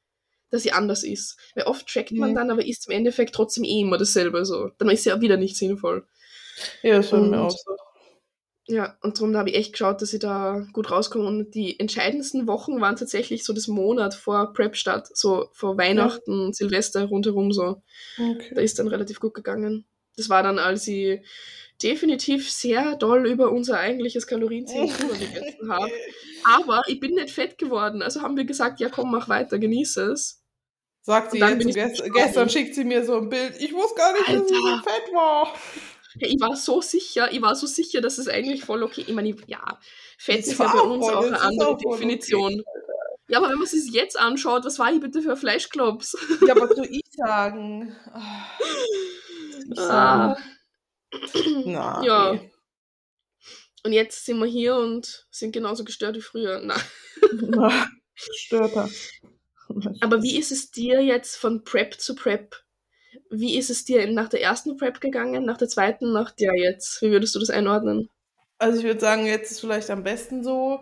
dass 0.51 0.65
sie 0.65 0.73
anders 0.73 1.05
ist. 1.05 1.39
Weil 1.55 1.65
oft 1.65 1.87
trackt 1.87 2.11
man 2.11 2.31
mhm. 2.31 2.35
dann, 2.35 2.51
aber 2.51 2.67
ist 2.67 2.89
im 2.89 2.93
Endeffekt 2.97 3.35
trotzdem 3.35 3.63
eh 3.63 3.81
immer 3.81 3.99
dasselbe 3.99 4.45
so. 4.45 4.71
Dann 4.79 4.91
ist 4.91 5.05
sie 5.05 5.11
ja 5.11 5.21
wieder 5.21 5.37
nicht 5.37 5.57
sinnvoll. 5.57 6.05
Ja, 6.83 6.97
das 6.97 7.13
war 7.13 7.21
mir 7.21 7.41
auch 7.41 7.51
so. 7.51 7.77
Ja, 8.71 8.97
und 9.03 9.19
darum 9.19 9.37
habe 9.37 9.51
ich 9.51 9.57
echt 9.57 9.73
geschaut, 9.73 10.01
dass 10.01 10.13
ich 10.13 10.21
da 10.21 10.65
gut 10.73 10.93
rauskomme. 10.93 11.27
Und 11.27 11.55
die 11.57 11.81
entscheidendsten 11.81 12.47
Wochen 12.47 12.81
waren 12.81 12.95
tatsächlich 12.95 13.45
so 13.45 13.53
das 13.53 13.67
Monat 13.67 14.15
vor 14.15 14.53
Prep-Start, 14.53 15.17
so 15.17 15.49
vor 15.53 15.77
Weihnachten, 15.77 16.47
ja. 16.47 16.53
Silvester 16.53 17.05
rundherum 17.07 17.53
so. 17.53 17.83
Okay. 18.17 18.55
Da 18.55 18.61
ist 18.61 18.79
dann 18.79 18.87
relativ 18.87 19.19
gut 19.19 19.35
gegangen. 19.35 19.87
Das 20.17 20.29
war 20.29 20.45
dann, 20.45 20.61
als 20.61 20.87
ich 20.87 21.21
definitiv 21.83 22.49
sehr 22.49 22.95
doll 22.95 23.27
über 23.27 23.51
unser 23.51 23.79
eigentliches 23.79 24.29
Kalorienziel 24.29 24.83
gegessen 25.19 25.69
habe. 25.69 25.91
Aber 26.45 26.83
ich 26.87 27.01
bin 27.01 27.15
nicht 27.15 27.31
fett 27.31 27.59
geworden. 27.59 28.03
Also 28.03 28.23
haben 28.23 28.37
wir 28.37 28.45
gesagt, 28.45 28.79
ja 28.79 28.89
komm, 28.89 29.11
mach 29.11 29.29
weiter, 29.29 29.59
genieße 29.59 30.13
es. 30.13 30.45
Sagt 31.03 31.33
sie 31.33 31.39
jetzt, 31.39 31.75
gestern, 31.75 32.13
gestern 32.13 32.51
schickt 32.51 32.75
sie 32.77 32.85
mir 32.85 33.05
so 33.05 33.17
ein 33.17 33.31
Bild. 33.31 33.55
Ich 33.59 33.73
wusste 33.73 33.97
gar 33.97 34.13
nicht, 34.13 34.29
Alter. 34.29 34.43
dass 34.43 34.51
ich 34.51 34.57
so 34.57 34.77
fett 34.79 35.15
war. 35.15 35.55
Ich 36.27 36.41
war 36.41 36.57
so 36.57 36.81
sicher, 36.81 37.33
ich 37.33 37.43
war 37.43 37.55
so 37.55 37.67
sicher, 37.67 38.01
dass 38.01 38.19
es 38.19 38.29
eigentlich 38.29 38.65
voll 38.65 38.83
okay. 38.83 39.05
Ich 39.07 39.15
meine, 39.15 39.35
ja, 39.47 39.79
Fett 40.19 40.41
ist 40.41 40.59
ja 40.59 40.73
bei 40.73 40.81
uns 40.81 41.09
auch 41.09 41.25
eine 41.25 41.41
andere 41.41 41.77
Definition. 41.77 42.61
Okay. 42.61 42.81
Ja, 43.29 43.39
aber 43.39 43.49
wenn 43.51 43.59
man 43.59 43.65
es 43.65 43.93
jetzt 43.93 44.19
anschaut, 44.19 44.65
was 44.65 44.79
war 44.79 44.93
ich 44.93 45.01
bitte 45.01 45.23
für 45.23 45.37
Fleischklops? 45.37 46.17
Ja, 46.47 46.57
was 46.57 46.77
soll 46.77 46.89
ich 46.91 47.03
sagen? 47.13 47.97
Ich 49.73 49.79
ah. 49.79 50.37
Na, 51.65 52.03
ja. 52.03 52.31
Okay. 52.33 52.51
Und 53.85 53.93
jetzt 53.93 54.25
sind 54.25 54.39
wir 54.39 54.47
hier 54.47 54.75
und 54.75 55.27
sind 55.31 55.53
genauso 55.53 55.85
gestört 55.85 56.17
wie 56.17 56.23
früher. 56.23 56.61
Na. 56.65 56.75
Na 57.33 57.89
gestörter. 58.29 58.89
Aber 60.01 60.23
wie 60.23 60.39
ist 60.39 60.53
es 60.53 60.71
dir 60.71 61.01
jetzt 61.03 61.37
von 61.37 61.65
Prep 61.65 62.01
zu 62.01 62.15
Prep? 62.15 62.57
Wie 63.31 63.57
ist 63.57 63.71
es 63.71 63.85
dir 63.85 64.11
nach 64.11 64.29
der 64.29 64.43
ersten 64.43 64.77
Prep 64.77 65.01
gegangen, 65.01 65.45
nach 65.45 65.57
der 65.57 65.69
zweiten, 65.69 66.13
nach 66.13 66.33
der 66.33 66.57
jetzt? 66.57 67.01
Wie 67.03 67.11
würdest 67.11 67.35
du 67.35 67.39
das 67.39 67.51
einordnen? 67.51 68.11
Also 68.59 68.79
ich 68.79 68.85
würde 68.85 69.01
sagen, 69.01 69.25
jetzt 69.25 69.51
ist 69.51 69.61
vielleicht 69.61 69.89
am 69.91 70.03
besten 70.03 70.45
so, 70.45 70.81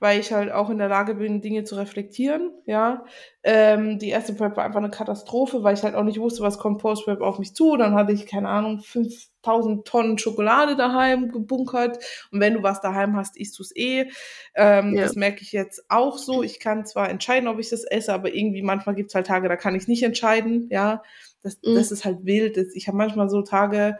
weil 0.00 0.18
ich 0.18 0.32
halt 0.32 0.50
auch 0.50 0.70
in 0.70 0.78
der 0.78 0.88
Lage 0.88 1.14
bin, 1.14 1.42
Dinge 1.42 1.62
zu 1.64 1.76
reflektieren, 1.76 2.50
ja. 2.64 3.04
Ähm, 3.42 3.98
die 3.98 4.08
erste 4.08 4.32
Prep 4.32 4.56
war 4.56 4.64
einfach 4.64 4.80
eine 4.80 4.90
Katastrophe, 4.90 5.62
weil 5.62 5.74
ich 5.74 5.82
halt 5.82 5.94
auch 5.94 6.02
nicht 6.02 6.18
wusste, 6.18 6.42
was 6.42 6.58
kommt 6.58 6.80
Post-Prep 6.80 7.20
auf 7.20 7.38
mich 7.38 7.54
zu. 7.54 7.76
Dann 7.76 7.94
hatte 7.94 8.12
ich, 8.12 8.26
keine 8.26 8.48
Ahnung, 8.48 8.80
5000 8.80 9.86
Tonnen 9.86 10.18
Schokolade 10.18 10.74
daheim 10.74 11.30
gebunkert. 11.30 11.98
Und 12.32 12.40
wenn 12.40 12.54
du 12.54 12.62
was 12.62 12.80
daheim 12.80 13.14
hast, 13.16 13.36
isst 13.36 13.58
du 13.58 13.62
es 13.62 13.76
eh. 13.76 14.10
Ähm, 14.54 14.94
ja. 14.94 15.02
Das 15.02 15.16
merke 15.16 15.42
ich 15.42 15.52
jetzt 15.52 15.84
auch 15.88 16.16
so. 16.18 16.42
Ich 16.42 16.60
kann 16.60 16.86
zwar 16.86 17.10
entscheiden, 17.10 17.48
ob 17.48 17.58
ich 17.58 17.68
das 17.68 17.84
esse, 17.84 18.12
aber 18.12 18.34
irgendwie 18.34 18.62
manchmal 18.62 18.94
gibt 18.94 19.10
es 19.10 19.14
halt 19.14 19.26
Tage, 19.26 19.48
da 19.48 19.56
kann 19.56 19.74
ich 19.74 19.86
nicht 19.86 20.02
entscheiden, 20.02 20.68
ja. 20.70 21.02
Das, 21.42 21.58
mhm. 21.64 21.74
das 21.74 21.90
ist 21.90 22.04
halt 22.04 22.24
wild. 22.24 22.56
Ich 22.74 22.88
habe 22.88 22.96
manchmal 22.96 23.30
so 23.30 23.42
Tage, 23.42 23.98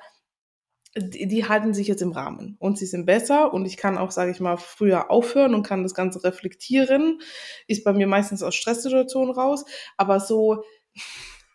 die, 0.96 1.28
die, 1.28 1.48
halten 1.48 1.72
sich 1.72 1.86
jetzt 1.86 2.02
im 2.02 2.12
Rahmen 2.12 2.56
und 2.58 2.76
sie 2.76 2.86
sind 2.86 3.06
besser 3.06 3.54
und 3.54 3.64
ich 3.64 3.76
kann 3.76 3.96
auch, 3.96 4.10
sage 4.10 4.32
ich 4.32 4.40
mal, 4.40 4.56
früher 4.56 5.10
aufhören 5.10 5.54
und 5.54 5.62
kann 5.62 5.84
das 5.84 5.94
Ganze 5.94 6.24
reflektieren. 6.24 7.20
Ist 7.68 7.84
bei 7.84 7.92
mir 7.92 8.06
meistens 8.06 8.42
aus 8.42 8.56
Stresssituationen 8.56 9.32
raus, 9.32 9.64
aber 9.96 10.18
so, 10.18 10.64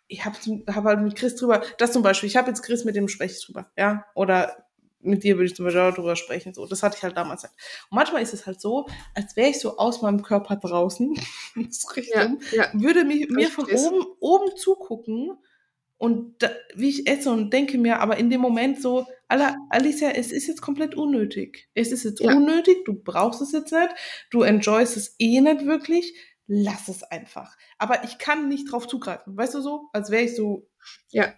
ich 0.08 0.24
habe 0.24 0.36
hab 0.68 0.84
halt 0.84 1.00
mit 1.02 1.16
Chris 1.16 1.36
drüber, 1.36 1.62
das 1.78 1.92
zum 1.92 2.02
Beispiel, 2.02 2.28
ich 2.28 2.36
habe 2.36 2.48
jetzt 2.48 2.62
Chris 2.62 2.84
mit 2.84 2.96
dem 2.96 3.08
spreche 3.08 3.34
ich 3.38 3.44
drüber, 3.44 3.70
ja, 3.76 4.06
oder 4.14 4.56
mit 5.00 5.22
dir 5.22 5.36
würde 5.36 5.46
ich 5.46 5.54
zum 5.54 5.66
Beispiel 5.66 5.82
auch 5.82 5.94
drüber 5.94 6.16
sprechen, 6.16 6.54
so, 6.54 6.66
das 6.66 6.82
hatte 6.82 6.96
ich 6.96 7.02
halt 7.02 7.16
damals 7.16 7.42
halt. 7.42 7.52
Und 7.90 7.96
manchmal 7.96 8.22
ist 8.22 8.32
es 8.32 8.46
halt 8.46 8.60
so, 8.60 8.86
als 9.14 9.36
wäre 9.36 9.50
ich 9.50 9.60
so 9.60 9.76
aus 9.76 10.00
meinem 10.00 10.22
Körper 10.22 10.56
draußen, 10.56 11.14
ja, 12.14 12.32
ja. 12.52 12.70
würde 12.72 13.04
mich, 13.04 13.28
mir 13.28 13.48
von 13.48 13.66
oben, 13.66 14.06
oben 14.20 14.56
zugucken 14.56 15.36
und 15.98 16.42
da, 16.42 16.50
wie 16.74 16.90
ich 16.90 17.08
esse 17.08 17.30
und 17.30 17.52
denke 17.52 17.78
mir, 17.78 18.00
aber 18.00 18.18
in 18.18 18.28
dem 18.28 18.40
Moment 18.40 18.80
so, 18.80 19.06
Alicia, 19.28 20.10
es 20.10 20.30
ist 20.30 20.46
jetzt 20.46 20.60
komplett 20.60 20.94
unnötig. 20.94 21.68
Es 21.74 21.90
ist 21.90 22.04
jetzt 22.04 22.20
ja. 22.20 22.34
unnötig, 22.34 22.84
du 22.84 22.94
brauchst 22.94 23.40
es 23.40 23.52
jetzt 23.52 23.72
nicht, 23.72 23.90
du 24.30 24.42
enjoyst 24.42 24.96
es 24.96 25.16
eh 25.18 25.40
nicht 25.40 25.64
wirklich, 25.64 26.14
lass 26.46 26.88
es 26.88 27.02
einfach. 27.02 27.56
Aber 27.78 28.04
ich 28.04 28.18
kann 28.18 28.48
nicht 28.48 28.70
drauf 28.70 28.86
zugreifen, 28.86 29.36
weißt 29.36 29.54
du 29.54 29.60
so? 29.60 29.88
Als 29.92 30.10
wäre 30.10 30.24
ich 30.24 30.36
so, 30.36 30.68
ja, 31.10 31.32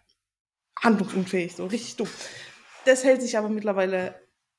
handlungsunfähig, 0.81 1.55
so 1.55 1.67
richtig 1.67 1.97
dumm. 1.97 2.09
Das 2.85 3.05
hält 3.05 3.23
sich 3.23 3.39
aber 3.39 3.49
mittlerweile, 3.49 4.15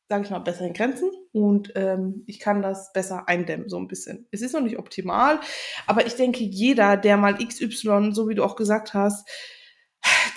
sage 0.08 0.24
ich 0.24 0.30
mal, 0.32 0.40
besser 0.40 0.66
in 0.66 0.74
Grenzen 0.74 1.12
und 1.34 1.74
ähm, 1.76 2.24
ich 2.26 2.40
kann 2.40 2.62
das 2.62 2.94
besser 2.94 3.28
eindämmen, 3.28 3.70
so 3.70 3.78
ein 3.78 3.88
bisschen. 3.88 4.28
Es 4.32 4.42
ist 4.42 4.54
noch 4.54 4.62
nicht 4.62 4.80
optimal, 4.80 5.40
aber 5.88 6.06
ich 6.08 6.16
denke, 6.16 6.44
jeder, 6.44 6.98
der 6.98 7.18
mal 7.18 7.38
XY, 7.38 8.12
so 8.14 8.28
wie 8.30 8.36
du 8.36 8.44
auch 8.44 8.56
gesagt 8.56 8.94
hast, 8.94 9.30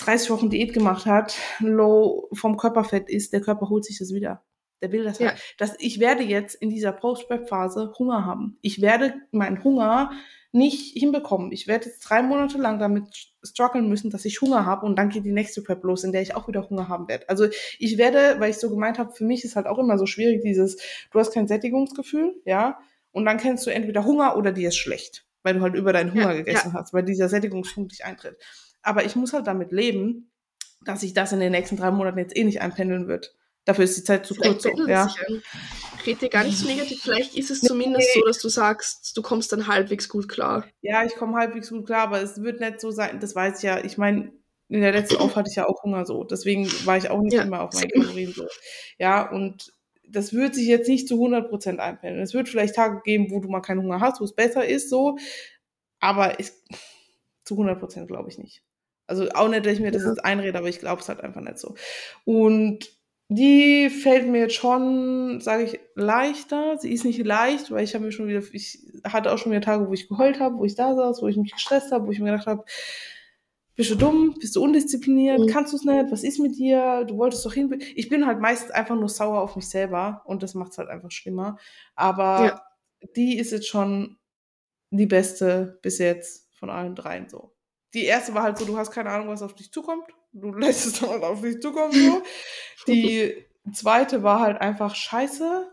30 0.04 0.30
Wochen 0.30 0.50
Diät 0.50 0.72
gemacht 0.72 1.06
hat, 1.06 1.36
low 1.60 2.28
vom 2.32 2.56
Körperfett 2.56 3.08
ist, 3.08 3.32
der 3.32 3.40
Körper 3.40 3.68
holt 3.68 3.84
sich 3.84 3.98
das 3.98 4.12
wieder. 4.12 4.42
Der 4.82 4.90
will 4.90 5.04
das 5.04 5.18
ja. 5.18 5.28
halt. 5.28 5.40
Das, 5.58 5.76
ich 5.78 6.00
werde 6.00 6.24
jetzt 6.24 6.54
in 6.56 6.68
dieser 6.68 6.92
Post-Prep-Phase 6.92 7.92
Hunger 7.98 8.26
haben. 8.26 8.58
Ich 8.62 8.80
werde 8.82 9.14
meinen 9.30 9.62
Hunger 9.62 10.10
nicht 10.50 10.96
hinbekommen. 10.98 11.50
Ich 11.50 11.66
werde 11.66 11.86
jetzt 11.86 12.00
drei 12.00 12.22
Monate 12.22 12.58
lang 12.58 12.78
damit 12.78 13.32
strugglen 13.42 13.88
müssen, 13.88 14.10
dass 14.10 14.26
ich 14.26 14.40
Hunger 14.42 14.66
habe 14.66 14.84
und 14.84 14.96
dann 14.96 15.08
geht 15.08 15.24
die 15.24 15.32
nächste 15.32 15.62
Prep 15.62 15.82
los, 15.82 16.04
in 16.04 16.12
der 16.12 16.20
ich 16.20 16.34
auch 16.34 16.46
wieder 16.46 16.68
Hunger 16.68 16.88
haben 16.88 17.08
werde. 17.08 17.28
Also 17.28 17.46
ich 17.78 17.96
werde, 17.96 18.38
weil 18.38 18.50
ich 18.50 18.58
so 18.58 18.68
gemeint 18.68 18.98
habe, 18.98 19.12
für 19.12 19.24
mich 19.24 19.44
ist 19.44 19.56
halt 19.56 19.66
auch 19.66 19.78
immer 19.78 19.96
so 19.96 20.04
schwierig 20.04 20.42
dieses, 20.42 20.76
du 21.10 21.18
hast 21.18 21.32
kein 21.32 21.48
Sättigungsgefühl, 21.48 22.34
ja, 22.44 22.78
und 23.12 23.24
dann 23.24 23.38
kennst 23.38 23.66
du 23.66 23.70
entweder 23.70 24.04
Hunger 24.04 24.36
oder 24.36 24.52
dir 24.52 24.68
ist 24.68 24.76
schlecht, 24.76 25.24
weil 25.42 25.54
du 25.54 25.60
halt 25.62 25.74
über 25.74 25.92
deinen 25.92 26.12
Hunger 26.12 26.32
ja, 26.32 26.38
gegessen 26.38 26.72
ja. 26.74 26.80
hast, 26.80 26.92
weil 26.92 27.02
dieser 27.02 27.28
Sättigungspunkt 27.28 27.92
nicht 27.92 28.04
eintritt. 28.04 28.36
Aber 28.82 29.04
ich 29.04 29.16
muss 29.16 29.32
halt 29.32 29.46
damit 29.46 29.72
leben, 29.72 30.32
dass 30.84 31.00
sich 31.00 31.14
das 31.14 31.32
in 31.32 31.40
den 31.40 31.52
nächsten 31.52 31.76
drei 31.76 31.90
Monaten 31.90 32.18
jetzt 32.18 32.36
eh 32.36 32.44
nicht 32.44 32.60
einpendeln 32.60 33.08
wird. 33.08 33.34
Dafür 33.64 33.84
ist 33.84 33.96
die 33.96 34.02
Zeit 34.02 34.26
zu 34.26 34.34
kurz. 34.34 34.64
So, 34.64 34.70
ja. 34.88 35.08
Red 36.04 36.20
dir 36.20 36.28
gar 36.28 36.42
nicht 36.42 36.58
so 36.58 36.66
negativ. 36.66 37.00
Vielleicht 37.00 37.36
ist 37.36 37.50
es 37.50 37.60
zumindest 37.60 38.08
nee. 38.14 38.20
so, 38.20 38.26
dass 38.26 38.38
du 38.40 38.48
sagst, 38.48 39.16
du 39.16 39.22
kommst 39.22 39.52
dann 39.52 39.68
halbwegs 39.68 40.08
gut 40.08 40.28
klar. 40.28 40.66
Ja, 40.80 41.04
ich 41.04 41.14
komme 41.14 41.36
halbwegs 41.36 41.70
gut 41.70 41.86
klar, 41.86 42.02
aber 42.02 42.20
es 42.20 42.42
wird 42.42 42.60
nicht 42.60 42.80
so 42.80 42.90
sein, 42.90 43.20
das 43.20 43.36
weiß 43.36 43.58
ich 43.58 43.62
ja. 43.62 43.84
Ich 43.84 43.98
meine, 43.98 44.32
in 44.68 44.80
der 44.80 44.90
letzten 44.90 45.18
Auf 45.18 45.36
hatte 45.36 45.48
ich 45.48 45.56
ja 45.56 45.68
auch 45.68 45.84
Hunger 45.84 46.04
so. 46.04 46.24
Deswegen 46.24 46.66
war 46.86 46.96
ich 46.96 47.08
auch 47.08 47.20
nicht 47.20 47.34
ja. 47.34 47.42
immer 47.42 47.62
auf 47.62 47.74
meinen 47.74 47.90
Kalorien 47.90 48.32
so. 48.32 48.46
Ja, 48.98 49.30
und 49.30 49.72
das 50.08 50.32
wird 50.32 50.56
sich 50.56 50.66
jetzt 50.66 50.88
nicht 50.88 51.06
zu 51.06 51.14
100% 51.14 51.78
einpendeln. 51.78 52.22
Es 52.22 52.34
wird 52.34 52.48
vielleicht 52.48 52.74
Tage 52.74 53.00
geben, 53.04 53.30
wo 53.30 53.40
du 53.40 53.48
mal 53.48 53.60
keinen 53.60 53.82
Hunger 53.82 54.00
hast, 54.00 54.20
wo 54.20 54.24
es 54.24 54.34
besser 54.34 54.66
ist 54.66 54.90
so. 54.90 55.18
Aber 56.00 56.40
ich, 56.40 56.50
zu 57.44 57.54
100% 57.54 58.06
glaube 58.06 58.28
ich 58.28 58.38
nicht. 58.38 58.62
Also 59.06 59.28
auch 59.30 59.48
nicht, 59.48 59.66
dass 59.66 59.74
ich 59.74 59.80
mir 59.80 59.90
das 59.90 60.04
jetzt 60.04 60.24
einrede, 60.24 60.56
aber 60.56 60.68
ich 60.68 60.78
glaube 60.78 61.02
es 61.02 61.08
halt 61.08 61.20
einfach 61.20 61.40
nicht 61.40 61.58
so. 61.58 61.74
Und 62.24 62.90
die 63.28 63.88
fällt 63.88 64.28
mir 64.28 64.42
jetzt 64.42 64.54
schon, 64.54 65.40
sage 65.40 65.64
ich, 65.64 65.80
leichter. 65.94 66.76
Sie 66.78 66.92
ist 66.92 67.04
nicht 67.04 67.24
leicht, 67.24 67.70
weil 67.70 67.84
ich 67.84 67.94
habe 67.94 68.04
mir 68.04 68.12
schon 68.12 68.28
wieder, 68.28 68.42
ich 68.52 68.78
hatte 69.04 69.32
auch 69.32 69.38
schon 69.38 69.52
wieder 69.52 69.62
Tage, 69.62 69.88
wo 69.88 69.92
ich 69.92 70.08
geheult 70.08 70.38
habe, 70.38 70.56
wo 70.56 70.64
ich 70.64 70.74
da 70.74 70.94
saß, 70.94 71.22
wo 71.22 71.28
ich 71.28 71.36
mich 71.36 71.52
gestresst 71.52 71.92
habe, 71.92 72.06
wo 72.06 72.10
ich 72.10 72.18
mir 72.18 72.30
gedacht 72.30 72.46
habe, 72.46 72.64
bist 73.74 73.90
du 73.90 73.94
dumm, 73.94 74.34
bist 74.38 74.54
du 74.54 74.62
undiszipliniert, 74.62 75.40
mhm. 75.40 75.46
kannst 75.46 75.72
du 75.72 75.76
es 75.76 75.84
nicht, 75.84 76.10
was 76.10 76.24
ist 76.24 76.38
mit 76.40 76.56
dir, 76.56 77.04
du 77.04 77.16
wolltest 77.16 77.44
doch 77.46 77.54
hin. 77.54 77.82
Ich 77.94 78.08
bin 78.08 78.26
halt 78.26 78.38
meistens 78.38 78.70
einfach 78.70 78.96
nur 78.96 79.08
sauer 79.08 79.40
auf 79.40 79.56
mich 79.56 79.68
selber 79.68 80.22
und 80.26 80.42
das 80.42 80.54
macht 80.54 80.72
es 80.72 80.78
halt 80.78 80.88
einfach 80.88 81.10
schlimmer. 81.10 81.58
Aber 81.94 82.44
ja. 82.44 82.62
die 83.16 83.38
ist 83.38 83.50
jetzt 83.50 83.68
schon 83.68 84.18
die 84.90 85.06
beste 85.06 85.78
bis 85.80 85.98
jetzt 85.98 86.50
von 86.54 86.68
allen 86.68 86.94
dreien 86.94 87.30
so. 87.30 87.54
Die 87.94 88.04
erste 88.04 88.34
war 88.34 88.42
halt 88.42 88.58
so, 88.58 88.64
du 88.64 88.76
hast 88.78 88.90
keine 88.90 89.10
Ahnung, 89.10 89.28
was 89.28 89.42
auf 89.42 89.54
dich 89.54 89.70
zukommt. 89.72 90.04
Du 90.32 90.52
lässt 90.54 90.86
es 90.86 91.00
dann 91.00 91.22
auf 91.22 91.40
dich 91.42 91.60
zukommen 91.60 91.92
so. 91.92 92.22
Die 92.86 93.44
zweite 93.72 94.22
war 94.22 94.40
halt 94.40 94.60
einfach 94.60 94.94
scheiße, 94.94 95.70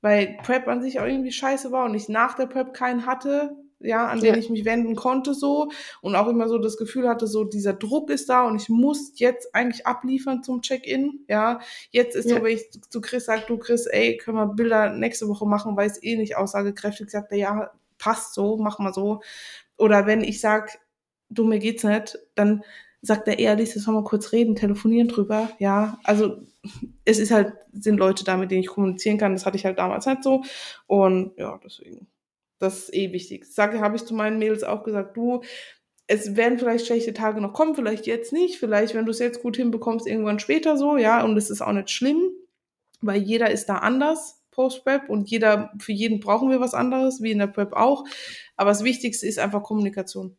weil 0.00 0.36
Prep 0.42 0.66
an 0.68 0.82
sich 0.82 1.00
auch 1.00 1.06
irgendwie 1.06 1.32
scheiße 1.32 1.70
war 1.72 1.84
und 1.84 1.94
ich 1.94 2.08
nach 2.08 2.34
der 2.34 2.46
Prep 2.46 2.74
keinen 2.74 3.06
hatte, 3.06 3.56
ja, 3.84 4.06
an 4.06 4.20
den 4.20 4.34
Ja. 4.34 4.36
ich 4.36 4.48
mich 4.48 4.64
wenden 4.64 4.94
konnte 4.94 5.34
so 5.34 5.70
und 6.02 6.14
auch 6.14 6.28
immer 6.28 6.48
so 6.48 6.58
das 6.58 6.76
Gefühl 6.76 7.08
hatte, 7.08 7.26
so 7.26 7.42
dieser 7.44 7.72
Druck 7.72 8.10
ist 8.10 8.28
da 8.28 8.46
und 8.46 8.60
ich 8.60 8.68
muss 8.68 9.12
jetzt 9.16 9.54
eigentlich 9.54 9.86
abliefern 9.86 10.42
zum 10.44 10.62
Check-in, 10.62 11.24
ja. 11.28 11.60
Jetzt 11.90 12.14
ist 12.14 12.30
Ja. 12.30 12.36
so, 12.36 12.42
wenn 12.44 12.56
ich 12.56 12.70
zu 12.90 13.00
Chris 13.00 13.24
sage, 13.24 13.42
du 13.48 13.58
Chris, 13.58 13.86
ey, 13.86 14.16
können 14.18 14.36
wir 14.36 14.46
Bilder 14.46 14.90
nächste 14.92 15.26
Woche 15.28 15.46
machen, 15.46 15.76
weil 15.76 15.88
es 15.88 16.00
eh 16.02 16.16
nicht 16.16 16.36
aussagekräftig 16.36 17.10
sagt, 17.10 17.32
er, 17.32 17.38
ja, 17.38 17.70
passt 17.98 18.34
so, 18.34 18.56
mach 18.56 18.78
mal 18.78 18.92
so. 18.92 19.20
Oder 19.78 20.06
wenn 20.06 20.22
ich 20.22 20.40
sag, 20.40 20.78
du, 21.34 21.44
mir 21.44 21.58
geht's 21.58 21.84
nicht, 21.84 22.18
dann 22.34 22.62
sagt 23.02 23.26
er 23.26 23.38
eher, 23.38 23.56
Lies, 23.56 23.74
jetzt 23.74 23.86
wir 23.88 24.04
kurz 24.04 24.32
reden, 24.32 24.54
telefonieren 24.54 25.08
drüber, 25.08 25.50
ja. 25.58 25.98
Also 26.04 26.38
es 27.04 27.18
ist 27.18 27.32
halt, 27.32 27.52
sind 27.72 27.98
Leute 27.98 28.24
da, 28.24 28.36
mit 28.36 28.50
denen 28.50 28.60
ich 28.60 28.68
kommunizieren 28.68 29.18
kann. 29.18 29.32
Das 29.32 29.44
hatte 29.44 29.56
ich 29.56 29.64
halt 29.64 29.78
damals 29.78 30.06
halt 30.06 30.22
so. 30.22 30.42
Und 30.86 31.32
ja, 31.36 31.58
deswegen. 31.64 32.06
Das 32.58 32.84
ist 32.84 32.94
eh 32.94 33.12
wichtig. 33.12 33.44
Sage, 33.44 33.80
habe 33.80 33.96
ich 33.96 34.04
zu 34.04 34.14
meinen 34.14 34.38
Mädels 34.38 34.62
auch 34.62 34.84
gesagt, 34.84 35.16
du, 35.16 35.42
es 36.06 36.36
werden 36.36 36.58
vielleicht 36.58 36.86
schlechte 36.86 37.12
Tage 37.12 37.40
noch 37.40 37.52
kommen, 37.52 37.74
vielleicht 37.74 38.06
jetzt 38.06 38.32
nicht, 38.32 38.58
vielleicht, 38.58 38.94
wenn 38.94 39.04
du 39.04 39.10
es 39.10 39.18
jetzt 39.18 39.42
gut 39.42 39.56
hinbekommst, 39.56 40.06
irgendwann 40.06 40.38
später 40.38 40.76
so, 40.76 40.96
ja, 40.96 41.24
und 41.24 41.36
es 41.36 41.50
ist 41.50 41.60
auch 41.60 41.72
nicht 41.72 41.90
schlimm, 41.90 42.30
weil 43.00 43.20
jeder 43.20 43.50
ist 43.50 43.66
da 43.68 43.78
anders, 43.78 44.42
Post-Prep, 44.52 45.08
und 45.08 45.28
jeder, 45.30 45.72
für 45.80 45.92
jeden 45.92 46.20
brauchen 46.20 46.50
wir 46.50 46.60
was 46.60 46.74
anderes, 46.74 47.22
wie 47.22 47.32
in 47.32 47.38
der 47.38 47.46
Prep 47.48 47.72
auch. 47.72 48.04
Aber 48.56 48.70
das 48.70 48.84
Wichtigste 48.84 49.26
ist 49.26 49.38
einfach 49.38 49.62
Kommunikation. 49.62 50.36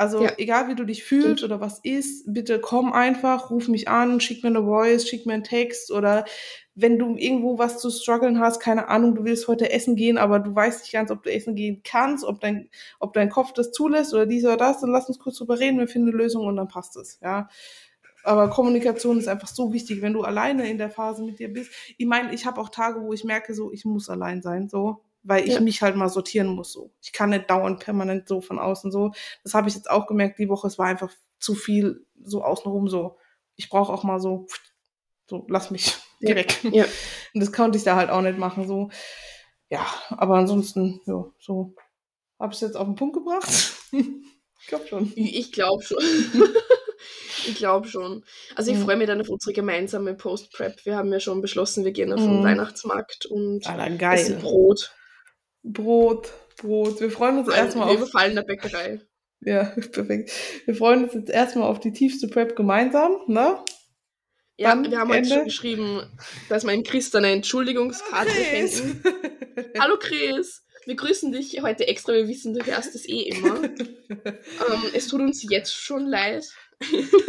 Also 0.00 0.22
Ja. 0.24 0.32
egal 0.38 0.68
wie 0.68 0.74
du 0.74 0.84
dich 0.84 1.04
fühlst 1.04 1.44
oder 1.44 1.60
was 1.60 1.78
ist, 1.82 2.32
bitte 2.32 2.58
komm 2.58 2.92
einfach, 2.92 3.50
ruf 3.50 3.68
mich 3.68 3.88
an, 3.88 4.20
schick 4.20 4.42
mir 4.42 4.48
eine 4.48 4.64
Voice, 4.64 5.06
schick 5.06 5.26
mir 5.26 5.34
einen 5.34 5.44
Text 5.44 5.90
oder 5.92 6.24
wenn 6.74 6.98
du 6.98 7.16
irgendwo 7.16 7.58
was 7.58 7.78
zu 7.78 7.90
strugglen 7.90 8.40
hast, 8.40 8.60
keine 8.60 8.88
Ahnung, 8.88 9.14
du 9.14 9.24
willst 9.24 9.46
heute 9.48 9.70
essen 9.70 9.96
gehen, 9.96 10.16
aber 10.16 10.38
du 10.38 10.54
weißt 10.54 10.82
nicht 10.82 10.92
ganz, 10.92 11.10
ob 11.10 11.22
du 11.22 11.30
essen 11.30 11.54
gehen 11.54 11.82
kannst, 11.84 12.24
ob 12.24 12.40
dein, 12.40 12.70
ob 12.98 13.12
dein 13.12 13.28
Kopf 13.28 13.52
das 13.52 13.72
zulässt 13.72 14.14
oder 14.14 14.24
dies 14.26 14.44
oder 14.46 14.56
das, 14.56 14.80
dann 14.80 14.90
lass 14.90 15.08
uns 15.08 15.18
kurz 15.18 15.36
drüber 15.36 15.58
reden, 15.60 15.78
wir 15.78 15.88
finden 15.88 16.08
eine 16.08 16.16
Lösung 16.16 16.46
und 16.46 16.56
dann 16.56 16.68
passt 16.68 16.96
es, 16.96 17.18
ja. 17.22 17.48
Aber 18.24 18.50
Kommunikation 18.50 19.18
ist 19.18 19.28
einfach 19.28 19.48
so 19.48 19.72
wichtig, 19.72 20.02
wenn 20.02 20.12
du 20.12 20.22
alleine 20.22 20.68
in 20.70 20.78
der 20.78 20.90
Phase 20.90 21.22
mit 21.24 21.38
dir 21.38 21.52
bist. 21.52 21.72
Ich 21.98 22.06
meine, 22.06 22.34
ich 22.34 22.46
habe 22.46 22.60
auch 22.60 22.68
Tage, 22.68 23.02
wo 23.02 23.12
ich 23.12 23.24
merke, 23.24 23.54
so, 23.54 23.72
ich 23.72 23.84
muss 23.84 24.10
allein 24.10 24.42
sein, 24.42 24.68
so, 24.68 25.02
weil 25.22 25.46
ich 25.46 25.54
Ja. 25.54 25.60
mich 25.60 25.82
halt 25.82 25.96
mal 25.96 26.08
sortieren 26.08 26.48
muss, 26.48 26.72
so. 26.72 26.92
Ich 27.02 27.12
kann 27.12 27.30
nicht 27.30 27.50
dauernd 27.50 27.80
permanent 27.80 28.26
so 28.28 28.40
von 28.40 28.58
außen 28.58 28.90
so. 28.92 29.12
Das 29.44 29.54
habe 29.54 29.68
ich 29.68 29.74
jetzt 29.74 29.90
auch 29.90 30.06
gemerkt, 30.06 30.38
die 30.38 30.48
Woche, 30.48 30.66
es 30.66 30.78
war 30.78 30.86
einfach 30.86 31.12
zu 31.38 31.54
viel 31.54 32.06
so 32.22 32.42
außenrum 32.42 32.88
so. 32.88 33.18
Ich 33.56 33.68
brauche 33.68 33.92
auch 33.92 34.02
mal 34.04 34.20
so, 34.20 34.46
so, 35.28 35.46
lass 35.48 35.70
mich 35.70 35.94
Ja. 36.20 36.28
direkt. 36.34 36.64
Ja. 36.64 36.84
Und 36.84 36.90
das 37.40 37.52
konnte 37.52 37.78
ich 37.78 37.84
da 37.84 37.96
halt 37.96 38.10
auch 38.10 38.22
nicht 38.22 38.38
machen, 38.38 38.66
so. 38.68 38.90
Ja, 39.70 39.86
aber 40.10 40.36
ansonsten, 40.36 41.00
ja, 41.06 41.24
so. 41.38 41.74
Habe 42.38 42.52
ich 42.52 42.56
es 42.56 42.60
jetzt 42.68 42.76
auf 42.76 42.86
den 42.86 42.94
Punkt 42.96 43.14
gebracht? 43.14 43.48
ich 43.92 44.66
glaube 44.66 44.86
schon. 44.88 45.12
Ich, 45.14 45.52
glaube 45.52 45.82
schon. 45.82 46.02
ich 47.46 47.54
glaube 47.56 47.88
schon. 47.88 48.24
Also 48.56 48.70
ich 48.72 48.78
Mhm. 48.78 48.82
freue 48.84 48.96
mich 48.96 49.06
dann 49.06 49.20
auf 49.20 49.28
unsere 49.28 49.52
gemeinsame 49.52 50.14
Post-Prep. 50.14 50.84
Wir 50.84 50.96
haben 50.96 51.12
ja 51.12 51.20
schon 51.20 51.40
beschlossen, 51.40 51.84
wir 51.84 51.92
gehen 51.92 52.12
auf 52.12 52.20
den 52.20 52.38
Mhm. 52.40 52.44
Weihnachtsmarkt 52.44 53.26
und 53.26 53.66
Alter, 53.66 53.84
essen 54.12 54.32
geil. 54.34 54.38
Brot. 54.42 54.94
Brot, 55.62 56.32
Brot. 56.56 57.00
Wir 57.00 57.10
freuen 57.10 57.38
uns 57.38 57.48
erstmal 57.48 57.88
wir 57.88 57.92
auf 57.92 57.98
überfallen 57.98 58.34
der 58.34 58.42
Bäckerei. 58.42 59.00
Ja, 59.40 59.64
perfekt. 59.92 60.30
Wir 60.66 60.74
freuen 60.74 61.04
uns 61.04 61.14
jetzt 61.14 61.30
erstmal 61.30 61.68
auf 61.68 61.80
die 61.80 61.92
tiefste 61.92 62.28
Prep 62.28 62.56
gemeinsam, 62.56 63.16
ne? 63.26 63.58
Ja, 64.56 64.74
Dann 64.74 64.90
wir 64.90 64.98
haben 64.98 65.08
heute 65.08 65.18
Ende. 65.18 65.34
schon 65.34 65.44
geschrieben, 65.44 66.02
dass 66.50 66.64
wir 66.64 66.72
ihm 66.74 66.82
Chris 66.82 67.14
eine 67.14 67.30
Entschuldigungskarte 67.30 68.30
schenken. 68.30 69.02
Hallo 69.78 69.96
Chris, 69.98 70.64
wir 70.84 70.96
grüßen 70.96 71.32
dich 71.32 71.62
heute 71.62 71.88
extra, 71.88 72.12
wir 72.12 72.28
wissen, 72.28 72.52
du 72.52 72.64
hörst 72.64 72.94
es 72.94 73.08
eh 73.08 73.22
immer. 73.22 73.62
ähm, 74.10 74.82
es 74.92 75.08
tut 75.08 75.22
uns 75.22 75.42
jetzt 75.48 75.74
schon 75.74 76.06
leid. 76.06 76.44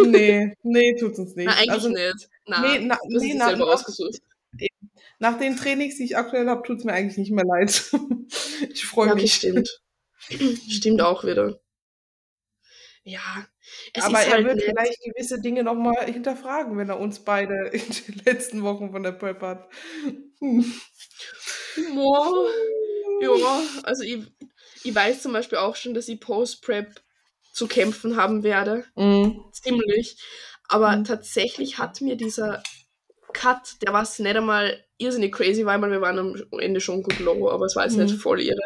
nee, 0.03 0.53
nee, 0.63 0.95
tut 0.99 1.17
uns 1.19 1.36
nicht. 1.36 1.45
Na, 1.45 1.53
eigentlich 1.53 1.69
also, 1.71 1.89
nicht. 1.89 2.29
Na, 2.47 2.61
nee, 2.61 2.79
na, 2.86 2.97
du 3.07 3.15
hast 3.15 3.23
nee, 3.23 3.38
es 3.38 3.45
selber 3.45 3.73
ausgesucht. 3.73 4.19
Nach 5.22 5.38
den 5.38 5.55
Trainings, 5.55 5.97
die 5.97 6.03
ich 6.05 6.17
aktuell 6.17 6.47
habe, 6.49 6.63
tut 6.67 6.80
es 6.80 6.84
mir 6.84 6.93
eigentlich 6.93 7.17
nicht 7.17 7.32
mehr 7.32 7.45
leid. 7.45 7.84
ich 8.74 8.86
freue 8.86 9.09
Ja, 9.09 9.15
mich. 9.15 9.34
stimmt. 9.36 9.69
stimmt 10.69 11.01
auch 11.01 11.24
wieder. 11.24 11.59
Ja, 13.03 13.19
Aber 13.99 14.19
er 14.22 14.32
halt 14.32 14.45
wird 14.45 14.55
nett. 14.57 14.65
vielleicht 14.65 14.99
gewisse 15.03 15.41
Dinge 15.41 15.63
nochmal 15.63 16.05
hinterfragen, 16.05 16.78
wenn 16.78 16.89
er 16.89 16.99
uns 16.99 17.19
beide 17.24 17.53
in 17.74 17.82
den 18.07 18.22
letzten 18.26 18.61
Wochen 18.63 18.91
von 18.91 19.03
der 19.03 19.13
Prep 19.13 19.41
hat. 19.41 19.69
Hm. 20.43 20.74
Boah. 21.95 22.47
Ja, 23.22 23.61
also 23.84 24.03
ich, 24.03 24.24
ich 24.84 24.95
weiß 24.95 25.22
zum 25.22 25.34
Beispiel 25.34 25.59
auch 25.59 25.76
schon, 25.76 25.93
dass 25.93 26.07
ich 26.07 26.19
Post-Prep 26.19 27.01
zu 27.53 27.67
kämpfen 27.67 28.17
haben 28.17 28.43
werde. 28.43 28.86
Mhm. 28.95 29.43
Ziemlich. 29.53 30.17
Aber 30.67 30.95
Mhm. 30.97 31.03
tatsächlich 31.05 31.78
hat 31.78 32.01
mir 32.01 32.15
dieser 32.17 32.63
Cut, 33.34 33.82
der 33.82 33.93
was 33.93 34.19
nicht 34.19 34.36
einmal 34.36 34.84
irrsinnig 34.97 35.34
crazy 35.34 35.65
war, 35.65 35.82
weil 35.82 35.91
wir 35.91 36.01
waren 36.01 36.19
am 36.19 36.59
Ende 36.59 36.82
schon 36.82 37.03
gut 37.03 37.19
low, 37.19 37.49
aber 37.49 37.65
es 37.65 37.75
war 37.75 37.84
jetzt 37.84 37.97
Mhm. 37.97 38.03
nicht 38.03 38.15
voll 38.15 38.41
irre, 38.41 38.59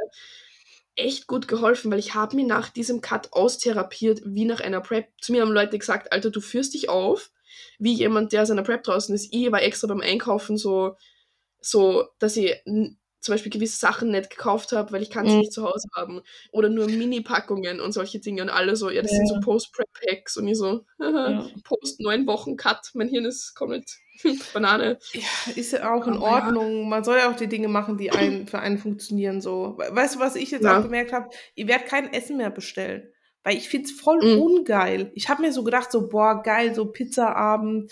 echt 0.96 1.28
gut 1.28 1.48
geholfen, 1.48 1.92
weil 1.92 2.00
ich 2.00 2.14
habe 2.14 2.36
mir 2.36 2.46
nach 2.46 2.70
diesem 2.70 3.02
Cut 3.02 3.34
austherapiert 3.34 4.22
wie 4.26 4.46
nach 4.46 4.62
einer 4.62 4.82
Prep. 4.82 5.08
Zu 5.22 5.32
mir 5.34 5.42
haben 5.42 5.52
Leute 5.52 5.78
gesagt, 5.78 6.12
Alter, 6.14 6.30
du 6.30 6.42
führst 6.42 6.74
dich 6.74 6.90
auf 6.90 7.32
wie 7.80 7.94
jemand, 7.94 8.32
der 8.34 8.44
aus 8.44 8.52
einer 8.52 8.64
Prep 8.64 8.84
draußen 8.84 9.14
ist. 9.14 9.30
Ich 9.32 9.52
war 9.52 9.62
extra 9.62 9.88
beim 9.88 10.02
Einkaufen 10.02 10.58
so, 10.58 10.96
so 11.60 12.08
dass 12.20 12.38
ich 12.38 12.56
zum 13.26 13.34
Beispiel 13.34 13.52
gewisse 13.52 13.78
Sachen 13.78 14.12
nicht 14.12 14.30
gekauft 14.30 14.72
habe, 14.72 14.92
weil 14.94 15.02
ich 15.02 15.10
kann 15.10 15.26
sie 15.28 15.34
Mhm. 15.34 15.40
nicht 15.40 15.52
zu 15.54 15.64
Hause 15.64 15.88
haben. 15.96 16.22
Oder 16.52 16.70
nur 16.70 16.88
Mini-Packungen 16.88 17.82
und 17.82 17.92
solche 17.92 18.20
Dinge 18.20 18.42
und 18.44 18.50
alle 18.50 18.76
so, 18.76 18.90
ja, 18.90 19.02
das 19.02 19.12
sind 19.12 19.28
Ja. 19.30 19.36
so 19.36 19.40
Post-Prep-Hacks 19.42 20.38
und 20.38 20.48
ich 20.48 20.58
so, 20.58 20.86
Ja. 21.00 21.46
Post 21.64 22.00
neun 22.00 22.26
Wochen 22.28 22.56
Cut, 22.56 22.92
mein 22.94 23.10
Hirn 23.10 23.26
ist 23.26 23.54
komplett 23.56 23.92
Banane. 24.54 24.98
Ja, 25.14 25.54
ist 25.56 25.74
ja 25.74 25.94
auch 25.94 26.08
in 26.08 26.14
ja. 26.14 26.20
Ordnung. 26.22 26.88
Man 26.88 27.04
soll 27.04 27.18
ja 27.18 27.30
auch 27.30 27.36
die 27.36 27.48
Dinge 27.48 27.68
machen, 27.68 27.98
die 27.98 28.12
einen, 28.12 28.48
für 28.48 28.60
einen 28.60 28.78
funktionieren. 28.78 29.42
So. 29.42 29.76
We- 29.78 29.94
Weißt 29.96 30.16
du, 30.16 30.20
was 30.20 30.36
ich 30.38 30.52
jetzt 30.52 30.64
Ja. 30.64 30.78
auch 30.80 30.84
gemerkt 30.84 31.12
habe? 31.12 31.28
Ich 31.56 31.68
werde 31.68 31.84
kein 31.86 32.14
Essen 32.14 32.38
mehr 32.38 32.50
bestellen. 32.52 33.12
Weil 33.44 33.58
ich 33.58 33.70
find's 33.70 33.92
voll 33.92 34.18
Mhm. 34.24 34.42
ungeil. 34.42 35.12
Ich 35.14 35.30
habe 35.30 35.42
mir 35.44 35.52
so 35.54 35.64
gedacht, 35.64 35.92
so, 35.92 36.08
boah, 36.08 36.42
geil, 36.42 36.74
so 36.74 36.86
Pizzaabend, 36.86 37.92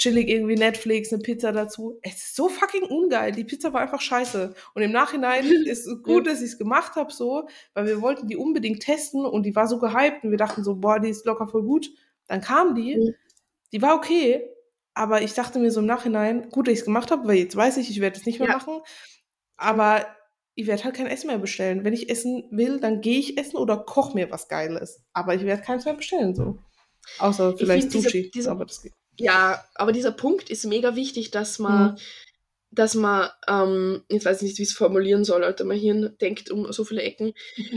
chillig 0.00 0.28
irgendwie 0.28 0.56
Netflix, 0.56 1.12
eine 1.12 1.22
Pizza 1.22 1.52
dazu. 1.52 1.98
Es 2.02 2.14
ist 2.16 2.36
so 2.36 2.48
fucking 2.48 2.82
ungeil. 2.84 3.32
Die 3.32 3.44
Pizza 3.44 3.72
war 3.72 3.82
einfach 3.82 4.00
scheiße. 4.00 4.54
Und 4.74 4.82
im 4.82 4.92
Nachhinein 4.92 5.44
ist 5.66 5.86
es 5.86 6.02
gut, 6.02 6.26
dass 6.26 6.38
ich 6.40 6.52
es 6.52 6.58
gemacht 6.58 6.96
habe, 6.96 7.12
so, 7.12 7.46
weil 7.74 7.86
wir 7.86 8.00
wollten 8.00 8.26
die 8.26 8.36
unbedingt 8.36 8.80
testen 8.82 9.24
und 9.24 9.44
die 9.44 9.54
war 9.54 9.68
so 9.68 9.78
gehypt 9.78 10.24
und 10.24 10.30
wir 10.30 10.38
dachten 10.38 10.64
so, 10.64 10.76
boah, 10.76 10.98
die 10.98 11.10
ist 11.10 11.26
locker 11.26 11.46
voll 11.48 11.62
gut. 11.62 11.90
Dann 12.26 12.40
kam 12.40 12.74
die, 12.74 13.14
die 13.72 13.82
war 13.82 13.94
okay, 13.94 14.42
aber 14.94 15.22
ich 15.22 15.34
dachte 15.34 15.58
mir 15.58 15.70
so 15.70 15.80
im 15.80 15.86
Nachhinein, 15.86 16.48
gut, 16.50 16.66
dass 16.66 16.72
ich 16.72 16.78
es 16.80 16.84
gemacht 16.84 17.10
habe, 17.10 17.28
weil 17.28 17.36
jetzt 17.36 17.54
weiß 17.54 17.76
ich, 17.76 17.90
ich 17.90 18.00
werde 18.00 18.18
es 18.18 18.26
nicht 18.26 18.38
mehr 18.40 18.48
Ja. 18.48 18.56
machen. 18.56 18.80
Aber 19.56 20.06
ich 20.54 20.66
werde 20.66 20.84
halt 20.84 20.94
kein 20.94 21.06
Essen 21.06 21.28
mehr 21.28 21.38
bestellen. 21.38 21.84
Wenn 21.84 21.92
ich 21.92 22.10
essen 22.10 22.44
will, 22.50 22.80
dann 22.80 23.00
gehe 23.00 23.18
ich 23.18 23.38
essen 23.38 23.56
oder 23.56 23.76
koche 23.78 24.14
mir 24.14 24.30
was 24.30 24.48
Geiles. 24.48 25.02
Aber 25.12 25.34
ich 25.34 25.44
werde 25.44 25.62
keins 25.62 25.84
mehr 25.84 25.94
bestellen, 25.94 26.34
so. 26.34 26.58
Außer 27.18 27.50
Ich 27.52 27.58
vielleicht 27.58 27.82
find 27.90 27.94
diese- 27.94 28.08
Sushi. 28.10 28.30
diese- 28.34 28.50
aber 28.50 28.64
das 28.66 28.82
geht. 28.82 28.92
Ja, 29.20 29.64
aber 29.74 29.92
dieser 29.92 30.12
Punkt 30.12 30.50
ist 30.50 30.64
mega 30.64 30.96
wichtig, 30.96 31.30
dass 31.30 31.58
man, 31.58 31.92
Mhm. 31.92 31.96
dass 32.72 32.94
man, 32.94 33.28
ähm, 33.48 34.04
ich 34.08 34.24
weiß 34.24 34.42
nicht, 34.42 34.56
wie 34.58 34.62
ich 34.62 34.70
es 34.70 34.74
formulieren 34.76 35.24
soll, 35.24 35.42
Alter, 35.44 35.64
mein 35.64 35.78
Hirn 35.78 36.16
denkt 36.20 36.50
um 36.50 36.72
so 36.72 36.84
viele 36.84 37.02
Ecken, 37.02 37.34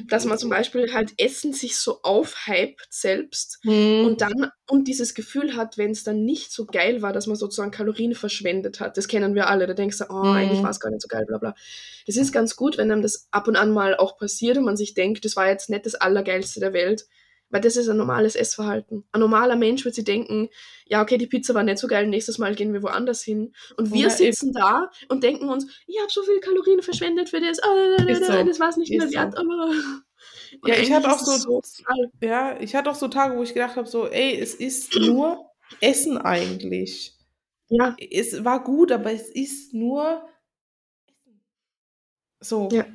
dass 0.07 0.25
man 0.25 0.37
zum 0.37 0.49
Beispiel 0.51 0.93
halt 0.93 1.13
Essen 1.17 1.51
sich 1.51 1.75
so 1.77 2.01
aufhypt 2.03 2.87
selbst 2.91 3.59
Mhm. 3.63 4.05
und 4.05 4.21
dann 4.21 4.51
und 4.69 4.87
dieses 4.87 5.15
Gefühl 5.15 5.55
hat, 5.55 5.77
wenn 5.77 5.91
es 5.91 6.03
dann 6.03 6.23
nicht 6.25 6.51
so 6.53 6.65
geil 6.65 7.01
war, 7.01 7.11
dass 7.11 7.27
man 7.27 7.35
sozusagen 7.35 7.71
Kalorien 7.71 8.15
verschwendet 8.15 8.79
hat. 8.79 8.95
Das 8.97 9.07
kennen 9.07 9.35
wir 9.35 9.47
alle. 9.49 9.67
Da 9.67 9.73
denkst 9.73 9.97
du, 9.97 10.05
oh, 10.09 10.13
Mhm. 10.29 10.35
eigentlich 10.35 10.63
war 10.63 10.69
es 10.71 10.79
gar 10.79 10.91
nicht 10.91 11.01
so 11.01 11.07
geil, 11.07 11.25
bla 11.27 11.39
bla. 11.39 11.55
Das 12.05 12.15
ist 12.15 12.31
ganz 12.31 12.55
gut, 12.55 12.77
wenn 12.77 12.91
einem 12.91 13.01
das 13.01 13.27
ab 13.31 13.47
und 13.47 13.55
an 13.55 13.71
mal 13.71 13.95
auch 13.97 14.17
passiert 14.17 14.57
und 14.57 14.63
man 14.65 14.77
sich 14.77 14.93
denkt, 14.93 15.25
das 15.25 15.35
war 15.35 15.47
jetzt 15.49 15.69
nicht 15.69 15.85
das 15.85 15.95
Allergeilste 15.95 16.59
der 16.59 16.73
Welt. 16.73 17.05
Weil 17.53 17.61
das 17.61 17.75
ist 17.77 17.87
ein 17.87 17.97
normales 17.97 18.35
Essverhalten. 18.35 19.03
Ein 19.11 19.19
normaler 19.19 19.55
Mensch 19.55 19.85
wird 19.85 19.93
sich 19.93 20.03
denken, 20.05 20.49
ja, 20.87 21.03
okay, 21.03 21.19
die 21.19 21.27
Pizza 21.27 21.53
war 21.53 21.61
nicht 21.61 21.77
so 21.77 21.87
geil, 21.87 22.07
nächstes 22.07 22.39
Mal 22.39 22.55
gehen 22.55 22.73
wir 22.73 22.81
woanders 22.81 23.21
hin. 23.21 23.53
Und 23.77 23.93
wir 23.93 24.01
Ja, 24.01 24.09
sitzen 24.09 24.51
da 24.53 24.89
und 25.07 25.23
denken 25.23 25.47
uns, 25.49 25.67
ich 25.85 25.99
habe 26.01 26.11
so 26.11 26.23
viel 26.23 26.39
Kalorien 26.39 26.81
verschwendet 26.81 27.29
für 27.29 27.39
das, 27.39 27.59
äh, 27.59 28.11
Ist 28.11 28.25
so. 28.25 28.43
das 28.43 28.59
war 28.59 28.69
es 28.69 28.77
nicht 28.77 28.89
mehr 28.89 29.05
Ist 29.05 29.13
so. 29.13 29.19
wert, 29.19 29.37
aber... 29.37 29.67
Und 30.61 30.67
Ja, 30.69 30.75
ich 30.75 30.91
hatte 30.91 31.11
auch 31.11 31.19
so- 31.19 31.61
total- 31.61 32.11
Ja, 32.21 32.59
ich 32.59 32.73
hatte 32.75 32.89
auch 32.89 32.95
so 32.95 33.07
Tage, 33.07 33.37
wo 33.37 33.43
ich 33.43 33.53
gedacht 33.53 33.75
habe, 33.75 33.87
so, 33.87 34.07
ey, 34.07 34.39
es 34.39 34.55
ist 34.55 34.95
nur 34.95 35.45
Essen 35.79 36.17
eigentlich. 36.17 37.13
Ja, 37.69 37.95
Es 37.99 38.43
war 38.43 38.63
gut, 38.63 38.91
aber 38.91 39.11
es 39.11 39.29
ist 39.29 39.73
nur 39.75 40.23
Essen. 41.05 41.41
So. 42.39 42.69
Ja. 42.71 42.85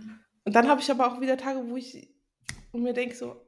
Und 0.44 0.54
dann 0.56 0.66
habe 0.68 0.80
ich 0.80 0.90
aber 0.90 1.06
auch 1.06 1.20
wieder 1.20 1.36
Tage, 1.36 1.68
wo 1.68 1.76
ich 1.76 2.10
mir 2.72 2.92
denke 2.92 3.14
so, 3.14 3.40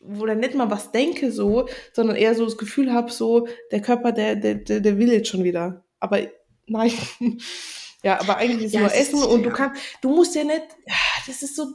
oder 0.00 0.34
nicht 0.34 0.54
mal 0.54 0.70
was 0.70 0.92
denke 0.92 1.32
so, 1.32 1.68
sondern 1.92 2.16
eher 2.16 2.34
so 2.34 2.44
das 2.44 2.56
Gefühl 2.58 2.92
habe, 2.92 3.10
so, 3.10 3.48
der 3.72 3.80
Körper, 3.82 4.12
der, 4.12 4.36
der, 4.36 4.54
der, 4.56 4.80
der 4.80 4.98
will 4.98 5.12
jetzt 5.12 5.28
schon 5.28 5.44
wieder. 5.44 5.84
Aber 6.00 6.20
nein. 6.66 6.92
Ja, 8.02 8.20
aber 8.20 8.36
eigentlich 8.36 8.66
ist 8.66 8.74
Ja, 8.74 8.80
nur 8.80 8.90
es 8.90 9.00
ist- 9.00 9.14
Essen 9.14 9.22
und 9.22 9.44
du 9.44 9.48
ja. 9.48 9.54
kannst, 9.54 9.80
du 10.02 10.10
musst 10.10 10.34
ja 10.34 10.44
nicht, 10.44 10.60
ja, 10.86 10.94
das 11.26 11.40
ist 11.42 11.56
so, 11.56 11.68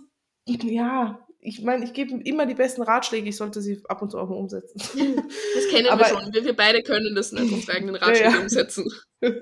ja, 0.45 1.25
ich 1.39 1.63
meine, 1.63 1.83
ich 1.83 1.91
gebe 1.93 2.21
immer 2.23 2.45
die 2.45 2.53
besten 2.53 2.83
Ratschläge, 2.83 3.27
ich 3.29 3.35
sollte 3.35 3.63
sie 3.63 3.81
ab 3.87 4.03
und 4.03 4.11
zu 4.11 4.19
auch 4.19 4.29
mal 4.29 4.35
umsetzen. 4.35 4.79
Das 5.55 5.67
kennen 5.71 5.87
Aber- 5.87 6.01
wir 6.01 6.05
schon. 6.21 6.31
Wir, 6.31 6.45
wir 6.45 6.55
beide 6.55 6.83
können 6.83 7.15
das 7.15 7.31
nicht, 7.31 7.51
unsere 7.51 7.75
eigenen 7.75 7.95
Ratschläge 7.95 8.29
ja. 8.35 8.39
umsetzen. 8.41 8.91
Vor 9.19 9.33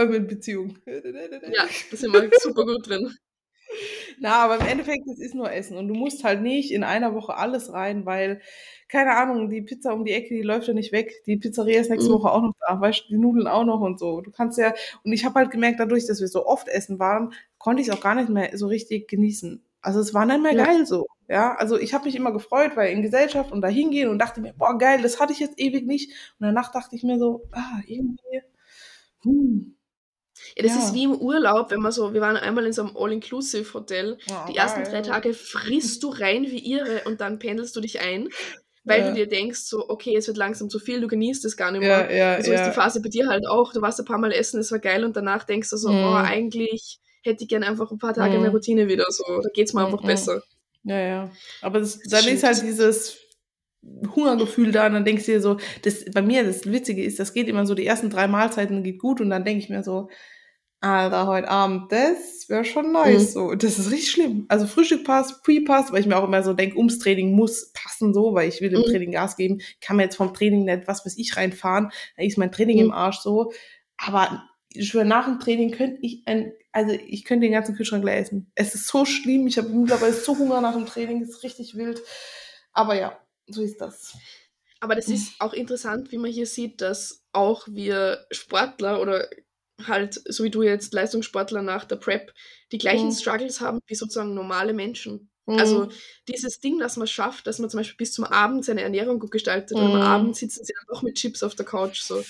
allem 0.00 0.14
in 0.14 0.26
Beziehung. 0.26 0.78
Ja, 0.86 1.66
da 1.90 1.96
sind 1.98 2.12
wir 2.14 2.30
super 2.40 2.64
gut 2.64 2.88
drin. 2.88 3.14
Na, 4.20 4.36
aber 4.44 4.56
im 4.60 4.66
Endeffekt, 4.66 5.06
es 5.08 5.18
ist 5.18 5.34
nur 5.34 5.50
Essen. 5.52 5.76
Und 5.76 5.88
du 5.88 5.94
musst 5.94 6.24
halt 6.24 6.42
nicht 6.42 6.72
in 6.72 6.84
einer 6.84 7.14
Woche 7.14 7.36
alles 7.36 7.72
rein, 7.72 8.06
weil, 8.06 8.40
keine 8.88 9.16
Ahnung, 9.16 9.48
die 9.50 9.62
Pizza 9.62 9.92
um 9.94 10.04
die 10.04 10.12
Ecke, 10.12 10.34
die 10.34 10.42
läuft 10.42 10.68
ja 10.68 10.74
nicht 10.74 10.92
weg. 10.92 11.12
Die 11.26 11.36
Pizzeria 11.36 11.80
ist 11.80 11.90
nächste 11.90 12.10
Mhm. 12.10 12.14
Woche 12.14 12.30
auch 12.30 12.42
noch 12.42 12.54
da, 12.66 12.80
weißt 12.80 13.04
du, 13.04 13.08
die 13.14 13.18
Nudeln 13.18 13.46
auch 13.46 13.64
noch 13.64 13.80
und 13.80 13.98
so. 13.98 14.20
Du 14.20 14.30
kannst 14.30 14.58
ja, 14.58 14.74
und 15.04 15.12
ich 15.12 15.24
habe 15.24 15.34
halt 15.36 15.50
gemerkt, 15.50 15.80
dadurch, 15.80 16.06
dass 16.06 16.20
wir 16.20 16.28
so 16.28 16.46
oft 16.46 16.68
essen 16.68 16.98
waren, 16.98 17.32
konnte 17.58 17.82
ich 17.82 17.88
es 17.88 17.94
auch 17.94 18.00
gar 18.00 18.14
nicht 18.14 18.28
mehr 18.28 18.56
so 18.56 18.66
richtig 18.66 19.08
genießen. 19.08 19.62
Also 19.82 20.00
es 20.00 20.14
war 20.14 20.26
nicht 20.26 20.42
mehr 20.42 20.54
Ja. 20.54 20.64
geil 20.64 20.86
so. 20.86 21.06
Ja, 21.28 21.54
also 21.56 21.76
ich 21.78 21.92
habe 21.94 22.04
mich 22.04 22.14
immer 22.16 22.32
gefreut, 22.32 22.76
weil 22.76 22.92
in 22.92 23.02
Gesellschaft 23.02 23.50
und 23.52 23.60
da 23.60 23.68
hingehen 23.68 24.08
und 24.08 24.18
dachte 24.20 24.40
mir, 24.40 24.52
boah, 24.54 24.78
geil, 24.78 25.02
das 25.02 25.18
hatte 25.20 25.32
ich 25.32 25.40
jetzt 25.40 25.58
ewig 25.60 25.86
nicht. 25.86 26.10
Und 26.38 26.46
danach 26.46 26.70
dachte 26.72 26.94
ich 26.96 27.02
mir 27.02 27.18
so, 27.18 27.42
ah, 27.52 27.80
irgendwie, 27.86 28.42
hm. 29.22 29.75
Ja, 30.56 30.62
das 30.64 30.72
Ja. 30.72 30.78
ist 30.78 30.94
wie 30.94 31.04
im 31.04 31.14
Urlaub, 31.14 31.70
wenn 31.70 31.80
man 31.80 31.92
so, 31.92 32.14
wir 32.14 32.20
waren 32.20 32.36
einmal 32.36 32.64
in 32.66 32.72
so 32.72 32.82
einem 32.82 32.96
All-Inclusive-Hotel. 32.96 34.18
Ja, 34.26 34.46
Die 34.48 34.56
ersten 34.56 34.84
drei 34.84 35.02
Tage 35.02 35.34
frisst 35.34 36.02
du 36.02 36.08
rein 36.08 36.44
wie 36.44 36.72
irre 36.72 37.02
und 37.04 37.20
dann 37.20 37.38
pendelst 37.38 37.76
du 37.76 37.80
dich 37.80 38.00
ein, 38.00 38.28
weil 38.84 39.00
Ja. 39.00 39.08
du 39.08 39.14
dir 39.14 39.26
denkst, 39.28 39.60
so, 39.60 39.88
okay, 39.88 40.16
es 40.16 40.26
wird 40.28 40.36
langsam 40.38 40.70
zu 40.70 40.78
viel, 40.78 41.00
du 41.00 41.08
genießt 41.08 41.44
es 41.44 41.56
gar 41.56 41.72
nicht 41.72 41.82
Ja, 41.82 41.88
mehr. 42.06 42.14
ja, 42.16 42.36
Und 42.36 42.44
so 42.44 42.52
ist 42.52 42.60
ja. 42.60 42.66
die 42.68 42.74
Phase 42.74 43.02
bei 43.02 43.08
dir 43.10 43.28
halt 43.28 43.46
auch. 43.46 43.72
Du 43.72 43.82
warst 43.82 43.98
ein 44.00 44.06
paar 44.06 44.18
Mal 44.18 44.32
essen, 44.32 44.60
es 44.60 44.72
war 44.72 44.78
geil 44.78 45.04
und 45.04 45.14
danach 45.16 45.44
denkst 45.44 45.68
du 45.70 45.76
so, 45.76 45.90
Mhm. 45.90 46.00
boah, 46.02 46.22
eigentlich 46.24 46.98
hätte 47.22 47.42
ich 47.44 47.48
gern 47.48 47.64
einfach 47.64 47.90
ein 47.90 47.98
paar 47.98 48.14
Tage 48.14 48.36
Mhm. 48.36 48.42
mehr 48.42 48.50
Routine 48.52 48.88
wieder. 48.88 49.04
So, 49.08 49.24
da 49.42 49.48
geht's 49.52 49.74
mir 49.74 49.84
einfach 49.84 50.02
Mhm. 50.02 50.06
besser. 50.06 50.42
Ja, 50.84 50.98
ja. 51.00 51.30
Aber 51.60 51.80
das, 51.80 51.98
dann 52.08 52.20
stimmt. 52.22 52.36
ist 52.36 52.44
halt 52.44 52.62
dieses 52.62 53.18
Hungergefühl 54.14 54.72
da 54.72 54.86
und 54.86 54.94
dann 54.94 55.04
denkst 55.04 55.26
du 55.26 55.32
dir 55.32 55.40
so, 55.40 55.58
das, 55.82 56.04
bei 56.12 56.22
mir, 56.22 56.44
das 56.44 56.64
Witzige 56.70 57.04
ist, 57.04 57.18
das 57.18 57.32
geht 57.34 57.48
immer 57.48 57.66
so, 57.66 57.74
die 57.74 57.86
ersten 57.86 58.08
drei 58.10 58.26
Mahlzeiten 58.26 58.82
geht 58.82 58.98
gut 59.00 59.20
und 59.20 59.30
dann 59.30 59.44
denke 59.44 59.62
ich 59.62 59.68
mir 59.68 59.82
so, 59.82 60.08
Alter, 60.80 61.26
heute 61.26 61.48
Abend, 61.48 61.90
das 61.90 62.48
wäre 62.48 62.64
schon 62.64 62.92
nice. 62.92 63.28
Mhm. 63.30 63.32
So, 63.32 63.54
das 63.54 63.78
ist 63.78 63.90
richtig 63.90 64.10
schlimm. 64.10 64.44
Also 64.48 64.66
Frühstück 64.66 65.04
passt, 65.04 65.42
Pre 65.42 65.60
passt, 65.62 65.90
weil 65.90 66.00
ich 66.00 66.06
mir 66.06 66.16
auch 66.16 66.24
immer 66.24 66.42
so 66.42 66.52
denke, 66.52 66.76
ums 66.76 66.98
Training 66.98 67.32
muss 67.32 67.72
passen 67.72 68.12
so, 68.12 68.34
weil 68.34 68.48
ich 68.48 68.60
will 68.60 68.72
im 68.72 68.80
Mhm. 68.80 68.84
Training 68.84 69.12
Gas 69.12 69.36
geben. 69.36 69.60
Kann 69.80 69.96
mir 69.96 70.04
jetzt 70.04 70.16
vom 70.16 70.34
Training 70.34 70.64
nicht 70.64 70.86
was 70.86 71.04
weiß 71.04 71.16
ich 71.16 71.36
reinfahren, 71.36 71.90
dann 72.16 72.26
ist 72.26 72.36
mein 72.38 72.52
Training 72.52 72.76
Mhm. 72.76 72.84
im 72.84 72.92
Arsch 72.92 73.18
so. 73.20 73.52
Aber 73.96 74.44
schwöre, 74.78 75.06
nach 75.06 75.24
dem 75.24 75.40
Training 75.40 75.70
könnte 75.72 75.98
ich 76.02 76.22
ein, 76.26 76.52
also 76.72 76.92
ich 76.92 77.24
könnte 77.24 77.46
den 77.46 77.52
ganzen 77.52 77.74
Kühlschrank 77.74 78.04
leer 78.04 78.18
essen. 78.18 78.52
Es 78.54 78.74
ist 78.74 78.86
so 78.86 79.06
schlimm, 79.06 79.46
ich 79.46 79.56
habe 79.56 79.70
mittlerweile 79.70 80.12
so 80.12 80.36
Hunger 80.38 80.60
nach 80.60 80.74
dem 80.74 80.84
Training, 80.86 81.22
es 81.22 81.30
ist 81.30 81.42
richtig 81.42 81.74
wild. 81.76 82.02
Aber 82.72 82.94
ja, 82.94 83.18
so 83.46 83.62
ist 83.62 83.80
das. 83.80 84.14
Aber 84.80 84.94
das 84.94 85.08
ist 85.08 85.32
auch 85.40 85.54
interessant, 85.54 86.12
wie 86.12 86.18
man 86.18 86.30
hier 86.30 86.46
sieht, 86.46 86.82
dass 86.82 87.24
auch 87.32 87.66
wir 87.66 88.26
Sportler 88.30 89.00
oder 89.00 89.26
halt, 89.86 90.20
so 90.28 90.44
wie 90.44 90.50
du 90.50 90.62
jetzt 90.62 90.92
Leistungssportler 90.94 91.62
nach 91.62 91.84
der 91.84 91.96
Prep, 91.96 92.32
die 92.72 92.78
gleichen 92.78 93.10
Mhm. 93.10 93.12
Struggles 93.12 93.60
haben 93.60 93.80
wie 93.86 93.94
sozusagen 93.94 94.34
normale 94.34 94.72
Menschen. 94.72 95.30
Mhm. 95.46 95.58
Also 95.60 95.88
dieses 96.28 96.60
Ding, 96.60 96.78
dass 96.78 96.96
man 96.96 97.06
schafft, 97.06 97.46
dass 97.46 97.58
man 97.58 97.70
zum 97.70 97.78
Beispiel 97.80 97.96
bis 97.96 98.12
zum 98.12 98.24
Abend 98.24 98.64
seine 98.64 98.82
Ernährung 98.82 99.18
gut 99.20 99.30
gestaltet 99.30 99.78
und 99.80 99.86
am 99.86 99.96
Mhm. 99.96 100.02
Abend 100.02 100.36
sitzen 100.36 100.64
sie 100.64 100.72
dann 100.74 100.86
doch 100.88 101.02
mit 101.02 101.16
Chips 101.16 101.42
auf 101.42 101.54
der 101.54 101.66
Couch. 101.66 102.00
So. 102.00 102.26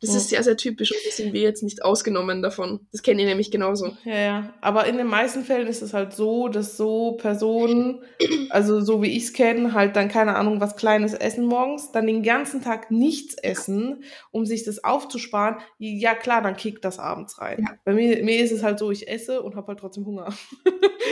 Das 0.00 0.10
Mhm. 0.10 0.16
ist 0.16 0.28
sehr, 0.28 0.42
sehr 0.42 0.56
typisch 0.56 0.90
und 0.92 0.98
da 1.06 1.10
sind 1.10 1.32
wir 1.32 1.40
jetzt 1.40 1.62
nicht 1.62 1.82
ausgenommen 1.84 2.42
davon. 2.42 2.80
Das 2.92 3.02
kenne 3.02 3.22
ich 3.22 3.28
nämlich 3.28 3.50
genauso. 3.50 3.96
Ja, 4.04 4.14
ja. 4.16 4.54
Aber 4.60 4.86
in 4.86 4.98
den 4.98 5.06
meisten 5.06 5.44
Fällen 5.44 5.66
ist 5.66 5.80
es 5.82 5.94
halt 5.94 6.12
so, 6.12 6.48
dass 6.48 6.76
so 6.76 7.12
Personen, 7.12 8.02
also 8.50 8.80
so 8.80 9.02
wie 9.02 9.16
ich 9.16 9.24
es 9.24 9.32
kenne, 9.32 9.72
halt 9.72 9.96
dann 9.96 10.08
keine 10.08 10.36
Ahnung, 10.36 10.60
was 10.60 10.76
Kleines 10.76 11.14
essen 11.14 11.46
morgens, 11.46 11.92
dann 11.92 12.06
den 12.06 12.22
ganzen 12.22 12.60
Tag 12.62 12.90
nichts 12.90 13.34
essen, 13.34 14.04
um 14.30 14.44
sich 14.44 14.64
das 14.64 14.84
aufzusparen. 14.84 15.56
Ja, 15.78 16.14
klar, 16.14 16.42
dann 16.42 16.56
kickt 16.56 16.84
das 16.84 16.98
abends 16.98 17.40
rein. 17.40 17.64
Ja. 17.66 17.74
Bei 17.84 17.94
mir, 17.94 18.22
mir 18.22 18.40
ist 18.44 18.52
es 18.52 18.62
halt 18.62 18.78
so, 18.78 18.90
ich 18.90 19.08
esse 19.08 19.42
und 19.42 19.56
habe 19.56 19.68
halt 19.68 19.78
trotzdem 19.78 20.04
Hunger. 20.06 20.34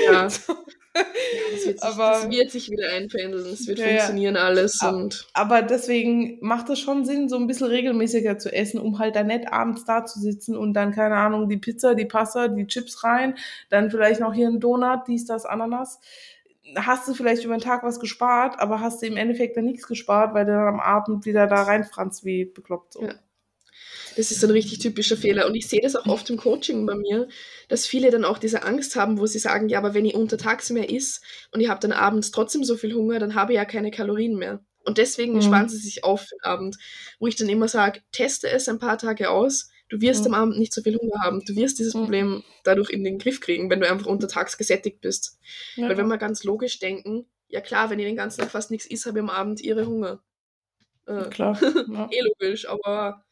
Ja, 0.05 0.29
So. 0.31 0.55
Das 0.95 1.67
wird 1.67 1.81
sich, 1.81 1.83
Aber- 1.83 2.11
das 2.11 2.31
wird 2.31 2.51
sich 2.51 2.71
wieder 2.71 2.91
einpendeln. 2.91 3.47
Es 3.47 3.67
wird 3.67 3.79
Ja, 3.79 3.87
funktionieren 3.87 4.37
alles. 4.37 4.81
Und 4.83 5.27
Aber 5.33 5.63
deswegen 5.63 6.39
macht 6.41 6.69
es 6.71 6.79
schon 6.81 7.05
Sinn, 7.05 7.29
so 7.29 7.37
ein 7.37 7.47
bisschen 7.47 7.69
regelmäßiger 7.69 8.39
zu 8.39 8.53
essen, 8.53 8.79
um 8.81 8.99
halt 8.99 9.17
dann 9.17 9.29
nicht 9.29 9.53
abends 9.53 9.85
da 9.85 10.05
zu 10.05 10.21
sitzen 10.21 10.57
und 10.57 10.75
dann, 10.75 10.93
keine 10.93 11.17
Ahnung, 11.17 11.49
die 11.49 11.57
Pizza, 11.57 11.95
die 11.95 12.05
Pasta, 12.05 12.49
die 12.49 12.67
Chips 12.67 13.05
rein, 13.05 13.37
dann 13.71 13.91
vielleicht 13.91 14.21
noch 14.21 14.35
hier 14.35 14.49
ein 14.49 14.61
Donut, 14.61 15.07
dies, 15.09 15.25
das, 15.25 15.47
Ananas. 15.47 16.01
Hast 16.77 17.09
du 17.09 17.15
vielleicht 17.15 17.45
über 17.45 17.57
den 17.57 17.61
Tag 17.61 17.83
was 17.83 17.99
gespart, 18.01 18.59
aber 18.61 18.81
hast 18.81 19.03
du 19.03 19.07
im 19.07 19.17
Endeffekt 19.17 19.57
dann 19.57 19.65
nichts 19.65 19.87
gespart, 19.89 20.33
weil 20.35 20.47
du 20.47 20.53
dann 20.53 20.69
am 20.69 20.81
Abend 20.81 21.27
wieder 21.27 21.47
da 21.47 21.63
reinfranst 21.65 22.25
wie 22.25 22.45
bekloppt. 22.45 22.95
So. 22.95 23.03
Ja. 23.03 23.15
Das 24.17 24.31
ist 24.31 24.45
ein 24.45 24.51
richtig 24.51 24.79
typischer 24.81 25.17
Fehler. 25.17 25.47
Und 25.47 25.55
ich 25.55 25.69
sehe 25.69 25.81
das 25.81 25.97
auch 25.97 26.07
oft 26.07 26.29
im 26.31 26.37
Coaching 26.37 26.87
bei 26.87 26.95
mir, 26.95 27.29
dass 27.69 27.87
viele 27.87 28.11
dann 28.11 28.25
auch 28.25 28.39
diese 28.39 28.63
Angst 28.65 28.97
haben, 28.97 29.19
wo 29.19 29.27
sie 29.27 29.39
sagen, 29.39 29.69
ja, 29.69 29.79
aber 29.79 29.95
wenn 29.95 30.05
ich 30.05 30.15
untertags 30.15 30.71
mehr 30.71 30.91
isst 30.91 31.23
und 31.53 31.61
ich 31.61 31.69
habe 31.69 31.81
dann 31.81 31.93
abends 31.93 32.31
trotzdem 32.31 32.65
so 32.65 32.77
viel 32.77 32.95
Hunger, 32.95 33.19
dann 33.19 33.35
habe 33.35 33.53
ich 33.53 33.57
ja 33.57 33.65
keine 33.65 33.91
Kalorien 33.91 34.37
mehr. 34.37 34.65
Und 34.85 34.99
deswegen 34.99 35.35
Mhm. 35.35 35.43
sparen 35.43 35.69
sie 35.69 35.77
sich 35.79 36.03
auf 36.05 36.23
für 36.23 36.35
den 36.37 36.45
Abend, 36.45 36.77
wo 37.21 37.27
ich 37.27 37.37
dann 37.37 37.49
immer 37.49 37.69
sage, 37.69 38.01
teste 38.13 38.49
es 38.51 38.69
ein 38.69 38.79
paar 38.81 38.99
Tage 38.99 39.31
aus, 39.31 39.71
du 39.89 40.01
wirst 40.01 40.27
Mhm. 40.27 40.35
am 40.35 40.41
Abend 40.43 40.59
nicht 40.59 40.75
so 40.75 40.83
viel 40.83 40.97
Hunger 40.99 41.21
haben. 41.23 41.45
Du 41.47 41.55
wirst 41.55 41.79
dieses 41.79 41.95
Mhm. 41.95 42.01
Problem 42.01 42.43
dadurch 42.65 42.91
in 42.91 43.05
den 43.05 43.19
Griff 43.19 43.41
kriegen, 43.41 43.71
wenn 43.71 43.81
du 43.81 43.89
einfach 43.89 44.07
untertags 44.07 44.59
gesättigt 44.59 45.01
bist. 45.01 45.39
Ja. 45.77 45.89
Weil 45.89 45.97
wenn 45.99 46.09
wir 46.09 46.19
ganz 46.19 46.43
logisch 46.45 46.79
denken, 46.81 47.27
ja 47.49 47.61
klar, 47.61 47.91
wenn 47.91 47.99
ich 48.01 48.07
den 48.07 48.17
ganzen 48.17 48.41
Tag 48.41 48.51
fast 48.51 48.71
nichts 48.71 48.87
isst, 48.87 49.07
habe 49.07 49.19
ich 49.19 49.23
am 49.23 49.31
Abend 49.31 49.61
ihre 49.61 49.87
Hunger. 49.87 50.23
Äh, 51.07 51.25
Klar. 51.31 51.59
Ja. 51.93 52.09
eh 52.11 52.21
logisch, 52.23 52.69
aber 52.69 53.25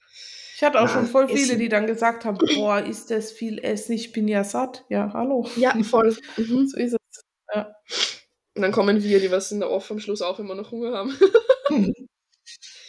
Ich 0.60 0.66
hatte 0.66 0.78
auch 0.78 0.88
Na, 0.88 0.92
schon 0.92 1.06
voll 1.06 1.26
viele, 1.26 1.56
die 1.56 1.70
dann 1.70 1.86
gesagt 1.86 2.26
haben, 2.26 2.36
boah, 2.36 2.80
ist 2.80 3.10
das 3.10 3.32
viel 3.32 3.64
Essen, 3.64 3.92
ich 3.92 4.12
bin 4.12 4.28
ja 4.28 4.44
satt. 4.44 4.84
Ja, 4.90 5.10
hallo. 5.14 5.48
ja, 5.56 5.74
voll. 5.82 6.14
Mhm. 6.36 6.66
So 6.66 6.76
ist 6.76 6.92
es. 6.92 7.24
Ja. 7.54 7.74
Und 8.54 8.60
dann 8.60 8.70
kommen 8.70 9.02
wir, 9.02 9.20
die 9.20 9.30
was 9.30 9.52
in 9.52 9.60
der 9.60 9.70
Off 9.70 9.90
am 9.90 10.00
Schluss 10.00 10.20
auch 10.20 10.38
immer 10.38 10.54
noch 10.54 10.70
Hunger 10.70 10.92
haben. 10.92 11.18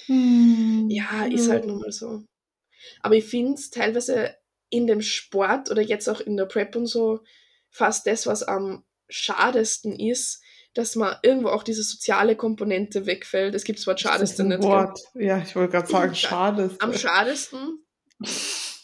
Hm. 0.08 0.90
ja, 0.90 1.26
ist 1.28 1.50
halt 1.50 1.66
nun 1.66 1.80
mal 1.80 1.94
so. 1.94 2.26
Aber 3.00 3.16
ich 3.16 3.24
finde 3.24 3.54
es 3.54 3.70
teilweise 3.70 4.36
in 4.70 4.86
dem 4.86 5.02
Sport 5.02 5.72
oder 5.72 5.82
jetzt 5.82 6.10
auch 6.10 6.20
in 6.20 6.36
der 6.36 6.48
Prep 6.48 6.76
und 6.76 6.88
so 6.88 7.22
fast 7.70 8.06
das, 8.06 8.28
was 8.28 8.44
am 8.44 8.84
schadesten 9.08 9.98
ist, 9.98 10.44
dass 10.74 10.96
man 10.96 11.16
irgendwo 11.24 11.50
auch 11.50 11.64
diese 11.64 11.84
soziale 11.84 12.36
Komponente 12.36 13.06
wegfällt. 13.06 13.56
Es 13.56 13.64
gibt 13.64 13.80
das 13.80 13.88
Wort 13.88 13.98
Das 14.04 14.06
ist 14.06 14.12
schadeste 14.12 14.44
nicht. 14.46 14.62
gell? 14.62 14.70
Wort. 14.70 15.00
Ja, 15.16 15.38
ich 15.40 15.56
wollte 15.56 15.72
gerade 15.74 15.88
sagen, 15.88 16.16
schade. 16.16 16.76
Am 16.80 16.94
schadesten. 16.94 17.86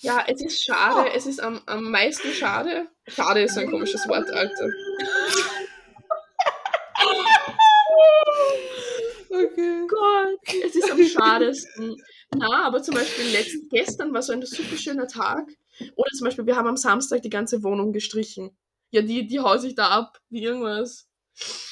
Ja, 0.01 0.23
es 0.27 0.41
ist 0.41 0.63
schade, 0.63 1.09
es 1.15 1.25
ist 1.25 1.39
am, 1.41 1.61
am 1.65 1.89
meisten 1.91 2.31
schade. 2.33 2.87
Schade 3.07 3.41
ist 3.41 3.55
so 3.55 3.61
ein 3.61 3.69
komisches 3.71 4.07
Wort, 4.07 4.29
Alter. 4.31 4.69
Okay. 9.29 9.87
Gott, 9.87 10.63
es 10.65 10.75
ist 10.75 10.91
am 10.91 11.03
schadesten. 11.03 11.95
Na, 12.35 12.65
aber 12.65 12.81
zum 12.81 12.95
Beispiel 12.95 13.25
letzt, 13.31 13.69
gestern 13.69 14.13
war 14.13 14.21
so 14.21 14.33
ein 14.33 14.45
super 14.45 14.77
schöner 14.77 15.07
Tag. 15.07 15.47
Oder 15.95 16.09
zum 16.11 16.25
Beispiel, 16.25 16.45
wir 16.45 16.55
haben 16.55 16.67
am 16.67 16.77
Samstag 16.77 17.21
die 17.21 17.29
ganze 17.29 17.63
Wohnung 17.63 17.93
gestrichen. 17.93 18.57
Ja, 18.91 19.01
die, 19.01 19.27
die 19.27 19.39
haut 19.39 19.61
sich 19.61 19.75
da 19.75 19.89
ab, 19.89 20.17
wie 20.29 20.43
irgendwas. 20.43 21.06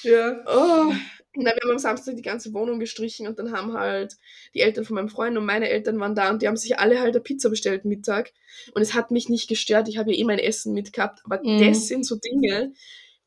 Ja. 0.03 0.43
Oh. 0.47 0.93
Na, 1.37 1.51
wir 1.51 1.61
haben 1.63 1.71
am 1.71 1.79
Samstag 1.79 2.15
die 2.15 2.21
ganze 2.21 2.53
Wohnung 2.53 2.79
gestrichen 2.79 3.27
und 3.27 3.37
dann 3.39 3.51
haben 3.51 3.73
halt 3.73 4.15
die 4.53 4.61
Eltern 4.61 4.85
von 4.85 4.95
meinem 4.95 5.09
Freund 5.09 5.37
und 5.37 5.45
meine 5.45 5.69
Eltern 5.69 5.99
waren 5.99 6.15
da 6.15 6.29
und 6.29 6.41
die 6.41 6.47
haben 6.47 6.55
sich 6.55 6.79
alle 6.79 6.99
halt 7.01 7.13
eine 7.15 7.21
Pizza 7.21 7.49
bestellt 7.49 7.83
Mittag. 7.83 8.31
Und 8.73 8.81
es 8.81 8.93
hat 8.93 9.11
mich 9.11 9.27
nicht 9.27 9.49
gestört, 9.49 9.89
ich 9.89 9.97
habe 9.97 10.11
ja 10.13 10.17
eh 10.19 10.23
mein 10.23 10.39
Essen 10.39 10.73
mitgehabt. 10.73 11.19
Aber 11.25 11.41
Mhm. 11.43 11.59
das 11.59 11.87
sind 11.87 12.05
so 12.05 12.15
Dinge, 12.15 12.71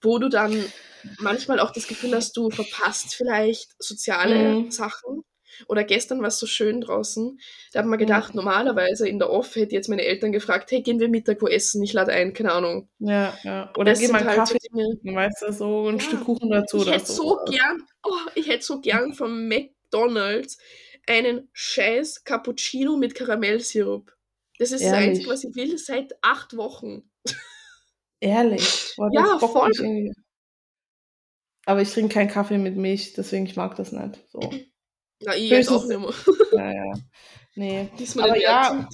wo 0.00 0.18
du 0.18 0.28
dann 0.30 0.64
manchmal 1.20 1.60
auch 1.60 1.70
das 1.72 1.86
Gefühl 1.86 2.14
hast, 2.14 2.36
du 2.36 2.50
verpasst 2.50 3.14
vielleicht 3.14 3.72
soziale 3.82 4.54
Mhm. 4.54 4.70
Sachen. 4.70 5.24
Oder 5.66 5.84
gestern 5.84 6.20
war 6.20 6.28
es 6.28 6.38
so 6.38 6.46
schön 6.46 6.80
draußen. 6.80 7.38
Da 7.72 7.80
haben 7.80 7.88
wir 7.90 7.96
Mhm. 7.96 8.00
gedacht, 8.00 8.34
normalerweise 8.34 9.08
in 9.08 9.18
der 9.18 9.30
Off 9.30 9.56
hätte 9.56 9.74
jetzt 9.74 9.88
meine 9.88 10.04
Eltern 10.04 10.30
gefragt, 10.32 10.70
hey, 10.70 10.82
gehen 10.82 11.00
wir 11.00 11.08
Mittag 11.08 11.42
wo 11.42 11.48
essen? 11.48 11.82
Ich 11.82 11.92
lade 11.92 12.12
ein, 12.12 12.32
keine 12.32 12.52
Ahnung. 12.52 12.88
Ja, 13.00 13.36
ja. 13.42 13.72
Oder 13.76 13.92
das 13.92 13.98
geh 14.00 14.06
sind 14.06 14.12
mal 14.12 14.18
einen 14.20 14.28
halt 14.28 14.48
so 14.48 14.54
Kaffee, 14.54 14.68
Dinge, 15.02 15.16
weißt 15.16 15.42
du, 15.42 15.52
so 15.52 15.88
ein 15.88 15.96
Ja. 15.98 16.00
Stück 16.04 16.24
Kuchen 16.24 16.50
dazu 16.50 16.78
ich 16.78 16.90
hätte 16.90 17.06
so 17.12 17.38
gern, 17.48 17.82
oh, 18.04 18.12
ich 18.34 18.48
hätte 18.48 18.64
so 18.64 18.80
gern 18.80 19.12
von 19.14 19.48
McDonalds 19.48 20.58
einen 21.06 21.48
scheiß 21.52 22.24
Cappuccino 22.24 22.96
mit 22.96 23.14
Karamellsirup. 23.14 24.14
Das 24.58 24.72
ist 24.72 24.84
das 24.84 24.92
Ehrlich? 24.92 25.08
Einzige, 25.08 25.30
was 25.30 25.44
ich 25.44 25.54
will 25.54 25.78
seit 25.78 26.12
acht 26.22 26.56
Wochen. 26.56 27.10
Ehrlich. 28.20 28.92
Boah, 28.96 29.08
Ja, 29.12 29.38
voll. 29.38 29.70
Aber 31.66 31.82
ich 31.82 31.92
trinke 31.92 32.14
keinen 32.14 32.28
Kaffee 32.28 32.58
mit 32.58 32.76
Milch, 32.76 33.12
deswegen 33.12 33.46
ich 33.46 33.54
mag 33.56 33.76
das 33.76 33.92
nicht. 33.92 34.18
So. 34.32 34.40
Na, 35.20 35.34
ich 35.36 35.50
jetzt 35.50 35.70
auch 35.70 35.84
nicht 35.86 36.00
mehr. 36.00 36.14
Ja, 36.52 36.72
ja. 36.72 36.92
Nee. 37.54 37.88
Mir 38.14 38.24
Aber 38.24 38.40
ja. 38.40 38.88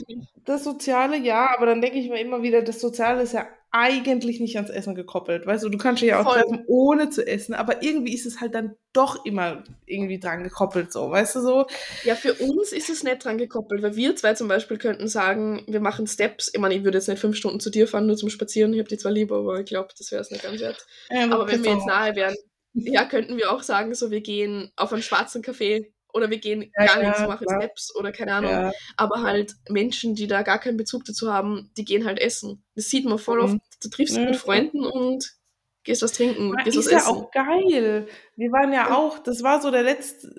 Das 0.44 0.64
Soziale, 0.64 1.18
ja, 1.18 1.54
aber 1.56 1.66
dann 1.66 1.80
denke 1.80 1.98
ich 1.98 2.08
mir 2.08 2.20
immer 2.20 2.42
wieder, 2.42 2.62
das 2.62 2.80
Soziale 2.80 3.22
ist 3.22 3.32
ja 3.32 3.46
eigentlich 3.70 4.40
nicht 4.40 4.56
ans 4.56 4.70
Essen 4.70 4.94
gekoppelt. 4.94 5.46
Weißt 5.46 5.64
du, 5.64 5.68
du 5.68 5.78
kannst 5.78 6.02
ja 6.02 6.20
auch 6.20 6.24
Voll. 6.24 6.42
treffen, 6.42 6.64
ohne 6.66 7.10
zu 7.10 7.26
essen, 7.26 7.54
aber 7.54 7.82
irgendwie 7.82 8.14
ist 8.14 8.24
es 8.24 8.40
halt 8.40 8.54
dann 8.54 8.76
doch 8.92 9.24
immer 9.24 9.64
irgendwie 9.84 10.20
dran 10.20 10.44
gekoppelt, 10.44 10.92
so, 10.92 11.10
weißt 11.10 11.36
du 11.36 11.40
so? 11.40 11.66
Ja, 12.04 12.14
für 12.14 12.34
uns 12.34 12.72
ist 12.72 12.88
es 12.88 13.02
nicht 13.02 13.24
dran 13.24 13.36
gekoppelt, 13.36 13.82
weil 13.82 13.96
wir 13.96 14.14
zwei 14.16 14.34
zum 14.34 14.48
Beispiel 14.48 14.78
könnten 14.78 15.08
sagen, 15.08 15.64
wir 15.66 15.80
machen 15.80 16.06
Steps. 16.06 16.50
Ich 16.54 16.60
meine, 16.60 16.74
ich 16.74 16.84
würde 16.84 16.98
jetzt 16.98 17.08
nicht 17.08 17.18
fünf 17.18 17.36
Stunden 17.36 17.58
zu 17.58 17.70
dir 17.70 17.88
fahren, 17.88 18.06
nur 18.06 18.16
zum 18.16 18.30
Spazieren. 18.30 18.72
Ich 18.74 18.78
habe 18.78 18.88
die 18.88 18.98
zwar 18.98 19.12
lieber, 19.12 19.38
aber 19.38 19.58
ich 19.58 19.66
glaube, 19.66 19.88
das 19.98 20.12
wäre 20.12 20.22
es 20.22 20.30
nicht 20.30 20.44
ganz 20.44 20.60
wert. 20.60 20.86
Ja, 21.10 21.24
Aber 21.32 21.48
wenn 21.48 21.64
wir 21.64 21.72
jetzt 21.72 21.86
nahe 21.86 22.14
wären, 22.14 22.36
ja, 22.74 23.04
könnten 23.06 23.36
wir 23.36 23.50
auch 23.50 23.62
sagen, 23.62 23.94
so 23.94 24.10
wir 24.10 24.20
gehen 24.20 24.70
auf 24.76 24.92
einen 24.92 25.02
schwarzen 25.02 25.42
Café 25.42 25.86
oder 26.14 26.30
wir 26.30 26.38
gehen 26.38 26.70
Ja, 26.78 26.86
gar 26.86 27.02
ja, 27.02 27.08
nichts, 27.08 27.20
machen 27.26 27.46
klar. 27.46 27.60
Steps 27.60 27.94
oder 27.96 28.12
keine 28.12 28.34
Ahnung. 28.34 28.50
ja, 28.52 28.72
Aber 28.96 29.22
halt 29.22 29.54
Menschen, 29.68 30.14
die 30.14 30.26
da 30.26 30.42
gar 30.42 30.58
keinen 30.60 30.76
Bezug 30.78 31.04
dazu 31.04 31.32
haben, 31.32 31.70
die 31.76 31.84
gehen 31.84 32.04
halt 32.06 32.18
essen. 32.20 32.62
Das 32.76 32.88
sieht 32.88 33.04
man 33.04 33.18
voll 33.18 33.38
Mhm. 33.38 33.44
oft. 33.44 33.58
Du 33.82 33.88
triffst 33.90 34.16
Ja, 34.16 34.24
mit. 34.24 34.36
Freunden 34.36 34.86
und 34.86 35.34
gehst 35.82 36.02
was 36.02 36.12
trinken, 36.12 36.54
Aber 36.54 36.62
gehst 36.64 36.78
was 36.78 36.86
ist 36.86 36.92
ja 36.92 36.98
essen. 36.98 37.08
auch 37.08 37.30
geil. 37.30 38.06
Wir 38.36 38.52
waren 38.52 38.72
ja 38.72 38.94
auch, 38.96 39.18
das 39.18 39.42
war 39.42 39.60
so 39.60 39.70
der 39.70 39.82
letzte, 39.82 40.34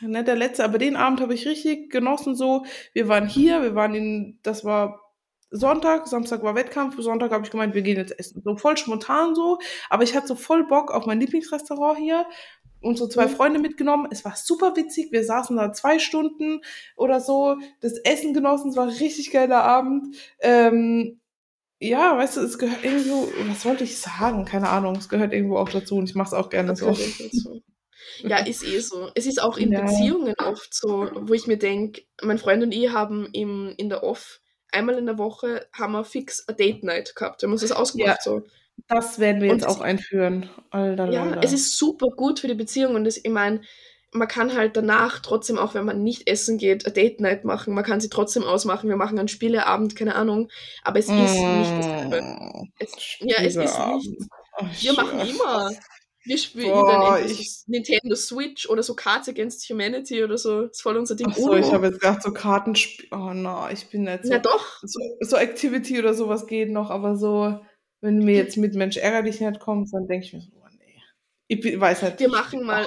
nicht 0.00 0.26
der 0.26 0.36
letzte, 0.36 0.64
aber 0.64 0.78
den 0.78 0.96
Abend 0.96 1.20
habe 1.20 1.34
ich 1.34 1.46
richtig 1.46 1.90
genossen 1.90 2.34
so. 2.34 2.64
Wir 2.94 3.08
waren 3.08 3.28
hier, 3.28 3.62
wir 3.62 3.74
waren 3.74 3.94
in, 3.94 4.38
das 4.42 4.64
war 4.64 5.00
Sonntag, 5.50 6.06
Samstag 6.08 6.42
war 6.42 6.54
Wettkampf, 6.56 6.96
Sonntag 7.00 7.30
habe 7.32 7.42
ich 7.44 7.50
gemeint, 7.50 7.74
wir 7.74 7.80
gehen 7.82 7.96
jetzt 7.96 8.18
essen. 8.18 8.42
So 8.44 8.56
voll 8.56 8.76
spontan 8.76 9.34
so, 9.34 9.58
aber 9.88 10.02
ich 10.02 10.14
hatte 10.14 10.26
so 10.26 10.34
voll 10.34 10.66
Bock 10.66 10.90
auf 10.92 11.06
mein 11.06 11.20
Lieblingsrestaurant 11.20 11.98
hier 11.98 12.26
und 12.80 12.96
so 12.98 13.08
zwei 13.08 13.26
Mhm. 13.26 13.30
Freunde 13.30 13.58
mitgenommen. 13.60 14.08
Es 14.10 14.24
war 14.24 14.36
super 14.36 14.76
witzig, 14.76 15.12
wir 15.12 15.24
saßen 15.24 15.56
da 15.56 15.72
zwei 15.72 15.98
Stunden 15.98 16.60
oder 16.96 17.20
so, 17.20 17.56
das 17.80 17.98
Essen 17.98 18.34
genossen, 18.34 18.70
es 18.70 18.76
war 18.76 18.84
ein 18.84 18.90
richtig 18.96 19.30
geiler 19.30 19.62
Abend. 19.64 20.16
Ähm, 20.40 21.20
ja, 21.80 22.16
weißt 22.16 22.38
du, 22.38 22.40
es 22.40 22.58
gehört 22.58 22.84
irgendwo, 22.84 23.28
was 23.48 23.64
wollte 23.64 23.84
ich 23.84 23.98
sagen? 23.98 24.44
Keine 24.44 24.68
Ahnung, 24.68 24.96
es 24.96 25.08
gehört 25.08 25.32
irgendwo 25.32 25.58
auch 25.58 25.68
dazu 25.68 25.96
und 25.96 26.08
ich 26.08 26.14
mache 26.16 26.28
es 26.28 26.34
auch 26.34 26.50
gerne 26.50 26.70
Das 26.70 26.80
so. 26.80 26.92
Ja, 28.22 28.38
ist 28.46 28.64
eh 28.64 28.80
so. 28.80 29.10
Es 29.14 29.26
ist 29.26 29.40
auch 29.42 29.58
in 29.58 29.72
Ja. 29.72 29.82
Beziehungen 29.82 30.34
oft 30.38 30.74
so, 30.74 31.08
wo 31.14 31.34
ich 31.34 31.46
mir 31.46 31.58
denke, 31.58 32.02
mein 32.22 32.38
Freund 32.38 32.62
und 32.62 32.72
ich 32.72 32.90
haben 32.92 33.28
im, 33.32 33.74
in 33.76 33.88
der 33.88 34.02
Off 34.02 34.40
einmal 34.72 34.98
in 34.98 35.06
der 35.06 35.18
Woche 35.18 35.66
haben 35.72 35.92
wir 35.92 36.04
fix 36.04 36.44
a 36.48 36.52
Date 36.52 36.82
Night 36.84 37.14
gehabt. 37.14 37.42
Wir 37.42 37.46
haben 37.46 37.52
uns 37.52 37.62
das 37.62 37.72
ausgemacht 37.72 38.22
so. 38.22 38.42
Das 38.86 39.18
werden 39.18 39.42
wir 39.42 39.50
Und 39.50 39.58
jetzt 39.60 39.68
auch 39.68 39.80
einführen. 39.80 40.48
Alter, 40.70 41.10
Ja, 41.10 41.24
Alter. 41.24 41.40
es 41.42 41.52
ist 41.52 41.76
super 41.78 42.08
gut 42.08 42.40
für 42.40 42.48
die 42.48 42.54
Beziehung 42.54 42.94
und 42.94 43.04
das, 43.04 43.16
ich 43.16 43.28
meine, 43.30 43.60
man 44.12 44.28
kann 44.28 44.54
halt 44.56 44.76
danach 44.76 45.18
trotzdem, 45.20 45.58
auch 45.58 45.74
wenn 45.74 45.84
man 45.84 46.02
nicht 46.02 46.30
essen 46.30 46.56
geht, 46.56 46.86
a 46.86 46.90
Date 46.90 47.20
Night 47.20 47.44
machen. 47.44 47.74
Man 47.74 47.84
kann 47.84 48.00
sie 48.00 48.08
trotzdem 48.08 48.42
ausmachen. 48.44 48.88
Wir 48.88 48.96
machen 48.96 49.18
einen 49.18 49.28
Spieleabend, 49.28 49.96
keine 49.96 50.14
Ahnung. 50.14 50.48
Aber 50.82 50.98
es 50.98 51.06
ist 51.06 51.12
nicht 51.12 51.34
dasselbe. 51.36 52.22
Mm, 52.22 52.72
Es, 52.78 52.90
ja, 53.20 53.36
es 53.42 53.56
ist 53.56 53.78
nicht. 53.78 54.30
Ach, 54.56 54.64
Wir 54.80 54.92
machen 54.94 55.20
immer. 55.28 55.70
Wir 56.24 56.38
spielen 56.38 56.70
Boah, 56.70 57.16
dann 57.18 57.26
ich- 57.30 57.52
so 57.52 57.64
Nintendo 57.68 58.14
Switch 58.14 58.68
oder 58.68 58.82
so 58.82 58.94
Cards 58.94 59.28
Against 59.28 59.68
Humanity 59.68 60.24
oder 60.24 60.38
so. 60.38 60.62
Das 60.62 60.72
ist 60.72 60.82
voll 60.82 60.96
unser 60.96 61.14
Ding. 61.14 61.26
Ach 61.30 61.36
so, 61.36 61.44
Uno. 61.50 61.56
ich 61.56 61.70
habe 61.72 61.86
jetzt 61.88 62.00
gedacht, 62.00 62.22
so 62.22 62.32
Kartenspiel. 62.32 63.08
Oh 63.12 63.32
no, 63.34 63.68
ich 63.70 63.88
bin 63.88 64.02
nicht 64.04 64.24
so. 64.24 64.30
Na 64.32 64.38
doch. 64.38 64.78
so. 64.82 65.00
So 65.20 65.36
Activity 65.36 65.98
oder 65.98 66.14
sowas 66.14 66.46
geht 66.46 66.70
noch, 66.70 66.90
aber 66.90 67.16
so, 67.16 67.60
wenn 68.00 68.18
mir 68.18 68.34
jetzt 68.34 68.56
mit 68.56 68.74
Mensch 68.74 68.96
ärgerlich 68.96 69.40
nicht 69.40 69.60
kommt, 69.60 69.92
dann 69.92 70.06
denke 70.06 70.26
ich 70.26 70.32
mir 70.32 70.40
so, 70.40 70.50
oh 70.54 70.68
nee. 70.78 71.02
Ich 71.48 71.80
weiß 71.80 72.02
nicht. 72.02 72.20
Wir 72.20 72.28
machen 72.28 72.64
mal, 72.64 72.86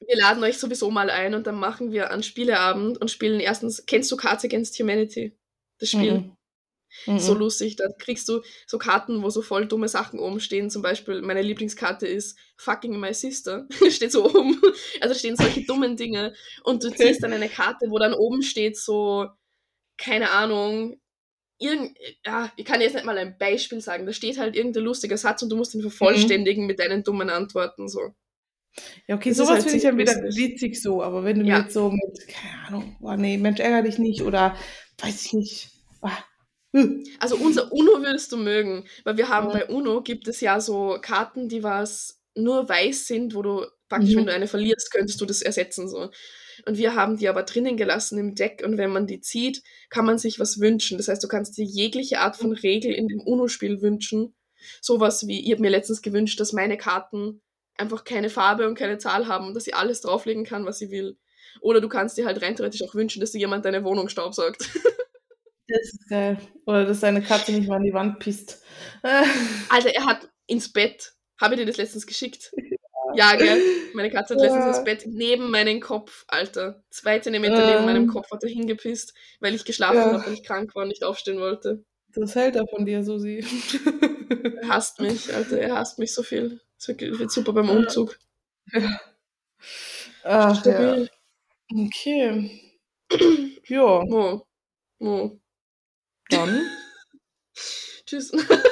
wir 0.00 0.16
laden 0.16 0.42
euch 0.42 0.58
sowieso 0.58 0.90
mal 0.90 1.10
ein 1.10 1.34
und 1.34 1.46
dann 1.46 1.56
machen 1.56 1.92
wir 1.92 2.10
einen 2.10 2.22
Spieleabend 2.22 2.98
und 2.98 3.10
spielen 3.10 3.40
erstens, 3.40 3.84
kennst 3.86 4.10
du 4.10 4.16
Cards 4.16 4.44
Against 4.44 4.78
Humanity? 4.78 5.36
Das 5.78 5.90
Spiel. 5.90 6.12
Mhm. 6.12 6.36
Mhm. 7.06 7.18
So 7.18 7.34
lustig. 7.34 7.76
Da 7.76 7.88
kriegst 7.98 8.28
du 8.28 8.42
so 8.66 8.78
Karten, 8.78 9.22
wo 9.22 9.30
so 9.30 9.42
voll 9.42 9.66
dumme 9.66 9.88
Sachen 9.88 10.18
oben 10.18 10.40
stehen. 10.40 10.70
Zum 10.70 10.82
Beispiel, 10.82 11.22
meine 11.22 11.42
Lieblingskarte 11.42 12.06
ist 12.06 12.38
Fucking 12.56 12.98
My 12.98 13.12
Sister. 13.14 13.66
steht 13.90 14.12
so 14.12 14.24
oben. 14.24 14.60
Also 15.00 15.14
stehen 15.14 15.36
solche 15.36 15.64
dummen 15.64 15.96
Dinge. 15.96 16.34
Und 16.64 16.82
du 16.82 16.90
ziehst 16.90 17.22
dann 17.22 17.32
eine 17.32 17.48
Karte, 17.48 17.90
wo 17.90 17.98
dann 17.98 18.14
oben 18.14 18.42
steht 18.42 18.76
so, 18.76 19.28
keine 19.96 20.30
Ahnung, 20.30 21.00
irgend, 21.58 21.96
ja, 22.24 22.52
ich 22.56 22.64
kann 22.64 22.80
jetzt 22.80 22.94
nicht 22.94 23.04
mal 23.06 23.18
ein 23.18 23.36
Beispiel 23.38 23.80
sagen. 23.80 24.06
Da 24.06 24.12
steht 24.12 24.38
halt 24.38 24.56
irgendein 24.56 24.84
lustiger 24.84 25.16
Satz 25.18 25.42
und 25.42 25.50
du 25.50 25.56
musst 25.56 25.74
ihn 25.74 25.82
vervollständigen 25.82 26.66
mit 26.66 26.78
deinen 26.80 27.02
dummen 27.04 27.30
Antworten. 27.30 27.88
So. 27.88 28.14
Ja, 29.06 29.16
okay, 29.16 29.30
Das 29.30 29.38
sowas 29.38 29.50
halt 29.50 29.62
finde 29.62 29.76
ich 29.78 29.82
dann 29.82 29.98
wieder 29.98 30.14
witzig 30.36 30.80
so, 30.80 31.02
aber 31.02 31.24
wenn 31.24 31.40
du 31.40 31.44
Ja. 31.46 31.58
mir 31.58 31.62
jetzt 31.64 31.74
so 31.74 31.90
mit, 31.90 32.28
keine 32.28 32.66
Ahnung, 32.68 32.96
oh 33.00 33.14
nee, 33.14 33.36
Mensch, 33.38 33.60
ärger 33.60 33.82
dich 33.82 33.98
nicht 33.98 34.22
oder 34.22 34.56
weiß 34.98 35.24
ich 35.26 35.32
nicht. 35.32 35.70
Hm. 36.74 37.02
Also 37.18 37.36
unser 37.36 37.72
Uno 37.72 38.02
würdest 38.02 38.30
du 38.30 38.36
mögen, 38.36 38.84
weil 39.04 39.16
wir 39.16 39.28
haben 39.30 39.48
Mhm. 39.48 39.52
bei 39.52 39.66
Uno 39.68 40.02
gibt 40.02 40.28
es 40.28 40.40
ja 40.42 40.60
so 40.60 40.98
Karten, 41.00 41.48
die 41.48 41.62
was 41.62 42.20
nur 42.34 42.68
weiß 42.68 43.06
sind, 43.06 43.34
wo 43.34 43.40
du 43.42 43.64
praktisch, 43.88 44.14
Mhm. 44.14 44.18
wenn 44.18 44.26
du 44.26 44.32
eine 44.34 44.46
verlierst, 44.48 44.92
könntest 44.92 45.18
du 45.20 45.24
das 45.26 45.40
ersetzen 45.40 45.88
so. 45.88 46.10
Und 46.66 46.78
wir 46.78 46.94
haben 46.94 47.16
die 47.16 47.28
aber 47.28 47.42
drinnen 47.42 47.76
gelassen 47.76 48.18
im 48.18 48.34
Deck 48.34 48.62
und 48.64 48.78
wenn 48.78 48.90
man 48.90 49.06
die 49.06 49.20
zieht, 49.20 49.62
kann 49.90 50.04
man 50.04 50.18
sich 50.18 50.40
was 50.40 50.60
wünschen. 50.60 50.98
Das 50.98 51.08
heißt, 51.08 51.22
du 51.22 51.28
kannst 51.28 51.56
dir 51.56 51.64
jegliche 51.64 52.20
Art 52.20 52.36
von 52.36 52.52
Regel 52.52 52.92
in 52.92 53.08
dem 53.08 53.20
Uno-Spiel 53.20 53.80
wünschen. 53.80 54.34
Sowas 54.80 55.26
wie, 55.26 55.44
ich 55.44 55.52
habe 55.52 55.62
mir 55.62 55.70
letztens 55.70 56.02
gewünscht, 56.02 56.40
dass 56.40 56.52
meine 56.52 56.76
Karten 56.76 57.40
einfach 57.76 58.04
keine 58.04 58.28
Farbe 58.28 58.66
und 58.68 58.76
keine 58.76 58.98
Zahl 58.98 59.28
haben 59.28 59.46
und 59.46 59.54
dass 59.54 59.66
ich 59.66 59.74
alles 59.74 60.00
drauflegen 60.00 60.44
kann, 60.44 60.66
was 60.66 60.80
ich 60.80 60.90
will. 60.90 61.16
Oder 61.60 61.80
du 61.80 61.88
kannst 61.88 62.18
dir 62.18 62.26
halt 62.26 62.42
rein 62.42 62.56
theoretisch 62.56 62.82
auch 62.82 62.94
wünschen, 62.94 63.20
dass 63.20 63.32
dir 63.32 63.38
jemand 63.38 63.64
deine 63.64 63.84
Wohnung 63.84 64.08
staubsaugt. 64.08 64.68
Das 65.70 65.82
ist 65.82 66.08
geil. 66.08 66.38
Oder 66.64 66.86
dass 66.86 67.00
deine 67.00 67.20
Katze 67.20 67.52
nicht 67.52 67.68
mal 67.68 67.76
an 67.76 67.84
die 67.84 67.92
Wand 67.92 68.20
pisst. 68.20 68.62
Alter, 69.68 69.94
er 69.94 70.06
hat 70.06 70.26
ins 70.46 70.72
Bett. 70.72 71.12
Habe 71.38 71.54
ich 71.54 71.60
dir 71.60 71.66
das 71.66 71.76
letztens 71.76 72.06
geschickt? 72.06 72.54
Ja, 73.14 73.36
gell? 73.36 73.60
Meine 73.94 74.10
Katze 74.10 74.34
hat 74.34 74.40
letztens 74.42 74.64
Ja. 74.64 74.68
ins 74.70 74.84
Bett 74.84 75.04
neben 75.06 75.50
meinen 75.50 75.80
Kopf, 75.80 76.24
Alter. 76.28 76.82
Zwei 76.90 77.18
Zentimeter 77.18 77.62
Ähm. 77.62 77.70
neben 77.70 77.84
meinem 77.86 78.06
Kopf 78.08 78.30
hat 78.30 78.42
er 78.42 78.50
hingepisst, 78.50 79.14
weil 79.40 79.54
ich 79.54 79.64
geschlafen 79.64 79.96
Ja. 79.96 80.12
habe 80.12 80.26
und 80.26 80.32
ich 80.32 80.42
krank 80.44 80.74
war 80.74 80.82
und 80.82 80.88
nicht 80.88 81.04
aufstehen 81.04 81.40
wollte. 81.40 81.84
Das 82.14 82.34
hält 82.34 82.56
er 82.56 82.66
von 82.66 82.84
dir, 82.86 83.04
Susi. 83.04 83.44
Er 84.60 84.68
hasst 84.68 85.00
mich, 85.00 85.34
Alter. 85.34 85.58
Er 85.58 85.74
hasst 85.76 85.98
mich 85.98 86.12
so 86.14 86.22
viel. 86.22 86.60
Es 86.78 86.88
wird, 86.88 87.30
super 87.30 87.52
beim 87.52 87.68
Umzug. 87.70 88.18
Ach, 88.72 89.04
ja. 90.24 90.54
Stabil. 90.54 91.10
Okay. 91.72 92.62
Ja, 93.68 94.02
Mo. 94.04 94.46
Mo. 94.98 95.38
dann. 96.30 96.62
Tschüss. 98.06 98.32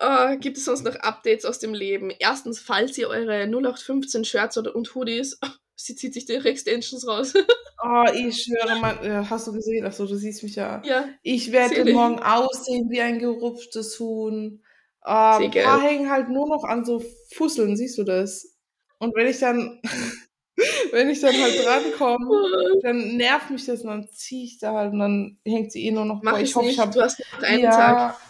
Äh, 0.00 0.36
gibt 0.38 0.58
es 0.58 0.64
sonst 0.64 0.84
noch 0.84 0.96
Updates 0.96 1.44
aus 1.44 1.58
dem 1.58 1.74
Leben? 1.74 2.10
Erstens, 2.18 2.60
falls 2.60 2.96
ihr 2.98 3.08
eure 3.08 3.46
0815 3.46 4.24
Shirts 4.24 4.58
oder, 4.58 4.74
und 4.74 4.94
Hoodies, 4.94 5.38
sie 5.76 5.94
zieht 5.96 6.14
sich 6.14 6.28
ihre 6.28 6.48
Extensions 6.48 7.06
raus. 7.06 7.34
Oh, 7.82 8.04
ich 8.14 8.42
schwöre, 8.42 8.80
man, 8.80 9.04
äh, 9.04 9.24
hast 9.28 9.46
du 9.46 9.52
gesehen? 9.52 9.86
Achso, 9.86 10.06
du 10.06 10.16
siehst 10.16 10.42
mich 10.42 10.56
ja. 10.56 10.82
ja, 10.84 11.08
Ich 11.22 11.52
werde 11.52 11.92
morgen 11.92 12.18
aussehen 12.20 12.90
wie 12.90 13.00
ein 13.00 13.18
gerupftes 13.18 13.98
Huhn. 14.00 14.62
Äh, 15.04 15.10
ein 15.10 15.50
paar 15.50 15.80
hängen 15.80 16.10
halt 16.10 16.28
nur 16.28 16.48
noch 16.48 16.64
an 16.64 16.84
so 16.84 17.02
Fusseln, 17.34 17.76
siehst 17.76 17.98
du 17.98 18.04
das? 18.04 18.56
Und 18.98 19.14
wenn 19.14 19.26
ich 19.26 19.38
dann, 19.38 19.80
wenn 20.90 21.10
ich 21.10 21.20
dann 21.20 21.34
halt 21.34 21.64
drankomme, 21.64 22.80
dann 22.82 23.16
nervt 23.16 23.50
mich 23.50 23.66
das 23.66 23.82
und 23.82 23.88
dann 23.88 24.08
ziehe 24.10 24.44
ich 24.44 24.58
da 24.58 24.72
halt 24.72 24.92
und 24.92 24.98
dann 24.98 25.38
hängt 25.44 25.72
sie 25.72 25.84
eh 25.86 25.92
nur 25.92 26.04
noch. 26.04 26.22
mach 26.22 26.32
Boah, 26.32 26.40
ich 26.40 26.54
hoffe, 26.54 26.66
nicht. 26.66 26.74
ich 26.74 26.80
habe 26.80 26.92
du 26.92 27.02
hast 27.02 27.20
noch 27.20 27.42
einen 27.42 27.62
ja, 27.62 27.70
Tag. 27.70 28.20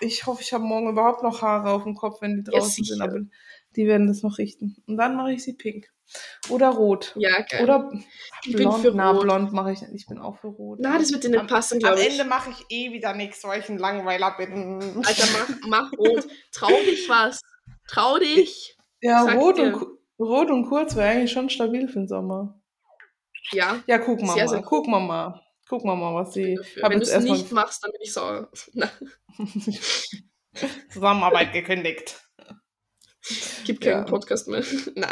Ich 0.00 0.26
hoffe, 0.26 0.42
ich 0.42 0.52
habe 0.52 0.64
morgen 0.64 0.88
überhaupt 0.90 1.22
noch 1.22 1.42
Haare 1.42 1.70
auf 1.70 1.84
dem 1.84 1.94
Kopf, 1.94 2.20
wenn 2.20 2.42
die 2.44 2.50
Ja, 2.50 2.58
draußen 2.58 2.84
sind, 2.84 2.86
sicher. 2.86 3.04
aber 3.04 3.20
die 3.76 3.86
werden 3.86 4.06
das 4.06 4.22
noch 4.22 4.38
richten. 4.38 4.76
Und 4.86 4.96
dann 4.96 5.16
mache 5.16 5.32
ich 5.32 5.42
sie 5.44 5.54
pink. 5.54 5.90
Oder 6.50 6.68
rot. 6.68 7.14
Ja, 7.16 7.40
geil. 7.42 7.64
Oder 7.64 7.90
Ich 8.44 8.52
bin 8.52 8.62
blond. 8.68 8.82
für 8.82 8.92
Na, 8.94 9.10
rot. 9.10 9.22
blond 9.22 9.52
mache 9.52 9.72
ich 9.72 9.80
nicht. 9.80 9.94
Ich 9.94 10.06
bin 10.06 10.18
auch 10.18 10.36
für 10.38 10.48
rot. 10.48 10.78
Na, 10.80 10.98
das 10.98 11.10
wird 11.12 11.24
dir 11.24 11.30
nicht 11.30 11.40
Am- 11.40 11.46
passen, 11.46 11.74
Am 11.74 11.78
glaube 11.80 12.00
ich. 12.02 12.10
Ende 12.10 12.24
mache 12.24 12.50
ich 12.50 12.64
eh 12.68 12.92
wieder 12.92 13.14
nichts, 13.14 13.42
weil 13.44 13.60
ich 13.60 13.68
ein 13.70 13.78
Langweiler 13.78 14.32
bin. 14.36 14.80
Alter, 15.04 15.26
mach, 15.32 15.48
mach 15.66 15.92
rot. 15.98 16.26
Trau 16.52 16.68
dich 16.68 17.08
was. 17.08 17.40
Trau 17.88 18.18
dich. 18.18 18.76
ja, 19.00 19.22
rot 19.32 19.56
dir. 19.58 19.74
und, 19.74 19.86
rot 20.18 20.50
und 20.50 20.68
kurz 20.68 20.94
wäre 20.94 21.08
eigentlich 21.08 21.32
schon 21.32 21.48
stabil 21.48 21.88
für 21.88 22.00
den 22.00 22.08
Sommer. 22.08 22.60
Ja. 23.52 23.80
Ja, 23.86 24.02
Sehr, 24.04 24.24
mal. 24.24 24.48
sehr 24.48 24.62
gucken 24.62 24.92
wir 24.92 25.00
mal. 25.00 25.40
Gucken 25.68 25.88
wir 25.90 25.96
mal, 25.96 26.14
was 26.14 26.34
sie. 26.34 26.58
Wenn 26.76 27.00
du 27.00 27.06
es 27.06 27.18
nicht 27.24 27.50
machst, 27.52 27.82
dann 27.84 27.92
bin 27.92 28.00
ich 28.02 28.12
sauer. 28.12 28.50
Na, 28.74 28.90
Zusammenarbeit 30.92 31.52
gekündigt. 31.52 32.20
gibt 33.64 33.82
keinen 33.82 34.04
Ja. 34.04 34.04
Podcast 34.04 34.48
mehr. 34.48 34.62
Na. 34.94 35.08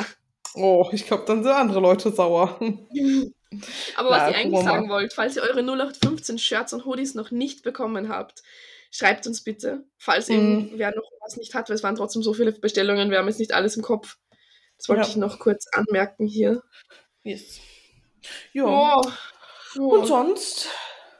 Oh, 0.54 0.88
ich 0.92 1.06
glaube, 1.06 1.24
dann 1.26 1.42
sind 1.42 1.52
andere 1.52 1.80
Leute 1.80 2.12
sauer. 2.12 2.58
Aber 3.96 4.10
Na, 4.10 4.16
was 4.16 4.30
ihr 4.30 4.36
eigentlich 4.36 4.64
sagen 4.64 4.88
wollt, 4.88 5.12
falls 5.12 5.36
ihr 5.36 5.42
eure 5.42 5.60
0815 5.62 6.38
Shirts 6.38 6.72
und 6.72 6.84
Hoodies 6.84 7.14
noch 7.14 7.30
nicht 7.30 7.62
bekommen 7.62 8.08
habt, 8.08 8.42
Schreibt 8.94 9.26
uns 9.26 9.42
bitte, 9.42 9.86
falls 9.96 10.28
Mhm. 10.28 10.34
eben 10.34 10.70
wer 10.74 10.94
noch 10.94 11.02
was 11.24 11.38
nicht 11.38 11.54
hat, 11.54 11.70
weil 11.70 11.76
es 11.76 11.82
waren 11.82 11.94
trotzdem 11.96 12.22
so 12.22 12.34
viele 12.34 12.52
Bestellungen, 12.52 13.10
wir 13.10 13.16
haben 13.16 13.26
jetzt 13.26 13.38
nicht 13.38 13.54
alles 13.54 13.74
im 13.74 13.82
Kopf. 13.82 14.18
Das 14.76 14.86
wollte 14.90 15.00
Ja. 15.04 15.08
ich 15.08 15.16
noch 15.16 15.38
kurz 15.38 15.64
anmerken 15.72 16.26
hier. 16.26 16.62
Yes. 17.22 17.58
Ja. 18.52 18.64
Oh, 18.66 19.10
oh. 19.78 19.98
Und 19.98 20.06
sonst 20.06 20.68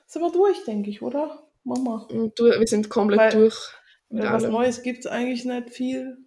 sind 0.07 0.22
wir 0.22 0.30
durch, 0.32 0.64
denke 0.64 0.90
ich, 0.90 1.03
oder? 1.03 1.48
Mama. 1.64 2.07
Du, 2.11 2.44
wir 2.44 2.66
sind 2.66 2.88
komplett 2.88 3.18
Weil- 3.20 3.30
durch. 3.32 3.57
Was 4.11 4.44
allem. 4.44 4.53
Neues 4.53 4.82
gibt 4.82 5.00
es 5.00 5.07
eigentlich 5.07 5.44
nicht 5.46 5.70
viel. 5.70 6.18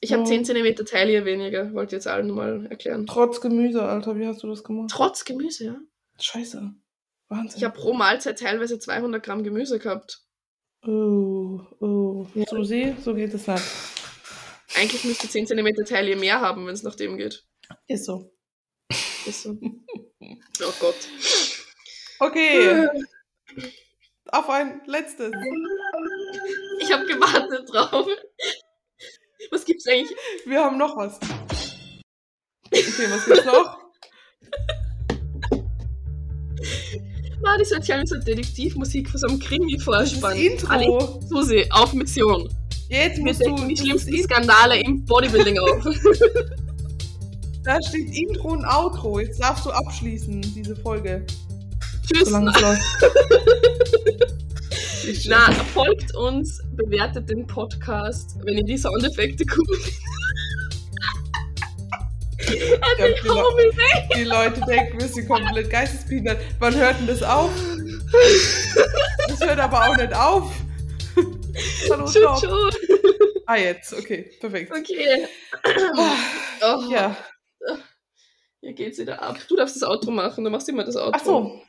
Ich 0.00 0.12
habe 0.12 0.22
Ja. 0.22 0.28
10 0.28 0.44
cm 0.44 0.76
Taille 0.84 1.24
weniger, 1.24 1.72
wollte 1.74 1.96
jetzt 1.96 2.06
allen 2.06 2.30
mal 2.30 2.66
erklären. 2.66 3.06
Trotz 3.06 3.40
Gemüse, 3.40 3.82
Alter. 3.82 4.16
Wie 4.16 4.26
hast 4.26 4.42
du 4.42 4.48
das 4.48 4.62
gemacht? 4.62 4.90
Trotz 4.92 5.24
Gemüse, 5.24 5.64
ja. 5.64 5.76
Scheiße. 6.20 6.72
Wahnsinn. 7.28 7.58
Ich 7.58 7.64
habe 7.64 7.76
pro 7.76 7.92
Mahlzeit 7.92 8.38
teilweise 8.38 8.78
200 8.78 9.22
Gramm 9.22 9.42
Gemüse 9.42 9.78
gehabt. 9.78 10.24
Oh, 10.86 11.60
oh. 11.80 12.26
Ja. 12.34 12.44
So 12.48 12.62
sieh, 12.62 12.94
so 13.00 13.14
geht 13.14 13.32
es 13.34 13.46
nicht. 13.46 13.62
Eigentlich 14.76 15.04
müsste 15.04 15.28
10 15.28 15.46
cm 15.46 15.84
Taille 15.86 16.16
mehr 16.16 16.40
haben, 16.40 16.66
wenn 16.66 16.74
es 16.74 16.82
nach 16.82 16.94
dem 16.96 17.16
geht. 17.16 17.44
Ist 17.86 18.04
so. 18.04 18.32
Ist 19.26 19.42
so. 19.42 19.56
Oh 20.62 20.72
Gott. 20.80 20.94
Okay. 22.18 22.88
Auf 24.28 24.48
ein 24.48 24.80
letztes. 24.86 25.32
Ich 26.80 26.92
habe 26.92 27.04
gewartet 27.06 27.68
drauf. 27.72 28.06
Was 29.50 29.64
gibt's 29.64 29.86
eigentlich? 29.86 30.16
Wir 30.46 30.64
haben 30.64 30.78
noch 30.78 30.96
was. 30.96 31.18
Okay, 32.66 33.06
was 33.10 33.24
gibt's 33.26 33.44
noch? 33.44 33.78
Hört 37.44 37.66
sich 37.84 37.92
an 37.92 38.02
wie 38.02 38.06
so 38.06 38.18
Detektivmusik 38.18 39.08
von 39.10 39.18
so 39.18 39.26
einem 39.26 39.38
Krimi-Vorspann. 39.40 40.36
Intro. 40.38 40.68
Alex 40.72 41.28
Susi, 41.28 41.66
auf 41.70 41.92
Mission. 41.92 42.48
Jetzt 42.88 43.16
Wir 43.16 43.24
musst 43.24 43.40
du. 43.40 43.44
decken 43.46 43.68
die 43.68 43.76
schlimmsten 43.76 44.22
Skandale 44.22 44.80
im 44.80 45.04
Bodybuilding 45.04 45.58
auf. 45.58 45.84
Da 47.64 47.78
steht 47.80 48.16
Intro 48.16 48.48
und 48.48 48.64
Outro. 48.64 49.20
Jetzt 49.20 49.40
darfst 49.40 49.64
du 49.64 49.70
abschließen, 49.70 50.40
diese 50.54 50.74
Folge. 50.74 51.24
Tschüss. 52.04 52.28
Solange 52.28 52.50
es 52.50 52.60
läuft. 52.60 52.82
Na, 55.26 55.52
folgt 55.72 56.14
uns, 56.16 56.60
bewertet 56.72 57.28
den 57.28 57.46
Podcast, 57.46 58.36
wenn 58.44 58.58
ihr 58.58 58.64
die 58.68 58.78
Soundeffekte 58.78 59.44
ich 62.44 63.20
glaub, 63.22 63.56
die, 63.56 63.76
Le 63.76 64.16
die 64.16 64.24
Leute 64.24 64.60
denken, 64.66 65.00
wir 65.00 65.08
sind 65.08 65.28
komplett 65.28 65.70
geistesbehindert. 65.70 66.38
Wann 66.58 66.74
hört 66.74 66.98
denn 66.98 67.06
das 67.06 67.22
auf? 67.22 67.50
Das 69.28 69.40
hört 69.40 69.58
aber 69.60 69.88
auch 69.88 69.96
nicht 69.96 70.14
auf. 70.14 70.52
Hallo, 71.90 72.04
tschu. 72.04 72.70
Ah, 73.46 73.56
jetzt. 73.56 73.94
Okay, 73.94 74.30
perfekt. 74.40 74.70
Okay. 74.70 75.26
Oh, 76.60 76.90
Ja. 76.90 77.16
Hier 78.62 78.74
geht's 78.74 78.98
wieder 78.98 79.20
ab. 79.20 79.38
Du 79.48 79.56
darfst 79.56 79.74
das 79.74 79.82
Outro 79.82 80.12
machen, 80.12 80.44
du 80.44 80.50
machst 80.50 80.68
immer 80.68 80.84
das 80.84 80.96
Outro. 80.96 81.12
Ach 81.14 81.24
so. 81.24 81.60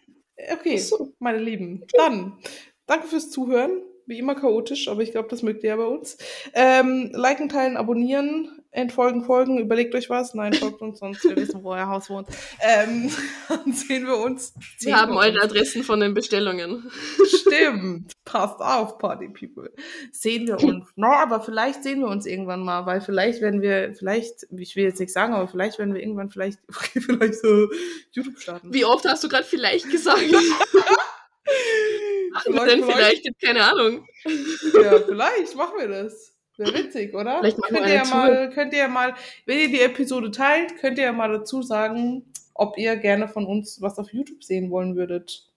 Okay, 0.51 0.75
Ach 0.77 0.79
so. 0.79 1.13
meine 1.19 1.39
Lieben. 1.39 1.85
Dann, 1.93 2.37
danke 2.85 3.07
fürs 3.07 3.31
Zuhören. 3.31 3.81
Wie 4.05 4.19
immer 4.19 4.35
chaotisch, 4.35 4.89
aber 4.89 5.01
ich 5.01 5.11
glaube, 5.11 5.29
das 5.29 5.41
mögt 5.41 5.63
ihr 5.63 5.69
ja 5.69 5.75
bei 5.77 5.85
uns. 5.85 6.17
Ähm, 6.53 7.09
liken, 7.13 7.49
teilen, 7.49 7.77
abonnieren, 7.77 8.62
entfolgen, 8.73 9.23
folgen, 9.23 9.59
überlegt 9.59 9.93
euch 9.95 10.09
was. 10.09 10.33
Nein, 10.33 10.53
folgt 10.53 10.81
uns, 10.81 10.99
sonst 10.99 11.23
wir 11.23 11.35
wissen, 11.35 11.63
wo 11.63 11.71
euer 11.73 11.87
Haus 11.87 12.09
wohnt. 12.09 12.27
Ähm, 12.59 13.09
dann 13.47 13.71
sehen 13.71 14.05
wir 14.07 14.17
uns. 14.17 14.53
Sehen 14.77 14.89
Wir 14.91 14.97
haben 14.97 15.15
eure. 15.15 15.41
Adressen 15.41 15.83
von 15.83 15.99
den 15.99 16.13
Bestellungen. 16.13 16.91
Stimmt. 17.25 18.13
Passt 18.25 18.59
auf, 18.59 18.97
Party 18.97 19.29
People. 19.29 19.71
Sehen 20.11 20.47
wir 20.47 20.61
uns. 20.61 20.87
Na, 20.95 21.21
aber 21.21 21.41
vielleicht 21.41 21.83
sehen 21.83 21.99
wir 21.99 22.07
uns 22.07 22.25
irgendwann 22.25 22.63
mal, 22.63 22.85
weil 22.85 23.01
vielleicht 23.01 23.41
werden 23.41 23.61
wir, 23.61 23.93
vielleicht, 23.93 24.47
ich 24.57 24.75
will 24.75 24.85
jetzt 24.85 24.99
nichts 24.99 25.13
sagen, 25.13 25.33
aber 25.33 25.47
vielleicht 25.47 25.77
werden 25.77 25.93
wir 25.93 26.01
irgendwann 26.01 26.31
vielleicht, 26.31 26.59
okay, 26.69 26.99
vielleicht 26.99 27.35
so 27.35 27.69
YouTube 28.11 28.39
starten. 28.39 28.73
Wie 28.73 28.85
oft 28.85 29.05
hast 29.05 29.23
du 29.23 29.29
gerade 29.29 29.45
vielleicht 29.45 29.89
gesagt? 29.89 30.23
Machen 32.33 32.53
wir 32.55 32.65
denn 32.65 32.83
vielleicht? 32.83 33.27
Keine 33.39 33.63
Ahnung. 33.63 34.07
Ja, 34.73 34.99
vielleicht 34.99 35.55
machen 35.55 35.73
wir 35.77 35.87
das. 35.87 36.32
Wäre 36.57 36.73
witzig, 36.73 37.13
oder? 37.13 37.39
Vielleicht 37.39 37.57
machen 37.57 37.73
wir 37.75 37.81
könnt 37.81 37.89
ihr 37.89 37.95
ja 37.95 38.01
eine 38.01 38.09
mal, 38.09 38.49
könnt 38.51 38.73
ihr 38.73 38.79
ja 38.79 38.87
mal, 38.87 39.15
wenn 39.45 39.59
ihr 39.59 39.69
die 39.69 39.81
Episode 39.81 40.29
teilt, 40.31 40.77
könnt 40.77 40.97
ihr 40.97 41.05
ja 41.05 41.13
mal 41.13 41.31
dazu 41.31 41.61
sagen, 41.63 42.31
ob 42.53 42.77
ihr 42.77 42.95
gerne 42.97 43.27
von 43.27 43.45
uns 43.45 43.81
was 43.81 43.97
auf 43.97 44.13
YouTube 44.13 44.43
sehen 44.43 44.69
wollen 44.69 44.95
würdet. 44.95 45.49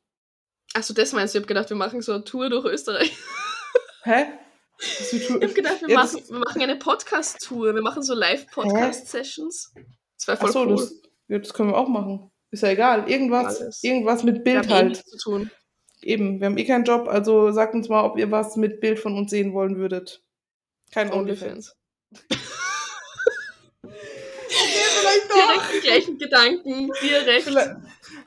Achso, 0.74 0.94
das 0.94 1.12
meinst 1.12 1.34
du? 1.34 1.38
Ich 1.38 1.42
hab 1.42 1.48
gedacht, 1.48 1.68
wir 1.70 1.76
machen 1.76 2.00
so 2.02 2.12
eine 2.12 2.24
Tour 2.24 2.48
durch 2.48 2.64
Österreich. 2.66 3.14
Hä? 4.04 4.26
Ich 4.78 5.30
hab 5.30 5.54
gedacht, 5.54 5.80
wir, 5.82 5.88
Ja, 5.88 6.02
machen, 6.02 6.22
wir 6.28 6.38
machen 6.38 6.62
eine 6.62 6.76
Podcast-Tour. 6.76 7.74
Wir 7.74 7.82
machen 7.82 8.02
so 8.02 8.14
Live-Podcast-Sessions. 8.14 9.72
Das 10.18 10.28
wäre 10.28 10.36
voll 10.36 10.48
Ach 10.48 10.52
so, 10.52 10.60
cool. 10.60 10.68
das, 10.68 11.02
ja, 11.28 11.38
das 11.38 11.54
können 11.54 11.70
wir 11.70 11.78
auch 11.78 11.88
machen. 11.88 12.30
Ist 12.50 12.62
ja 12.62 12.70
egal. 12.70 13.08
Irgendwas, 13.08 13.60
Alles. 13.60 13.82
irgendwas 13.82 14.22
mit 14.22 14.36
Wir 14.36 14.42
Bild 14.44 14.66
eh 14.66 14.70
halt. 14.70 15.02
tun. 15.22 15.50
Eben, 16.02 16.40
wir 16.40 16.46
haben 16.46 16.58
eh 16.58 16.64
keinen 16.64 16.84
Job, 16.84 17.08
also 17.08 17.50
sagt 17.52 17.74
uns 17.74 17.88
mal, 17.88 18.04
ob 18.04 18.18
ihr 18.18 18.30
was 18.30 18.56
mit 18.56 18.80
Bild 18.80 18.98
von 18.98 19.16
uns 19.16 19.30
sehen 19.30 19.54
wollen 19.54 19.76
würdet. 19.76 20.22
Kein 20.92 21.12
OnlyFans. 21.12 21.74
OnlyFans. 22.12 22.36
vielleicht 25.00 25.30
Direkt 25.34 25.74
die 25.74 25.80
gleichen 25.86 26.18
Gedanken. 26.18 26.90
Direkt. 27.02 27.44
Vielleicht, 27.44 27.70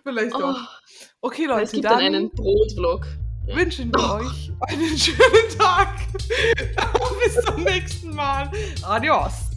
vielleicht 0.04 0.36
Oh, 0.36 0.40
doch. 0.40 0.82
Okay, 1.22 1.44
es 1.44 1.50
Leute, 1.50 1.72
gibt 1.74 1.86
dann 1.86 2.00
dann 2.00 2.16
einen 2.16 2.30
Brotvlog. 2.32 3.06
wünschen 3.48 3.92
wir 3.94 4.00
Oh. 4.00 4.24
euch 4.24 4.52
einen 4.70 4.98
schönen 4.98 5.58
Tag. 5.58 5.96
Bis 7.24 7.36
zum 7.46 7.64
nächsten 7.64 8.14
Mal. 8.16 8.50
Adios. 8.84 9.49